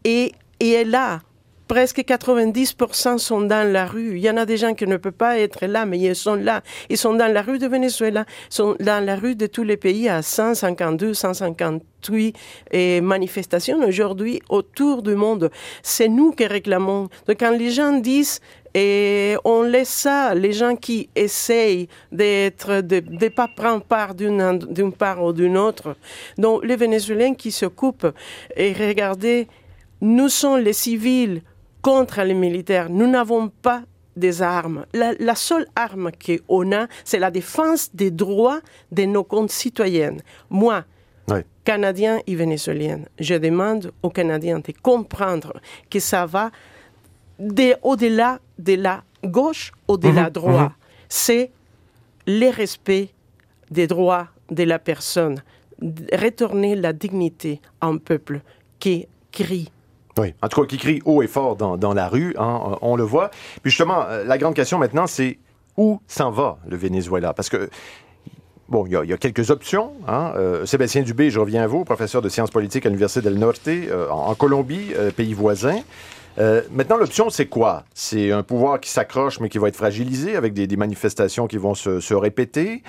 et 0.04 0.32
et 0.70 0.84
là, 0.84 1.20
presque 1.66 2.00
90% 2.00 3.18
sont 3.18 3.40
dans 3.40 3.70
la 3.70 3.86
rue. 3.86 4.16
Il 4.16 4.22
y 4.22 4.30
en 4.30 4.36
a 4.36 4.44
des 4.44 4.56
gens 4.56 4.74
qui 4.74 4.86
ne 4.86 4.96
peuvent 4.96 5.12
pas 5.12 5.38
être 5.38 5.66
là, 5.66 5.86
mais 5.86 5.98
ils 5.98 6.14
sont 6.14 6.34
là. 6.34 6.62
Ils 6.88 6.98
sont 6.98 7.14
dans 7.14 7.32
la 7.32 7.42
rue 7.42 7.58
de 7.58 7.66
Venezuela, 7.66 8.26
ils 8.50 8.54
sont 8.54 8.76
dans 8.78 9.04
la 9.04 9.16
rue 9.16 9.34
de 9.34 9.46
tous 9.46 9.62
les 9.62 9.76
pays 9.76 10.08
à 10.08 10.22
152, 10.22 11.14
158 11.14 12.36
et 12.72 13.00
manifestations 13.00 13.78
aujourd'hui 13.86 14.40
autour 14.50 15.02
du 15.02 15.14
monde. 15.14 15.50
C'est 15.82 16.08
nous 16.08 16.32
qui 16.32 16.46
réclamons. 16.46 17.08
Donc 17.26 17.40
quand 17.40 17.56
les 17.56 17.70
gens 17.70 17.92
disent 17.98 18.40
et 18.74 19.36
on 19.44 19.62
laisse 19.62 19.88
ça, 19.88 20.34
les 20.34 20.52
gens 20.52 20.76
qui 20.76 21.10
essayent 21.14 21.88
de 22.10 22.50
ne 22.50 23.28
pas 23.28 23.48
prendre 23.48 23.82
part 23.82 24.14
d'une 24.14 24.92
part 24.92 25.22
ou 25.22 25.32
d'une 25.32 25.58
autre. 25.58 25.96
Donc 26.38 26.64
les 26.64 26.76
Vénézuéliens 26.76 27.34
qui 27.34 27.50
se 27.50 27.66
coupent 27.66 28.12
et 28.56 28.72
regardez 28.72 29.48
nous 30.02 30.28
sommes 30.28 30.60
les 30.60 30.72
civils 30.72 31.42
contre 31.80 32.22
les 32.22 32.34
militaires. 32.34 32.90
Nous 32.90 33.06
n'avons 33.06 33.48
pas 33.48 33.82
des 34.16 34.42
armes. 34.42 34.84
La, 34.92 35.34
seule 35.36 35.66
arme 35.76 36.10
qu'on 36.12 36.72
a, 36.72 36.88
c'est 37.04 37.20
la 37.20 37.30
défense 37.30 37.88
des 37.94 38.10
droits 38.10 38.60
de 38.90 39.04
nos 39.04 39.24
concitoyens. 39.24 40.16
Moi, 40.50 40.84
Canadien 41.64 42.20
et 42.26 42.34
Vénézuélien, 42.34 43.02
je 43.20 43.36
demande 43.36 43.92
aux 44.02 44.10
Canadiens 44.10 44.58
de 44.58 44.72
comprendre 44.82 45.60
que 45.88 46.00
ça 46.00 46.26
va 46.26 46.50
au-delà 47.82 48.40
de 48.58 48.74
la 48.74 49.04
gauche, 49.24 49.72
au-delà 49.86 50.30
de 50.30 50.40
mhm, 50.40 50.46
droit. 50.46 50.62
Mhm. 50.64 50.74
C'est 51.08 51.50
le 52.26 52.50
respect 52.50 53.10
des 53.70 53.86
droits 53.86 54.28
de 54.50 54.64
la 54.64 54.80
personne, 54.80 55.42
retourner 55.80 56.74
la 56.74 56.92
dignité 56.92 57.60
à 57.80 57.86
un 57.86 57.98
peuple 57.98 58.40
qui 58.80 59.06
crie 59.30 59.70
oui, 60.18 60.34
en 60.42 60.48
tout 60.48 60.60
cas, 60.60 60.66
qui 60.66 60.76
crie 60.76 61.00
haut 61.04 61.22
et 61.22 61.26
fort 61.26 61.56
dans, 61.56 61.76
dans 61.76 61.94
la 61.94 62.08
rue, 62.08 62.34
hein, 62.38 62.76
on 62.82 62.96
le 62.96 63.04
voit. 63.04 63.30
Puis 63.62 63.70
justement, 63.70 64.04
euh, 64.08 64.24
la 64.24 64.36
grande 64.36 64.54
question 64.54 64.78
maintenant, 64.78 65.06
c'est 65.06 65.38
où 65.76 66.00
s'en 66.06 66.30
va 66.30 66.58
le 66.68 66.76
Venezuela? 66.76 67.32
Parce 67.32 67.48
que 67.48 67.70
Bon, 68.68 68.86
il 68.86 68.92
y, 68.92 69.12
a 69.12 69.16
quelques 69.18 69.50
options. 69.50 69.92
Hein. 70.08 70.32
Euh, 70.34 70.64
Sébastien 70.64 71.02
Dubé, 71.02 71.28
je 71.28 71.38
reviens 71.38 71.62
à 71.62 71.66
vous, 71.66 71.84
professeur 71.84 72.22
de 72.22 72.30
sciences 72.30 72.50
politiques 72.50 72.86
à 72.86 72.88
l'Université 72.88 73.20
del 73.20 73.38
Norte, 73.38 73.68
euh, 73.68 74.08
en, 74.08 74.34
Colombie, 74.34 74.94
pays 75.14 75.34
voisin. 75.34 75.80
maintenant, 76.70 76.96
l'option, 76.96 77.28
c'est 77.28 77.46
quoi? 77.46 77.84
C'est 77.92 78.32
un 78.32 78.42
pouvoir 78.42 78.80
qui 78.80 78.88
s'accroche, 78.88 79.40
mais 79.40 79.50
qui 79.50 79.58
va 79.58 79.68
être 79.68 79.76
fragilisé 79.76 80.36
avec 80.36 80.54
des, 80.54 80.76
manifestations 80.78 81.48
qui 81.48 81.58
vont 81.58 81.74
se 81.74 82.14
répéter. 82.14 82.82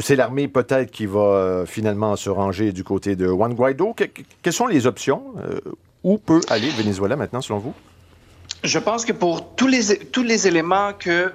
c'est 0.00 0.14
l'armée 0.14 0.46
peut-être 0.46 0.92
qui 0.92 1.06
va 1.06 1.64
finalement 1.66 2.14
se 2.14 2.30
ranger 2.30 2.70
du 2.70 2.84
côté 2.84 3.16
de 3.16 3.26
Juan 3.26 3.52
Guaido. 3.52 3.96
quelles 4.42 4.52
sont 4.52 4.68
les 4.68 4.86
options? 4.86 5.34
Où 6.06 6.18
peut 6.18 6.40
aller 6.48 6.68
le 6.68 6.72
Venezuela 6.74 7.16
maintenant, 7.16 7.40
selon 7.40 7.58
vous? 7.58 7.74
Je 8.62 8.78
pense 8.78 9.04
que 9.04 9.12
pour 9.12 9.56
tous 9.56 9.66
les, 9.66 9.98
tous 9.98 10.22
les 10.22 10.46
éléments 10.46 10.92
que 10.92 11.32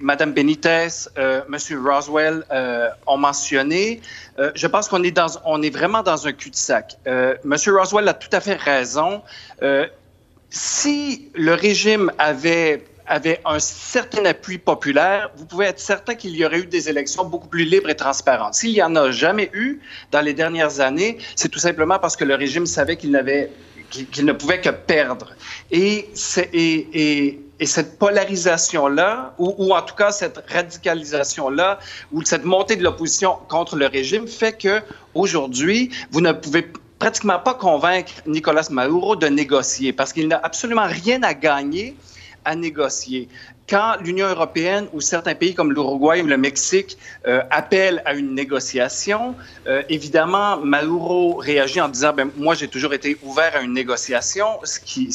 Mme 0.00 0.32
Benitez, 0.32 0.88
euh, 1.18 1.42
M. 1.52 1.86
Roswell 1.86 2.44
euh, 2.50 2.88
ont 3.06 3.18
mentionnés, 3.18 4.00
euh, 4.38 4.50
je 4.54 4.66
pense 4.66 4.88
qu'on 4.88 5.02
est, 5.02 5.18
est 5.62 5.70
vraiment 5.70 6.02
dans 6.02 6.26
un 6.26 6.32
cul-de-sac. 6.32 6.96
Euh, 7.06 7.34
M. 7.44 7.56
Roswell 7.76 8.08
a 8.08 8.14
tout 8.14 8.30
à 8.32 8.40
fait 8.40 8.54
raison. 8.54 9.20
Si 10.48 11.30
le 11.34 11.52
régime 11.52 12.10
avait 12.16 12.86
avait 13.08 13.40
un 13.44 13.58
certain 13.58 14.24
appui 14.24 14.58
populaire, 14.58 15.30
vous 15.36 15.46
pouvez 15.46 15.66
être 15.66 15.80
certain 15.80 16.14
qu'il 16.14 16.36
y 16.36 16.44
aurait 16.44 16.60
eu 16.60 16.66
des 16.66 16.88
élections 16.88 17.24
beaucoup 17.24 17.48
plus 17.48 17.64
libres 17.64 17.90
et 17.90 17.96
transparentes. 17.96 18.54
S'il 18.54 18.72
n'y 18.72 18.82
en 18.82 18.94
a 18.96 19.10
jamais 19.10 19.50
eu 19.52 19.80
dans 20.10 20.20
les 20.20 20.34
dernières 20.34 20.80
années, 20.80 21.18
c'est 21.34 21.48
tout 21.48 21.58
simplement 21.58 21.98
parce 21.98 22.16
que 22.16 22.24
le 22.24 22.34
régime 22.34 22.66
savait 22.66 22.96
qu'il 22.96 23.10
n'avait 23.10 23.50
qu'il 23.90 24.26
ne 24.26 24.32
pouvait 24.32 24.60
que 24.60 24.68
perdre. 24.68 25.32
Et, 25.70 26.10
et, 26.52 27.40
et, 27.58 27.66
cette 27.66 27.98
polarisation-là, 27.98 29.34
ou, 29.38 29.54
ou, 29.56 29.74
en 29.74 29.80
tout 29.80 29.94
cas 29.94 30.12
cette 30.12 30.44
radicalisation-là, 30.50 31.78
ou 32.12 32.22
cette 32.22 32.44
montée 32.44 32.76
de 32.76 32.84
l'opposition 32.84 33.38
contre 33.48 33.76
le 33.76 33.86
régime, 33.86 34.28
fait 34.28 34.52
que 34.52 34.82
aujourd'hui, 35.14 35.90
vous 36.10 36.20
ne 36.20 36.32
pouvez 36.32 36.70
pratiquement 36.98 37.38
pas 37.38 37.54
convaincre 37.54 38.12
Nicolas 38.26 38.68
Maduro 38.70 39.16
de 39.16 39.26
négocier, 39.28 39.92
parce 39.92 40.12
qu'il 40.12 40.28
n'a 40.28 40.40
absolument 40.42 40.86
rien 40.86 41.22
à 41.22 41.32
gagner 41.32 41.96
à 42.48 42.56
négocier 42.56 43.28
quand 43.68 43.96
l'Union 44.02 44.28
européenne 44.28 44.86
ou 44.92 45.00
certains 45.00 45.34
pays 45.34 45.54
comme 45.54 45.72
l'Uruguay 45.72 46.22
ou 46.22 46.26
le 46.26 46.38
Mexique 46.38 46.96
euh, 47.26 47.42
appellent 47.50 48.02
à 48.06 48.14
une 48.14 48.34
négociation, 48.34 49.34
euh, 49.66 49.82
évidemment, 49.88 50.56
Maduro 50.58 51.36
réagit 51.36 51.80
en 51.80 51.88
disant 51.88 52.12
ben, 52.14 52.30
Moi, 52.36 52.54
j'ai 52.54 52.68
toujours 52.68 52.94
été 52.94 53.18
ouvert 53.22 53.54
à 53.54 53.60
une 53.60 53.74
négociation, 53.74 54.46
ce 54.64 54.78
qui, 54.80 55.10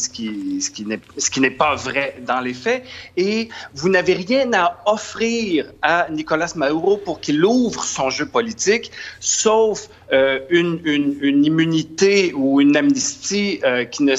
n'est, 0.86 1.50
pas 1.50 1.76
vrai 1.76 2.18
dans 2.26 2.42
les 2.42 2.54
faits. 2.54 2.84
Et 3.18 3.50
vous 3.74 3.90
n'avez 3.90 4.14
rien 4.14 4.52
à 4.54 4.82
offrir 4.86 5.72
à 5.82 6.08
Nicolas 6.12 6.54
Maduro 6.56 6.98
pour 6.98 7.20
qu'il 7.22 7.44
ouvre 7.44 7.84
son 7.84 8.10
jeu 8.12 8.28
politique, 8.28 8.92
sauf 9.20 9.90
euh, 10.12 10.40
une, 10.50 10.80
immunité 11.44 12.34
ou 12.34 12.62
une 12.62 12.78
amnistie 12.78 13.62
qui, 13.92 14.04
ne, 14.04 14.16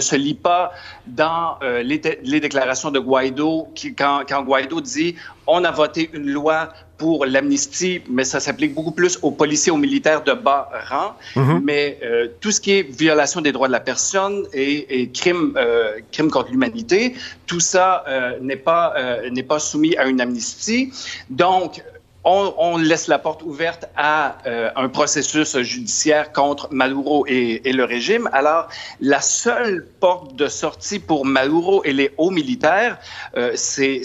se 0.00 0.16
lit 0.16 0.34
pas 0.34 0.72
dans 1.06 1.58
les, 1.82 2.03
les, 2.22 2.40
déclarations 2.40 2.90
de 2.90 2.98
Guaido, 2.98 3.68
qui, 3.74 3.94
quand, 3.94 4.22
quand 4.28 4.42
Guaido 4.42 4.80
dit 4.80 5.16
on 5.46 5.64
a 5.64 5.70
voté 5.70 6.10
une 6.12 6.30
loi 6.30 6.72
pour 6.96 7.26
l'amnistie, 7.26 8.00
mais 8.08 8.24
ça 8.24 8.40
s'applique 8.40 8.72
beaucoup 8.72 8.92
plus 8.92 9.18
aux 9.22 9.30
policiers, 9.30 9.72
aux 9.72 9.76
militaires 9.76 10.22
de 10.22 10.32
bas 10.32 10.70
rang. 10.88 11.16
Mm-hmm. 11.34 11.60
Mais 11.62 11.98
euh, 12.02 12.28
tout 12.40 12.50
ce 12.50 12.60
qui 12.60 12.72
est 12.72 12.82
violation 12.82 13.40
des 13.40 13.52
droits 13.52 13.66
de 13.66 13.72
la 13.72 13.80
personne 13.80 14.44
et, 14.52 15.00
et 15.00 15.10
crime, 15.10 15.54
euh, 15.56 15.98
crime 16.12 16.30
contre 16.30 16.50
l'humanité, 16.50 17.14
tout 17.46 17.60
ça 17.60 18.04
euh, 18.08 18.38
n'est 18.40 18.56
pas 18.56 18.94
n'est 19.30 19.42
pas 19.42 19.58
soumis 19.58 19.96
à 19.96 20.06
une 20.06 20.20
amnistie. 20.20 20.92
Donc 21.30 21.82
on, 22.24 22.78
laisse 22.78 23.08
la 23.08 23.18
porte 23.18 23.42
ouverte 23.42 23.86
à 23.96 24.38
euh, 24.46 24.70
un 24.76 24.88
processus 24.88 25.58
judiciaire 25.58 26.32
contre 26.32 26.68
Maduro 26.72 27.26
et, 27.26 27.60
le 27.72 27.84
régime. 27.84 28.28
Alors, 28.32 28.68
la 29.00 29.20
seule 29.20 29.86
porte 30.00 30.34
de 30.36 30.46
sortie 30.48 30.98
pour 30.98 31.26
Maduro 31.26 31.82
et 31.84 31.92
les 31.92 32.12
hauts 32.16 32.30
militaires, 32.30 32.98
euh, 33.36 33.52
c'est 33.54 34.02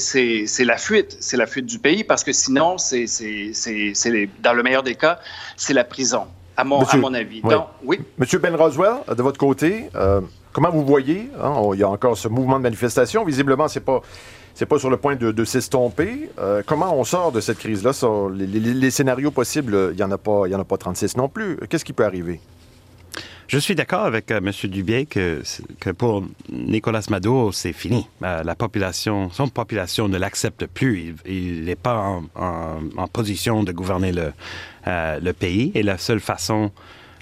la 0.60 0.78
fuite. 0.78 1.18
C'est 1.20 1.38
la 1.38 1.48
fuite 1.48 1.66
du 1.66 1.80
pays 1.80 2.04
parce 2.04 2.24
que 2.24 2.34
sinon, 2.34 2.78
c'est 2.78 3.06
dans 4.42 4.54
le 4.54 4.64
meilleur 4.64 4.84
des 4.84 4.96
cas, 4.96 5.20
c'est 5.56 5.74
la 5.74 5.84
prison, 5.84 6.28
à 6.58 6.64
mon, 6.64 6.82
à 6.82 6.98
mon 6.98 7.14
avis. 7.14 7.42
Oui. 7.44 7.54
Donc, 7.54 7.68
oui. 7.84 8.00
Monsieur 8.18 8.40
Ben 8.40 8.56
Roswell, 8.56 8.98
de 9.08 9.22
votre 9.22 9.38
côté, 9.38 9.90
euh, 9.96 10.22
comment 10.52 10.72
vous 10.72 10.86
voyez, 10.86 11.30
hein, 11.42 11.54
il 11.74 11.80
y 11.80 11.84
a 11.84 11.90
encore 11.90 12.18
ce 12.18 12.28
mouvement 12.28 12.58
de 12.58 12.64
manifestation, 12.64 13.24
visiblement, 13.24 13.68
c'est 13.68 13.80
pas 13.80 14.02
c'est 14.60 14.66
pas 14.66 14.78
sur 14.78 14.90
le 14.90 14.98
point 14.98 15.16
de, 15.16 15.46
s'estomper. 15.46 16.30
Euh, 16.38 16.62
comment 16.66 16.94
on 16.94 17.06
sort 17.06 17.32
de 17.32 17.40
cette 17.40 17.60
crise-là? 17.60 17.92
Les, 18.36 18.92
scénarios 18.92 19.32
possibles, 19.32 19.92
il 19.92 19.96
n'y 19.96 20.04
en, 20.04 20.12
a 20.12 20.18
pas, 20.18 20.42
en 20.42 20.60
a 20.60 20.66
pas 20.66 20.76
36 20.76 21.16
non 21.16 21.30
plus. 21.30 21.58
Qu'est-ce 21.70 21.86
qui 21.86 21.94
peut 21.94 22.04
arriver? 22.04 22.42
Je 23.48 23.58
suis 23.58 23.74
d'accord 23.74 24.02
avec 24.02 24.30
M. 24.32 24.52
Dubier 24.66 25.06
que, 25.06 25.42
pour 25.98 26.26
Nicolas 26.52 27.06
Maduro, 27.10 27.54
c'est 27.54 27.72
fini. 27.72 28.06
la 28.20 28.54
population, 28.54 29.30
son 29.30 29.48
population 29.48 30.10
ne 30.10 30.18
l'accepte 30.18 30.66
plus. 30.66 31.16
Il 31.26 31.64
n'est 31.64 31.78
pas 31.78 32.20
en, 32.36 33.08
position 33.14 33.64
de 33.64 33.72
gouverner 33.72 34.12
le, 34.12 34.34
le 34.86 35.32
pays 35.32 35.72
et 35.74 35.84
la 35.84 35.98
seule 35.98 36.20
façon 36.20 36.72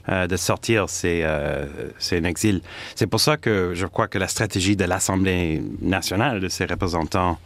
de 0.08 0.38
sortir, 0.38 0.90
c'est 0.90 1.24
un 1.24 2.24
exil. 2.24 2.62
C'est 2.96 3.08
pour 3.08 3.20
ça 3.20 3.38
que 3.38 3.74
je 3.74 3.86
crois 3.86 4.08
que 4.08 4.18
la 4.18 4.28
stratégie 4.28 4.76
de 4.76 4.86
l'Assemblée 4.86 5.62
nationale, 5.82 6.40
de 6.40 6.48
ses 6.48 6.66
représentants, 6.66 7.38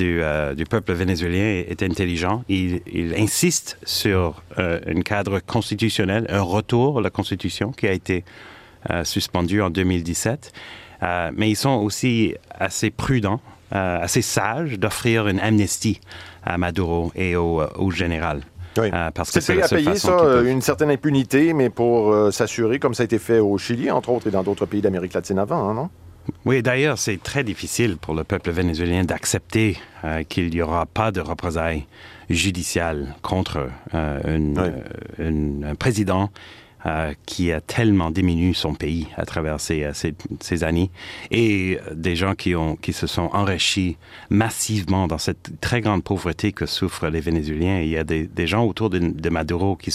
euh, 0.00 0.54
du, 0.54 0.64
peuple 0.64 0.92
vénézuélien 0.92 1.64
est 1.68 1.82
intelligent. 1.82 2.44
Il, 2.48 2.82
insiste 3.18 3.78
sur 3.84 4.42
euh, 4.58 4.78
un 4.86 5.00
cadre 5.02 5.40
constitutionnel, 5.40 6.26
un 6.28 6.42
retour 6.42 6.98
à 6.98 7.02
la 7.02 7.10
Constitution 7.10 7.72
qui 7.72 7.88
a 7.88 7.92
été 7.92 8.24
euh, 8.90 9.04
suspendu 9.04 9.60
en 9.60 9.70
2017. 9.70 10.52
mais 11.34 11.50
ils 11.50 11.56
sont 11.56 11.82
aussi 11.82 12.34
assez 12.50 12.90
prudents, 12.90 13.40
assez 13.72 14.22
sages 14.22 14.78
d'offrir 14.78 15.26
une 15.26 15.40
amnistie 15.40 16.00
à 16.44 16.58
Maduro 16.58 17.10
et 17.16 17.34
au, 17.34 17.90
général. 17.90 18.42
Parce 19.14 19.30
que 19.30 19.40
c'est 19.40 19.62
à 19.62 19.68
payer 19.68 19.96
ça, 19.96 20.42
une 20.44 20.62
certaine 20.62 20.90
impunité, 20.90 21.52
mais 21.52 21.70
pour 21.70 22.32
s'assurer, 22.32 22.78
comme 22.78 22.94
ça 22.94 23.02
a 23.02 23.04
été 23.04 23.18
fait 23.18 23.38
au 23.38 23.58
Chili, 23.58 23.90
entre 23.90 24.10
autres, 24.10 24.28
et 24.28 24.30
dans 24.30 24.42
d'autres 24.42 24.66
pays 24.66 24.80
d'Amérique 24.80 25.14
latine 25.14 25.38
avant, 25.38 25.68
hein, 25.68 25.74
non? 25.74 25.90
Oui, 26.44 26.62
d'ailleurs, 26.62 26.98
c'est 26.98 27.22
très 27.22 27.44
difficile 27.44 27.96
pour 27.96 28.14
le 28.14 28.24
peuple 28.24 28.50
vénézuélien 28.50 29.04
d'accepter 29.04 29.78
euh, 30.04 30.22
qu'il 30.22 30.50
n'y 30.50 30.62
aura 30.62 30.86
pas 30.86 31.10
de 31.10 31.20
représailles 31.20 31.86
judiciales 32.30 33.14
contre 33.22 33.68
euh, 33.94 34.20
euh, 35.18 35.70
un 35.70 35.74
président 35.74 36.30
qui 37.26 37.52
a 37.52 37.60
tellement 37.60 38.10
diminué 38.10 38.54
son 38.54 38.74
pays 38.74 39.06
à 39.16 39.24
travers 39.24 39.60
ces, 39.60 39.88
ces, 40.40 40.64
années 40.64 40.90
et 41.30 41.78
des 41.94 42.16
gens 42.16 42.34
qui, 42.34 42.54
se 42.92 43.06
sont 43.06 43.30
enrichis 43.32 43.96
massivement 44.30 45.06
dans 45.06 45.18
cette 45.18 45.60
très 45.60 45.80
grande 45.80 46.02
pauvreté 46.02 46.52
que 46.52 46.66
souffrent 46.66 47.08
les 47.08 47.20
Vénézuéliens. 47.20 47.80
Il 47.80 47.88
y 47.88 47.96
a 47.96 48.04
des, 48.04 48.46
gens 48.46 48.64
autour 48.64 48.90
de, 48.90 49.28
Maduro 49.30 49.76
qui, 49.76 49.92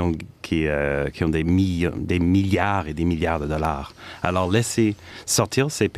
ont, 0.00 0.12
des, 0.48 1.44
milliards 1.44 2.86
et 2.88 2.94
des 2.94 3.04
milliards 3.04 3.40
de 3.40 3.46
dollars. 3.46 3.92
Alors, 4.22 4.50
laisser 4.50 4.94
sortir 5.24 5.72
ces, 5.72 5.90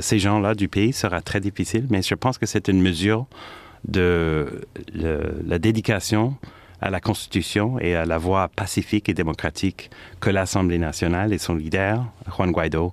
ces 0.00 0.18
gens-là 0.18 0.54
du 0.54 0.68
pays 0.68 0.92
sera 0.92 1.22
très 1.22 1.40
difficile, 1.40 1.86
mais 1.88 2.02
je 2.02 2.14
pense 2.14 2.36
que 2.36 2.44
c'est 2.46 2.68
une 2.68 2.82
mesure 2.82 3.26
de 3.88 4.66
la 5.44 5.58
dédication 5.58 6.36
à 6.80 6.90
la 6.90 7.00
Constitution 7.00 7.78
et 7.80 7.94
à 7.94 8.04
la 8.04 8.18
voie 8.18 8.48
pacifique 8.48 9.08
et 9.08 9.14
démocratique 9.14 9.90
que 10.20 10.30
l'Assemblée 10.30 10.78
nationale 10.78 11.32
et 11.32 11.38
son 11.38 11.54
leader, 11.54 12.04
Juan 12.36 12.50
Guaido, 12.52 12.92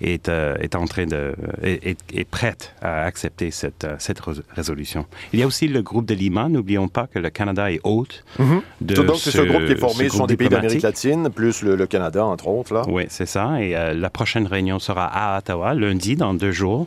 est, 0.00 0.28
euh, 0.28 0.56
est 0.60 0.74
en 0.74 0.84
train 0.84 1.06
de 1.06 1.34
est, 1.62 1.98
est, 2.12 2.24
prête 2.24 2.74
à 2.82 3.04
accepter 3.04 3.50
cette, 3.50 3.84
euh, 3.84 3.96
cette 3.98 4.20
résolution. 4.54 5.06
Il 5.32 5.40
y 5.40 5.42
a 5.42 5.46
aussi 5.46 5.68
le 5.68 5.82
groupe 5.82 6.06
de 6.06 6.14
Lima. 6.14 6.48
N'oublions 6.48 6.88
pas 6.88 7.06
que 7.06 7.18
le 7.18 7.30
Canada 7.30 7.70
est 7.70 7.80
hôte 7.82 8.24
mm-hmm. 8.38 8.60
de 8.82 8.94
Donc 8.94 9.16
c'est 9.16 9.30
ce, 9.30 9.40
groupe 9.40 9.66
qui 9.66 9.72
est 9.72 9.76
formé 9.76 10.08
ce 10.08 10.16
sont 10.16 10.26
des 10.26 10.36
pays 10.36 10.48
d'Amérique 10.48 10.82
latine 10.82 11.30
plus 11.30 11.62
le, 11.62 11.86
Canada 11.86 12.24
entre 12.24 12.48
autres 12.48 12.74
là. 12.74 12.82
Oui, 12.88 13.04
c'est 13.08 13.26
ça. 13.26 13.62
Et 13.62 13.76
euh, 13.76 13.94
la 13.94 14.10
prochaine 14.10 14.46
réunion 14.46 14.78
sera 14.78 15.06
à 15.06 15.38
Ottawa 15.38 15.72
lundi 15.74 16.16
dans 16.16 16.34
deux 16.34 16.52
jours. 16.52 16.86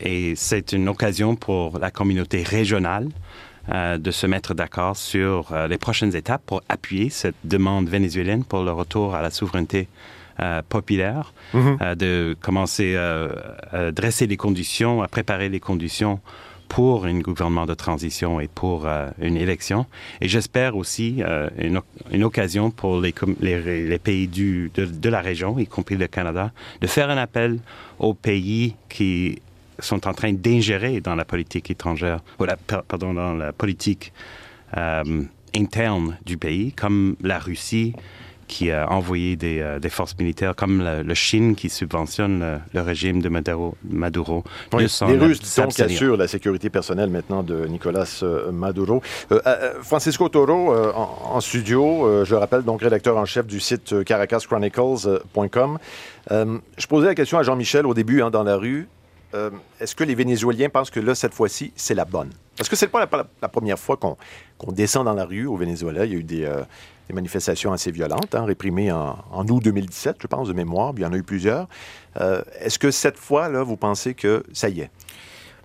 et 0.00 0.34
c'est 0.36 0.72
une 0.72 0.88
occasion 0.88 1.36
pour 1.36 1.78
la 1.78 1.90
communauté 1.90 2.42
régionale 2.42 3.06
euh, 3.06 3.49
de 3.68 4.10
se 4.10 4.26
mettre 4.26 4.54
d'accord 4.54 4.96
sur 4.96 5.52
euh, 5.52 5.68
les 5.68 5.78
prochaines 5.78 6.16
étapes 6.16 6.42
pour 6.46 6.62
appuyer 6.68 7.10
cette 7.10 7.36
demande 7.44 7.88
vénézuélienne 7.88 8.44
pour 8.44 8.62
le 8.62 8.72
retour 8.72 9.14
à 9.14 9.22
la 9.22 9.30
souveraineté 9.30 9.88
euh, 10.40 10.62
populaire, 10.68 11.32
mhm. 11.52 11.94
de 11.96 12.36
commencer 12.40 12.96
à 12.96 13.92
dresser 13.92 14.26
les 14.26 14.36
conditions, 14.36 15.02
à 15.02 15.08
préparer 15.08 15.48
les 15.48 15.60
conditions 15.60 16.20
pour 16.68 17.04
un 17.04 17.18
gouvernement 17.18 17.66
de 17.66 17.74
transition 17.74 18.38
et 18.40 18.46
pour 18.46 18.86
une 19.20 19.36
élection. 19.36 19.86
Et 20.20 20.28
j'espère 20.28 20.76
aussi 20.76 21.20
une, 21.58 22.24
occasion 22.24 22.70
pour 22.70 23.00
les, 23.00 23.12
les, 23.40 23.98
pays 23.98 24.28
du, 24.28 24.70
de, 24.74 24.84
de, 24.84 25.08
la 25.08 25.20
région, 25.20 25.58
y 25.58 25.66
compris 25.66 25.96
le 25.96 26.06
Canada, 26.06 26.52
de 26.80 26.86
faire 26.86 27.10
un 27.10 27.16
appel 27.16 27.58
aux 27.98 28.14
pays 28.14 28.76
qui 28.88 29.42
sont 29.80 30.06
en 30.06 30.14
train 30.14 30.32
d'ingérer 30.32 31.00
dans 31.00 31.14
la 31.14 31.24
politique 31.24 31.70
étrangère, 31.70 32.20
ou 32.38 32.46
pardon, 32.88 33.14
dans 33.14 33.34
la 33.34 33.52
politique 33.52 34.12
euh, 34.76 35.22
interne 35.56 36.16
du 36.24 36.36
pays, 36.36 36.72
comme 36.72 37.16
la 37.22 37.38
Russie 37.38 37.94
qui 38.46 38.72
a 38.72 38.90
envoyé 38.90 39.36
des, 39.36 39.60
euh, 39.60 39.78
forces 39.90 40.16
militaires, 40.18 40.56
comme 40.56 40.80
la, 40.80 41.14
Chine 41.14 41.54
qui 41.54 41.68
subventionne 41.68 42.60
le, 42.72 42.80
régime 42.80 43.22
de 43.22 43.28
Maduro. 43.28 43.76
Maduro 43.88 44.42
les 44.76 45.18
Russes, 45.18 45.38
qui 45.38 45.82
assurent 45.82 46.16
la 46.16 46.26
sécurité 46.26 46.68
personnelle 46.68 47.10
maintenant 47.10 47.44
de 47.44 47.66
Nicolas 47.66 48.20
euh, 48.24 48.50
Maduro. 48.50 49.02
Francisco 49.82 50.28
Toro, 50.28 50.74
en, 50.74 51.40
studio, 51.40 52.24
je 52.24 52.34
rappelle, 52.34 52.62
donc 52.62 52.82
rédacteur 52.82 53.16
en 53.16 53.24
chef 53.24 53.46
du 53.46 53.60
site 53.60 54.02
caracaschronicles.com. 54.04 55.78
je 56.30 56.86
posais 56.88 57.06
la 57.06 57.14
question 57.14 57.38
à 57.38 57.44
Jean-Michel 57.44 57.86
au 57.86 57.94
début, 57.94 58.20
hein, 58.20 58.30
dans 58.30 58.42
la 58.42 58.56
rue. 58.56 58.88
Euh, 59.34 59.50
est-ce 59.78 59.94
que 59.94 60.04
les 60.04 60.14
Vénézuéliens 60.14 60.68
pensent 60.68 60.90
que 60.90 61.00
là, 61.00 61.14
cette 61.14 61.34
fois-ci, 61.34 61.72
c'est 61.76 61.94
la 61.94 62.04
bonne? 62.04 62.30
Parce 62.56 62.68
que 62.68 62.76
c'est 62.76 62.88
pas 62.88 63.08
la, 63.42 63.48
première 63.48 63.78
fois 63.78 63.96
qu'on 63.96 64.72
descend 64.72 65.04
dans 65.04 65.14
la 65.14 65.24
rue 65.24 65.46
au 65.46 65.56
Venezuela. 65.56 66.04
Il 66.04 66.12
y 66.12 66.16
a 66.16 66.18
eu 66.18 66.24
des, 66.24 66.44
euh, 66.44 66.62
manifestations 67.12 67.72
assez 67.72 67.90
violentes, 67.90 68.34
hein, 68.34 68.44
réprimées 68.44 68.92
en, 68.92 69.46
août 69.48 69.64
2017, 69.64 70.16
je 70.22 70.26
pense, 70.26 70.48
de 70.48 70.52
mémoire. 70.52 70.92
il 70.96 71.02
y 71.02 71.06
en 71.06 71.12
a 71.12 71.16
eu 71.16 71.22
plusieurs. 71.22 71.68
Euh, 72.20 72.42
est-ce 72.60 72.78
que 72.78 72.90
cette 72.90 73.16
fois-là, 73.16 73.62
vous 73.62 73.76
pensez 73.76 74.14
que 74.14 74.44
ça 74.52 74.68
y 74.68 74.80
est? 74.80 74.90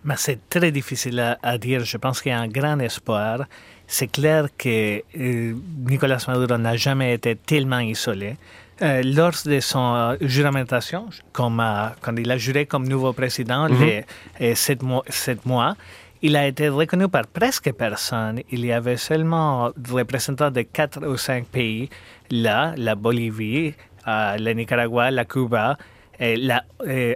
Mais 0.04 0.16
c'est 0.18 0.40
très 0.50 0.72
difficile 0.72 1.38
à, 1.42 1.58
dire. 1.58 1.84
Je 1.84 1.98
pense 1.98 2.22
qu'il 2.22 2.32
y 2.32 2.34
a 2.34 2.40
un 2.40 2.48
grand 2.48 2.80
espoir. 2.80 3.46
C'est 3.88 4.08
clair 4.08 4.48
que 4.58 5.04
Nicolas 5.16 6.24
Maduro 6.28 6.58
n'a 6.58 6.76
jamais 6.78 7.16
été 7.16 7.36
tellement 7.36 7.80
isolé. 7.80 8.38
Euh, 8.82 9.02
lors 9.06 9.32
de 9.46 9.62
son 9.62 9.96
euh, 9.96 10.16
juramentation, 10.20 11.06
comme, 11.32 11.62
euh, 11.62 11.88
quand 12.02 12.14
il 12.18 12.30
a 12.30 12.38
juré 12.38 12.66
comme 12.66 12.86
nouveau 12.88 13.14
président, 13.14 13.70
mm 13.70 14.04
les 14.40 14.56
sept 14.56 15.46
mois, 15.46 15.76
il 16.22 16.36
a 16.36 16.46
été 16.46 16.68
reconnu 16.68 17.08
par 17.08 17.26
presque 17.28 17.72
personne. 17.72 18.42
Il 18.52 18.66
y 18.66 18.74
avait 18.74 18.98
seulement 18.98 19.72
des 19.78 19.92
représentants 19.92 20.52
de 20.52 20.64
quatre 20.64 21.08
ou 21.08 21.16
cinq 21.16 21.46
pays, 21.46 21.90
là, 22.30 22.74
la 22.76 22.96
Bolivie, 22.96 23.74
le 24.08 24.52
Nicaragua, 24.54 25.10
la 25.12 25.24
Cuba, 25.24 25.78
et 26.20 26.36
la 26.36 26.64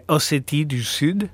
Ossétie 0.07 0.65
du 0.65 0.83
Sud, 0.83 1.27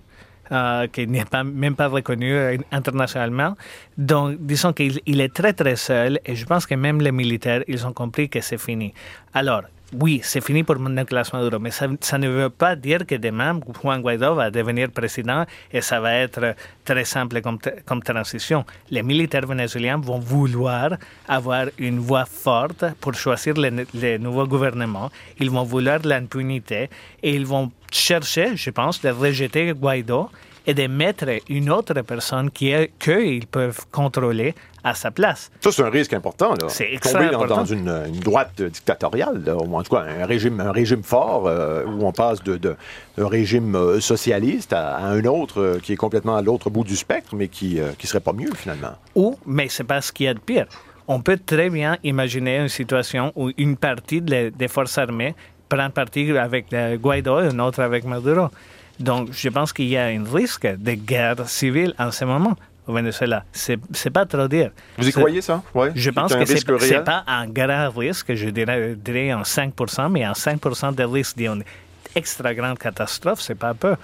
qui 0.94 1.08
n'est 1.08 1.26
pas, 1.26 1.44
même 1.44 1.76
pas 1.76 1.88
reconnu 1.88 2.34
internationalement. 2.72 3.56
Donc, 3.98 4.38
disons 4.40 4.74
qu'il 4.74 5.22
est 5.22 5.34
très, 5.34 5.54
très 5.54 5.76
seul 5.76 6.20
et 6.26 6.36
je 6.36 6.46
pense 6.46 6.66
que 6.66 6.76
même 6.76 7.02
les 7.02 7.12
militaires, 7.12 7.64
ils 7.68 7.86
ont 7.86 7.94
compris 7.94 8.30
que 8.30 8.40
c'est 8.42 8.60
fini. 8.60 8.94
Alors, 9.34 9.64
oui, 9.94 10.20
c'est 10.24 10.42
fini 10.42 10.64
pour 10.64 10.80
Nicolas 10.80 11.30
Maduro, 11.32 11.60
mais 11.60 11.72
ça, 11.72 12.18
ne 12.18 12.28
veut 12.28 12.50
pas 12.50 12.76
dire 12.76 13.06
que 13.06 13.16
demain, 13.16 13.60
Juan 13.82 14.02
Guaido 14.02 14.34
va 14.34 14.50
devenir 14.50 14.90
président 14.90 15.46
et 15.72 15.82
ça 15.82 16.00
va 16.00 16.14
être 16.16 16.56
très 16.84 17.06
simple 17.06 17.42
comme, 17.42 18.02
transition. 18.04 18.66
Les 18.90 19.04
militaires 19.04 19.46
vénézuéliens 19.46 19.98
vont 19.98 20.20
vouloir 20.20 20.98
avoir 21.28 21.68
une 21.78 22.00
voix 22.00 22.26
forte 22.26 22.86
pour 23.00 23.14
choisir 23.14 23.54
le, 23.58 24.18
nouveau 24.18 24.48
gouvernement. 24.48 25.12
Ils 25.40 25.52
vont 25.52 25.64
vouloir 25.64 26.00
l'impunité 26.04 26.90
et 27.22 27.36
ils 27.36 27.46
vont 27.46 27.72
chercher, 27.92 28.56
je 28.56 28.72
pense, 28.72 29.02
de 29.02 29.10
rejeter 29.10 29.72
Guaido 29.74 30.30
et 30.68 30.74
de 30.74 30.88
mettre 30.88 31.26
une 31.50 31.70
autre 31.70 31.94
personne 32.02 32.50
qu'ils 32.52 33.48
peuvent 33.50 33.86
contrôler 33.92 34.56
à 34.86 34.94
sa 34.94 35.10
place. 35.10 35.52
Ça, 35.62 35.72
c'est 35.72 35.82
un 35.82 35.90
risque 35.90 36.14
important. 36.14 36.54
Là. 36.54 36.68
C'est 36.70 37.00
Tomber 37.02 37.30
dans, 37.32 37.48
dans 37.48 37.66
une, 37.66 37.92
droite 38.24 38.62
dictatoriale, 38.62 39.42
ou 39.60 39.76
en 39.76 39.82
tout 39.82 39.96
cas 39.96 40.04
un 40.04 40.26
régime, 40.26 40.60
un 40.60 40.72
régime 40.72 41.02
fort 41.02 41.48
euh, 41.48 41.84
où 41.86 42.06
on 42.06 42.12
passe 42.12 42.44
d'un 42.44 42.58
de, 42.58 42.76
régime 43.18 43.76
euh, 43.76 44.00
socialiste 44.00 44.74
à, 44.74 44.98
un 44.98 45.26
autre 45.26 45.60
euh, 45.60 45.80
qui 45.82 45.94
est 45.94 45.96
complètement 45.96 46.36
à 46.36 46.44
l'autre 46.44 46.70
bout 46.70 46.84
du 46.84 46.96
spectre, 46.96 47.36
mais 47.36 47.48
qui 47.48 47.80
ne 47.80 48.08
serait 48.08 48.20
pas 48.20 48.34
mieux 48.34 48.54
finalement. 48.54 48.94
Ou, 49.16 49.36
mais 49.48 49.70
c'est 49.70 49.84
pas 49.84 50.02
ce 50.02 50.12
qu'il 50.12 50.28
y 50.28 50.30
a 50.30 50.36
de 50.36 50.40
pire. 50.40 50.68
On 51.08 51.20
peut 51.20 51.40
très 51.44 51.72
bien 51.72 51.98
imaginer 52.04 52.58
une 52.58 52.70
situation 52.70 53.32
où 53.36 53.52
une 53.58 53.78
partie 53.78 54.22
des 54.22 54.68
forces 54.68 54.98
armées 55.00 55.34
prend 55.68 55.90
parti 55.90 56.36
avec 56.38 56.68
Guaido 57.02 57.42
et 57.42 57.50
une 57.52 57.62
autre 57.62 57.82
avec 57.82 58.06
Maduro. 58.06 58.50
Donc, 59.00 59.30
je 59.32 59.50
pense 59.50 59.74
qu'il 59.74 59.88
y 59.88 59.98
a 59.98 60.06
un 60.06 60.24
risque 60.24 60.68
de 60.68 60.94
guerre 60.94 61.48
civile 61.48 61.94
en 62.00 62.12
ce 62.12 62.26
moment 62.26 62.56
au 62.88 62.94
Venezuela. 62.94 63.44
C'est, 63.52 63.80
c'est 63.92 64.12
pas 64.12 64.26
trop 64.26 64.48
dire. 64.48 64.72
Vous 64.98 65.08
y 65.08 65.12
croyez 65.12 65.42
ça? 65.42 65.62
Ouais. 65.74 65.92
Je 65.96 66.10
pense 66.12 66.36
que 66.36 66.46
c'est, 66.46 66.64
c'est 66.80 67.04
pas 67.04 67.24
un 67.28 67.48
grand 67.48 67.90
risque, 67.90 68.34
je 68.36 68.50
dirais, 68.50 68.96
dirais 68.96 69.34
en 69.34 69.42
5%, 69.42 70.12
mais 70.12 70.26
en 70.26 70.34
5% 70.34 70.94
de 70.96 71.04
risque 71.04 71.38
extra 72.16 72.54
grande 72.54 72.80
catastrophe, 72.80 73.42
c'est 73.42 73.56
pas 73.56 73.74
peu. 73.74 73.96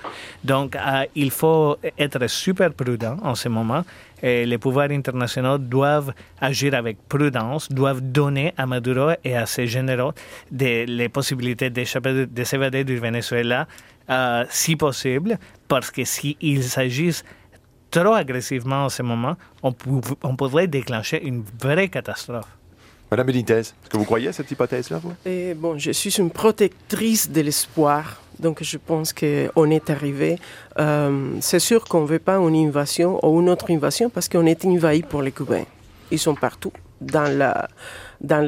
Donc, 0.43 0.75
euh, 0.75 1.05
il 1.15 1.31
faut 1.31 1.77
être 1.97 2.27
super 2.27 2.73
prudent 2.73 3.17
en 3.23 3.35
ce 3.35 3.49
moment. 3.49 3.83
Et 4.21 4.45
les 4.45 4.59
pouvoirs 4.59 4.91
internationaux 4.91 5.57
doivent 5.57 6.13
agir 6.39 6.75
avec 6.75 6.97
prudence, 7.07 7.71
doivent 7.71 8.01
donner 8.01 8.53
à 8.57 8.67
Maduro 8.67 9.11
et 9.23 9.35
à 9.35 9.47
ses 9.47 9.65
généraux 9.65 10.13
des, 10.51 10.85
les 10.85 11.09
possibilités 11.09 11.71
d'échapper, 11.71 12.27
de 12.27 12.43
s'évader 12.43 12.83
du 12.83 12.97
Venezuela 12.97 13.67
euh, 14.09 14.45
si 14.49 14.75
possible, 14.75 15.37
parce 15.67 15.91
que 15.91 16.03
s'ils 16.03 16.63
s'agissent 16.63 17.23
trop 17.89 18.13
agressivement 18.13 18.85
en 18.85 18.89
ce 18.89 19.03
moment, 19.03 19.35
on, 19.63 19.73
on 20.23 20.35
pourrait 20.35 20.67
déclencher 20.67 21.21
une 21.25 21.43
vraie 21.61 21.89
catastrophe. 21.89 22.47
Madame 23.11 23.27
Benitez, 23.27 23.59
est-ce 23.59 23.89
que 23.89 23.97
vous 23.97 24.05
croyez 24.05 24.29
à 24.29 24.33
cette 24.33 24.49
hypothèse-là, 24.49 24.99
vous? 24.99 25.13
Et 25.25 25.53
bon, 25.53 25.77
je 25.77 25.91
suis 25.91 26.11
une 26.17 26.31
protectrice 26.31 27.29
de 27.29 27.41
l'espoir. 27.41 28.21
Donc, 28.39 28.63
je 28.63 28.77
pense 28.77 29.11
qu'on 29.11 29.69
est 29.69 29.89
arrivé. 29.89 30.39
Euh, 30.79 31.33
c'est 31.41 31.59
sûr 31.59 31.83
qu'on 31.83 32.03
ne 32.03 32.07
veut 32.07 32.19
pas 32.19 32.37
une 32.37 32.55
invasion 32.55 33.19
ou 33.25 33.41
une 33.41 33.49
autre 33.49 33.69
invasion 33.69 34.09
parce 34.09 34.29
qu'on 34.29 34.45
est 34.45 34.63
envahi 34.63 35.01
pour 35.03 35.21
les 35.21 35.33
Cubains. 35.33 35.65
Ils 36.09 36.19
sont 36.19 36.35
partout 36.35 36.71
dans 37.01 37.27
la 37.37 37.67
dans 38.23 38.47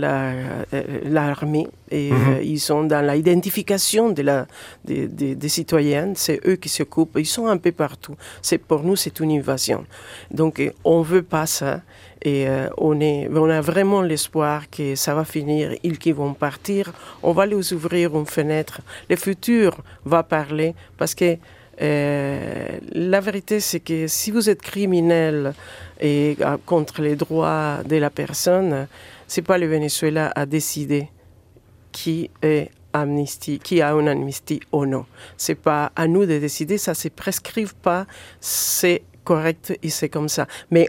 l'armée 1.06 1.68
et 1.90 2.12
Mhm. 2.12 2.34
euh, 2.34 2.42
ils 2.44 2.60
sont 2.60 2.84
dans 2.84 3.02
l'identification 3.12 4.10
de 4.12 4.22
la, 4.22 4.46
des, 4.86 5.08
des, 5.08 5.34
des 5.36 5.50
citoyennes. 5.50 6.14
C'est 6.16 6.40
eux 6.48 6.58
qui 6.58 6.70
s'occupent. 6.70 7.18
Ils 7.18 7.26
sont 7.26 7.48
un 7.48 7.58
peu 7.58 7.72
partout. 7.72 8.16
C'est 8.42 8.60
pour 8.60 8.84
nous, 8.84 8.96
c'est 8.96 9.20
une 9.20 9.32
invasion. 9.32 9.84
Donc, 10.30 10.60
euh, 10.60 10.70
on 10.84 11.02
veut 11.02 11.24
pas 11.24 11.48
ça. 11.48 11.82
Et 12.22 12.48
euh, 12.48 12.70
on, 12.78 13.00
est, 13.02 13.28
on 13.34 13.50
a 13.50 13.62
vraiment 13.62 14.02
l'espoir 14.04 14.70
que 14.70 14.96
ça 14.96 15.14
va 15.16 15.26
finir, 15.26 15.76
ils 15.84 15.98
qui 15.98 16.12
vont 16.12 16.34
partir, 16.34 16.94
on 17.24 17.32
va 17.34 17.46
les 17.48 17.74
ouvrir 17.74 18.16
une 18.16 18.26
fenêtre. 18.28 18.80
Le 19.10 19.16
futur 19.16 19.76
va 20.06 20.22
parler 20.24 20.74
parce 20.98 21.16
que 21.16 21.38
euh, 21.82 22.80
la 22.92 23.20
vérité, 23.20 23.60
c'est 23.60 23.80
que 23.80 24.08
si 24.08 24.32
vous 24.32 24.50
êtes 24.50 24.62
criminel 24.62 25.54
et 26.00 26.38
euh, 26.42 26.58
contre 26.66 27.02
les 27.02 27.16
droits 27.16 27.80
de 27.84 27.96
la 27.98 28.10
personne, 28.10 28.88
c'est 29.28 29.42
pas 29.42 29.58
le 29.58 29.68
Venezuela 29.68 30.32
à 30.36 30.46
décider 30.46 31.10
qui 31.92 32.30
est 32.42 32.70
amnistie, 32.94 33.60
qui 33.60 33.82
a 33.82 33.92
une 33.94 34.08
amnistie 34.08 34.60
ou 34.72 34.86
non. 34.86 35.06
C'est 35.38 35.56
pas 35.56 35.92
à 35.96 36.08
nous 36.08 36.26
de 36.26 36.38
décider, 36.38 36.78
ça 36.78 36.94
se 36.94 37.08
prescrive 37.08 37.76
pas, 37.76 38.06
c'est 38.40 39.04
correct 39.24 39.78
et 39.82 39.90
c'est 39.90 40.10
comme 40.10 40.30
ça. 40.30 40.48
Mais 40.70 40.88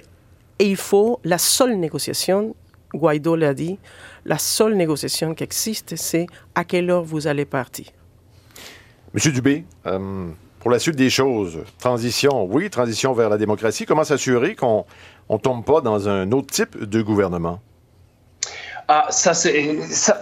il 0.58 0.76
faut 0.76 1.20
la 1.24 1.38
seule 1.38 1.76
négociation, 1.76 2.54
Guaido 2.92 3.36
l'a 3.36 3.54
dit, 3.54 3.78
la 4.24 4.38
seule 4.38 4.74
négociation 4.74 5.34
qui 5.34 5.44
existe, 5.44 5.96
c'est 5.96 6.26
à 6.54 6.64
quelle 6.64 6.90
heure 6.90 7.04
vous 7.04 7.26
allez 7.26 7.44
partir. 7.44 7.86
Monsieur 9.12 9.32
Dubé, 9.32 9.64
euh, 9.86 10.28
pour 10.64 10.70
la 10.70 10.78
suite 10.78 10.96
des 10.96 11.10
choses, 11.10 11.58
transition, 11.78 12.44
oui, 12.46 12.70
transition 12.70 13.12
vers 13.12 13.28
la 13.28 13.36
démocratie, 13.36 13.84
comment 13.84 14.02
s'assurer 14.02 14.54
qu'on 14.54 14.86
ne 15.28 15.36
tombe 15.36 15.62
pas 15.62 15.82
dans 15.82 16.08
un 16.08 16.32
autre 16.32 16.46
type 16.46 16.82
de 16.82 17.02
gouvernement? 17.02 17.60
Ah, 18.86 19.06
ça, 19.08 19.32
ça, 19.32 19.50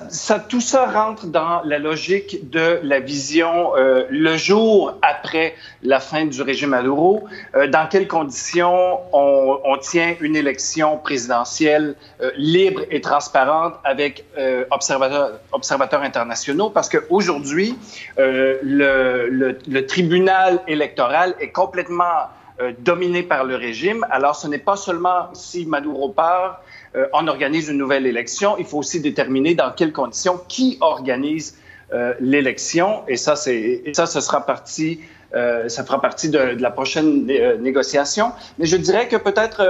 ça, 0.08 0.38
tout 0.38 0.60
ça 0.60 0.86
rentre 0.86 1.26
dans 1.26 1.62
la 1.64 1.80
logique 1.80 2.48
de 2.48 2.78
la 2.84 3.00
vision 3.00 3.76
euh, 3.76 4.04
le 4.08 4.36
jour 4.36 4.96
après 5.02 5.56
la 5.82 5.98
fin 5.98 6.26
du 6.26 6.40
régime 6.42 6.70
Maduro. 6.70 7.24
Euh, 7.56 7.66
dans 7.66 7.88
quelles 7.88 8.06
conditions 8.06 9.00
on, 9.12 9.58
on, 9.64 9.76
tient 9.78 10.14
une 10.20 10.36
élection 10.36 10.96
présidentielle 10.98 11.96
euh, 12.20 12.30
libre 12.36 12.82
et 12.88 13.00
transparente 13.00 13.74
avec 13.82 14.24
euh, 14.38 14.64
observateurs, 14.70 15.40
observateurs 15.50 16.02
internationaux? 16.02 16.70
Parce 16.70 16.88
qu'aujourd'hui, 16.88 17.76
euh, 18.20 18.58
le, 18.62 19.28
le, 19.28 19.58
le 19.66 19.86
tribunal 19.86 20.60
électoral 20.68 21.34
est 21.40 21.50
complètement 21.50 22.28
euh, 22.60 22.72
dominé 22.78 23.24
par 23.24 23.42
le 23.44 23.56
régime. 23.56 24.06
Alors, 24.10 24.36
ce 24.36 24.46
n'est 24.46 24.58
pas 24.58 24.76
seulement 24.76 25.30
si 25.32 25.66
Maduro 25.66 26.10
part, 26.10 26.60
euh, 26.94 27.06
on 27.12 27.26
organise 27.26 27.68
une 27.68 27.78
nouvelle 27.78 28.06
élection, 28.06 28.56
il 28.58 28.64
faut 28.64 28.78
aussi 28.78 29.00
déterminer 29.00 29.54
dans 29.54 29.70
quelles 29.70 29.92
conditions, 29.92 30.40
qui 30.48 30.76
organise 30.80 31.56
euh, 31.92 32.14
l'élection. 32.20 33.02
Et 33.08 33.16
ça, 33.16 33.34
ça, 33.36 34.06
ce 34.06 34.20
sera 34.20 34.44
partie, 34.44 35.00
euh, 35.34 35.68
ça 35.68 35.84
fera 35.84 36.00
partie 36.00 36.28
de, 36.28 36.38
la 36.38 36.70
prochaine 36.70 37.26
négociation. 37.60 38.32
Mais 38.58 38.66
je 38.66 38.76
dirais 38.76 39.08
que 39.08 39.16
peut-être, 39.16 39.62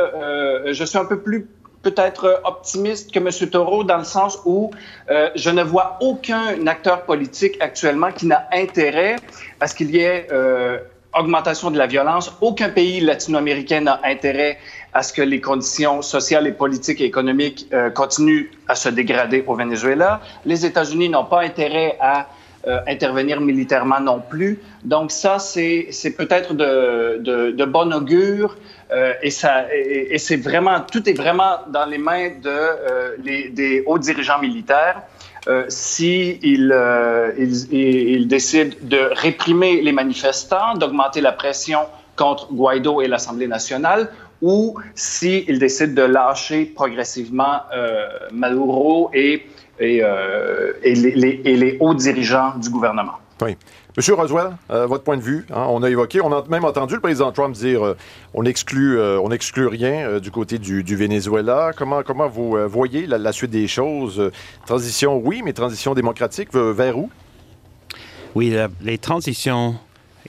je 0.66 0.84
suis 0.84 0.98
un 0.98 1.04
peu 1.04 1.20
plus 1.20 1.46
peut-être 1.82 2.40
optimiste 2.44 3.12
que 3.12 3.18
M. 3.18 3.50
Taureau 3.50 3.82
dans 3.82 3.98
le 3.98 4.04
sens 4.04 4.38
où 4.44 4.70
je 5.08 5.50
ne 5.50 5.62
vois 5.64 5.98
aucun 6.00 6.64
acteur 6.66 7.02
politique 7.02 7.56
actuellement 7.60 8.12
qui 8.12 8.26
n'a 8.26 8.46
intérêt 8.52 9.16
à 9.60 9.66
ce 9.66 9.74
qu'il 9.74 9.90
y 9.90 9.98
ait 9.98 10.28
augmentation 11.14 11.70
de 11.70 11.78
la 11.78 11.86
violence. 11.86 12.32
Aucun 12.40 12.70
pays 12.70 13.00
latino-américain 13.00 13.82
n'a 13.82 14.00
intérêt 14.04 14.58
à 14.92 15.02
ce 15.02 15.12
que 15.12 15.22
les 15.22 15.40
conditions 15.40 16.02
sociales 16.02 16.46
et 16.46 16.52
politiques 16.52 17.00
et 17.00 17.04
économiques 17.04 17.66
euh, 17.72 17.90
continuent 17.90 18.46
à 18.68 18.74
se 18.74 18.88
dégrader 18.88 19.42
au 19.46 19.54
Venezuela. 19.54 20.20
Les 20.44 20.66
États-Unis 20.66 21.08
n'ont 21.08 21.24
pas 21.24 21.42
intérêt 21.42 21.96
à 22.00 22.28
euh, 22.66 22.78
intervenir 22.86 23.40
militairement 23.40 24.00
non 24.00 24.20
plus. 24.20 24.60
Donc 24.84 25.10
ça, 25.10 25.38
c'est 25.38 26.14
peut-être 26.16 26.54
de, 26.54 27.18
de, 27.18 27.50
de, 27.50 27.64
bon 27.64 27.92
augure 27.92 28.56
euh, 28.92 29.14
et, 29.22 29.30
ça, 29.30 29.64
et, 29.74 30.14
et 30.14 30.18
c'est 30.18 30.36
vraiment, 30.36 30.80
tout 30.80 31.08
est 31.08 31.14
vraiment 31.14 31.58
dans 31.68 31.86
les 31.86 31.98
mains 31.98 32.28
de, 32.40 32.48
euh, 32.48 33.16
les, 33.24 33.48
des 33.48 33.82
hauts 33.86 33.98
dirigeants 33.98 34.38
militaires. 34.38 35.02
Euh, 35.48 35.64
si 35.68 36.38
euh, 36.44 37.32
il, 37.36 37.74
il, 37.74 38.28
décide 38.28 38.76
de 38.86 39.10
réprimer 39.12 39.80
les 39.80 39.90
manifestants, 39.90 40.74
d'augmenter 40.76 41.20
la 41.20 41.32
pression 41.32 41.80
contre 42.14 42.52
Guaido 42.52 43.00
et 43.00 43.08
l'Assemblée 43.08 43.48
nationale, 43.48 44.08
ou 44.42 44.76
s'il 44.94 45.48
il 45.48 45.58
décide 45.58 45.94
de 45.94 46.02
lâcher 46.02 46.66
progressivement 46.66 47.62
euh, 47.74 48.08
Maduro 48.32 49.10
et, 49.14 49.46
et, 49.78 50.00
euh, 50.02 50.72
et, 50.82 50.94
les, 50.94 51.40
et, 51.44 51.56
les, 51.56 51.76
hauts 51.80 51.94
dirigeants 51.94 52.58
du 52.58 52.68
gouvernement. 52.68 53.14
Oui. 53.40 53.56
Monsieur 53.96 54.14
Roswell, 54.14 54.56
euh, 54.70 54.86
votre 54.86 55.04
point 55.04 55.18
de 55.18 55.22
vue, 55.22 55.46
hein, 55.50 55.66
on 55.68 55.82
a 55.82 55.90
évoqué, 55.90 56.22
on 56.22 56.32
a 56.32 56.42
même 56.48 56.64
entendu 56.64 56.94
le 56.94 57.00
président 57.00 57.30
Trump 57.30 57.54
dire 57.54 57.84
euh, 57.84 57.96
on 58.32 58.44
exclut, 58.44 58.98
euh, 58.98 59.20
on 59.20 59.30
exclut 59.30 59.66
rien 59.66 60.18
du 60.18 60.30
côté 60.30 60.58
du, 60.58 60.82
du, 60.82 60.96
Venezuela. 60.96 61.72
Comment, 61.76 62.02
comment 62.02 62.26
vous 62.26 62.56
voyez 62.68 63.06
la, 63.06 63.18
la, 63.18 63.32
suite 63.32 63.50
des 63.50 63.68
choses? 63.68 64.30
Transition, 64.64 65.18
oui, 65.18 65.42
mais 65.44 65.52
transition 65.52 65.92
démocratique 65.92 66.54
vers 66.54 66.96
où? 66.96 67.10
Oui, 68.34 68.50
la, 68.50 68.68
les 68.80 68.96
transitions 68.96 69.76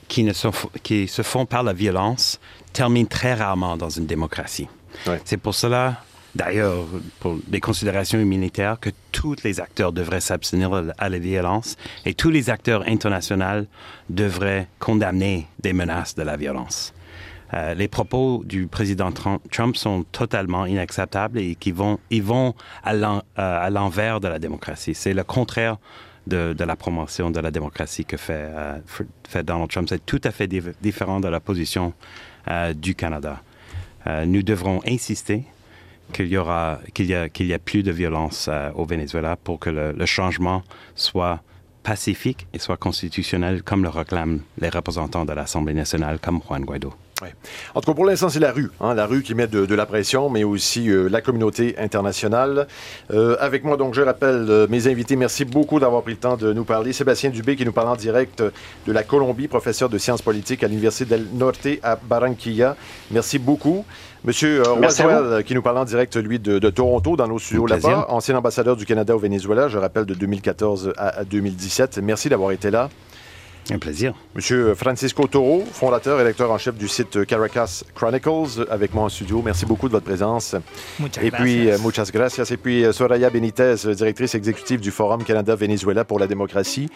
qui, 0.08 0.24
ne 0.24 0.32
sont, 0.32 0.52
qui 0.82 1.08
se 1.08 1.22
font 1.22 1.46
par 1.46 1.62
la 1.62 1.72
violence 1.72 2.40
terminent 2.72 3.08
très 3.08 3.34
rarement 3.34 3.76
dans 3.76 3.90
une 3.90 4.06
démocratie. 4.06 4.68
Ouais. 5.06 5.20
C'est 5.24 5.36
pour 5.36 5.54
cela 5.54 6.02
d'ailleurs, 6.34 6.84
pour 7.20 7.38
des 7.46 7.60
considérations 7.60 8.18
militaires, 8.18 8.78
que 8.80 8.90
tous 9.12 9.36
les 9.44 9.60
acteurs 9.60 9.92
devraient 9.92 10.20
s'abstenir 10.20 10.72
à 10.98 11.08
la 11.08 11.18
violence 11.18 11.76
et 12.04 12.14
tous 12.14 12.30
les 12.30 12.50
acteurs 12.50 12.84
internationaux 12.86 13.66
devraient 14.10 14.68
condamner 14.78 15.46
des 15.60 15.72
menaces 15.72 16.14
de 16.14 16.22
la 16.22 16.36
violence. 16.36 16.92
Euh, 17.52 17.74
les 17.74 17.88
propos 17.88 18.42
du 18.44 18.66
président 18.66 19.12
Trump 19.12 19.76
sont 19.76 20.04
totalement 20.10 20.66
inacceptables 20.66 21.38
et 21.38 21.54
qui 21.54 21.70
vont, 21.70 21.98
ils 22.10 22.22
vont 22.22 22.54
à 22.82 22.94
l'envers 23.70 24.18
de 24.18 24.28
la 24.28 24.38
démocratie. 24.38 24.94
C'est 24.94 25.14
le 25.14 25.22
contraire 25.22 25.76
de, 26.26 26.64
la 26.64 26.76
promotion 26.76 27.30
de 27.30 27.40
la 27.40 27.50
démocratie 27.50 28.04
que 28.04 28.16
fait, 28.16 28.48
euh, 28.50 29.42
Donald 29.42 29.70
Trump. 29.70 29.88
C'est 29.88 30.04
tout 30.04 30.20
à 30.24 30.30
fait 30.30 30.48
différent 30.80 31.20
de 31.20 31.28
la 31.28 31.40
position 31.40 31.92
euh, 32.48 32.72
du 32.72 32.94
Canada. 32.94 33.42
nous 34.26 34.42
devrons 34.42 34.80
insister 34.86 35.44
qu'il 36.12 36.28
y 36.28 36.36
aura 36.36 36.80
qu'il 36.92 37.06
y 37.06 37.14
a 37.14 37.28
qu'il 37.28 37.46
y 37.46 37.54
a 37.54 37.58
plus 37.58 37.82
de 37.82 37.90
violence 37.90 38.46
euh, 38.48 38.70
au 38.74 38.84
Venezuela 38.84 39.36
pour 39.36 39.58
que 39.58 39.70
le, 39.70 40.06
changement 40.06 40.62
soit 40.94 41.40
pacifique 41.82 42.46
et 42.52 42.58
soit 42.58 42.76
constitutionnel 42.76 43.62
comme 43.62 43.82
le 43.82 43.88
réclament 43.88 44.40
les 44.58 44.68
représentants 44.68 45.24
de 45.24 45.32
l'Assemblée 45.32 45.74
nationale 45.74 46.18
comme 46.20 46.40
Juan 46.46 46.64
Guaido. 46.64 46.92
En 47.74 47.80
tout 47.80 47.92
cas, 47.92 47.94
pour 47.94 48.04
l'instant, 48.04 48.28
c'est 48.28 48.40
la 48.40 48.50
rue. 48.50 48.70
Hein, 48.80 48.94
la 48.94 49.06
rue 49.06 49.22
qui 49.22 49.34
met 49.34 49.46
de, 49.46 49.66
de, 49.66 49.74
la 49.74 49.86
pression, 49.86 50.28
mais 50.30 50.42
aussi 50.42 50.90
euh, 50.90 51.08
la 51.08 51.20
communauté 51.20 51.76
internationale. 51.78 52.66
Euh, 53.12 53.36
avec 53.38 53.62
moi, 53.64 53.76
donc, 53.76 53.94
je 53.94 54.02
rappelle 54.02 54.46
euh, 54.48 54.66
mes 54.68 54.88
invités. 54.88 55.14
Merci 55.14 55.44
beaucoup 55.44 55.78
d'avoir 55.78 56.02
pris 56.02 56.12
le 56.12 56.18
temps 56.18 56.36
de 56.36 56.52
nous 56.52 56.64
parler. 56.64 56.92
Sébastien 56.92 57.30
Dubé, 57.30 57.54
qui 57.54 57.64
nous 57.64 57.72
parle 57.72 57.88
en 57.88 57.96
direct 57.96 58.42
de 58.42 58.92
la 58.92 59.04
Colombie, 59.04 59.46
professeur 59.46 59.88
de 59.88 59.98
sciences 59.98 60.22
politiques 60.22 60.64
à 60.64 60.68
l'Université 60.68 61.04
del 61.04 61.26
Norte 61.34 61.68
à 61.82 61.96
Barranquilla. 61.96 62.76
Merci 63.10 63.38
beaucoup. 63.38 63.84
Monsieur 64.24 64.62
Roswell, 64.62 65.44
qui 65.44 65.54
nous 65.54 65.62
parle 65.62 65.78
en 65.78 65.84
direct, 65.84 66.16
lui, 66.16 66.38
de, 66.38 66.58
de 66.58 66.70
Toronto, 66.70 67.14
dans 67.14 67.28
nos 67.28 67.38
studios 67.38 67.66
là-bas, 67.66 68.06
ancien 68.08 68.34
ambassadeur 68.36 68.74
du 68.74 68.86
Canada 68.86 69.14
au 69.14 69.18
Venezuela, 69.18 69.68
je 69.68 69.76
rappelle, 69.76 70.06
de 70.06 70.14
2014 70.14 70.94
à, 70.96 71.18
à 71.20 71.24
2017. 71.24 71.98
Merci 71.98 72.30
d'avoir 72.30 72.50
été 72.50 72.70
là. 72.70 72.88
Un 73.70 73.78
plaisir. 73.78 74.12
Monsieur 74.34 74.74
Francisco 74.74 75.26
Toro, 75.26 75.64
fondateur 75.72 76.20
et 76.20 76.24
lecteur 76.24 76.50
en 76.50 76.58
chef 76.58 76.74
du 76.74 76.86
site 76.86 77.24
Caracas 77.24 77.82
Chronicles, 77.94 78.66
avec 78.70 78.92
moi 78.92 79.04
en 79.04 79.08
studio. 79.08 79.40
Merci 79.42 79.64
beaucoup 79.64 79.88
de 79.88 79.92
votre 79.92 80.04
présence. 80.04 80.54
Muchas 81.00 81.22
et 81.22 81.30
puis, 81.30 81.64
gracias. 81.64 81.80
euh, 81.80 81.82
muchas 81.82 82.10
gracias. 82.12 82.44
Et 82.50 82.56
puis, 82.58 82.84
euh, 82.84 82.92
Soraya 82.92 83.30
Benitez, 83.30 83.74
euh, 83.86 83.94
directrice 83.94 84.34
exécutive 84.34 84.80
du 84.80 84.90
Forum 84.90 85.24
Canada-Venezuela 85.24 86.04
pour 86.04 86.18
la 86.18 86.26
démocratie. 86.26 86.90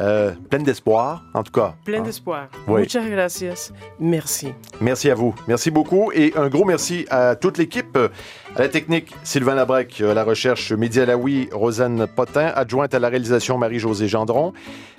Euh, 0.00 0.32
pleine 0.50 0.64
d'espoir, 0.64 1.22
en 1.34 1.42
tout 1.44 1.52
cas. 1.52 1.74
Plein 1.84 2.00
Hein? 2.00 2.02
d'espoir. 2.02 2.48
Oui. 2.66 2.80
Muchas 2.80 3.08
gracias. 3.08 3.72
Merci. 4.00 4.48
Merci 4.80 5.10
à 5.10 5.14
vous. 5.14 5.34
Merci 5.46 5.70
beaucoup. 5.70 6.10
Et 6.12 6.32
un 6.36 6.48
gros 6.48 6.64
merci 6.64 7.06
à 7.10 7.36
toute 7.36 7.58
l'équipe. 7.58 7.96
euh, 7.96 8.08
À 8.56 8.62
la 8.62 8.68
technique, 8.68 9.14
Sylvain 9.22 9.54
Labrec. 9.54 10.00
À 10.00 10.14
la 10.14 10.24
recherche, 10.24 10.72
Mehdi 10.72 11.00
Alaoui, 11.00 11.48
Rosanne 11.52 12.06
Potin. 12.08 12.50
Adjointe 12.56 12.92
à 12.94 12.98
la 12.98 13.08
réalisation, 13.08 13.56
Marie-Josée 13.56 14.08
Gendron. 14.08 14.52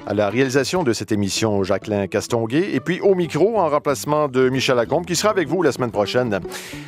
À 0.09 0.15
la 0.15 0.31
réalisation 0.31 0.81
de 0.81 0.91
cette 0.91 1.11
émission, 1.11 1.61
Jacqueline 1.61 2.07
Castonguay. 2.07 2.73
Et 2.73 2.79
puis 2.79 2.99
au 2.99 3.13
micro, 3.13 3.59
en 3.59 3.69
remplacement 3.69 4.27
de 4.27 4.49
Michel 4.49 4.75
Lacombe, 4.75 5.05
qui 5.05 5.15
sera 5.15 5.29
avec 5.29 5.47
vous 5.47 5.61
la 5.61 5.71
semaine 5.71 5.91
prochaine. 5.91 6.39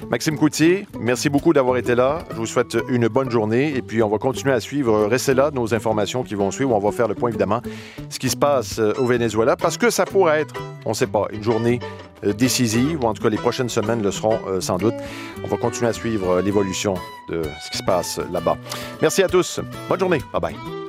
Maxime 0.10 0.40
Coutier, 0.40 0.88
merci 1.00 1.30
beaucoup 1.30 1.54
d'avoir 1.54 1.78
été 1.78 1.94
là. 1.94 2.24
Je 2.32 2.38
vous 2.38 2.48
souhaite 2.48 2.76
une 2.90 3.08
bonne 3.10 3.30
journée. 3.30 3.78
Et 3.78 3.84
puis 3.84 4.02
on 4.02 4.10
va 4.10 4.18
continuer 4.18 4.56
à 4.56 4.60
suivre. 4.60 5.06
Restez 5.06 5.36
là, 5.36 5.52
nos 5.54 5.72
informations 5.76 6.24
qui 6.24 6.34
vont 6.34 6.50
suivre. 6.50 6.74
On 6.74 6.80
va 6.80 6.92
faire 6.92 7.08
le 7.08 7.14
point, 7.14 7.30
évidemment, 7.30 7.62
ce 8.10 8.18
qui 8.18 8.28
se 8.28 8.36
passe 8.36 8.80
euh, 8.80 8.94
au 8.98 9.06
Venezuela, 9.06 9.56
parce 9.56 9.78
que 9.78 9.92
ça 9.92 10.06
pourrait 10.06 10.42
être, 10.42 10.56
on 10.88 10.90
ne 10.90 10.96
sait 10.96 11.06
pas, 11.06 11.28
une 11.32 11.44
journée 11.44 11.80
euh, 12.26 12.34
décisive, 12.34 13.04
ou 13.04 13.06
en 13.06 13.14
tout 13.14 13.22
cas 13.22 13.30
les 13.30 13.38
prochaines 13.38 13.70
semaines 13.70 14.02
le 14.02 14.10
seront 14.10 14.40
euh, 14.48 14.62
sans 14.62 14.78
doute. 14.78 14.96
On 15.44 15.48
va 15.48 15.58
continuer 15.58 15.90
à 15.92 15.94
suivre 15.94 16.42
l'évolution 16.42 16.96
de 17.30 17.44
ce 17.44 17.70
qui 17.70 17.78
se 17.78 17.84
passe 17.84 18.20
là-bas. 18.32 18.58
Merci 19.00 19.22
à 19.22 19.28
tous. 19.28 19.60
Bonne 19.88 20.00
journée. 20.00 20.24
Bye 20.34 20.42
bye. 20.42 20.81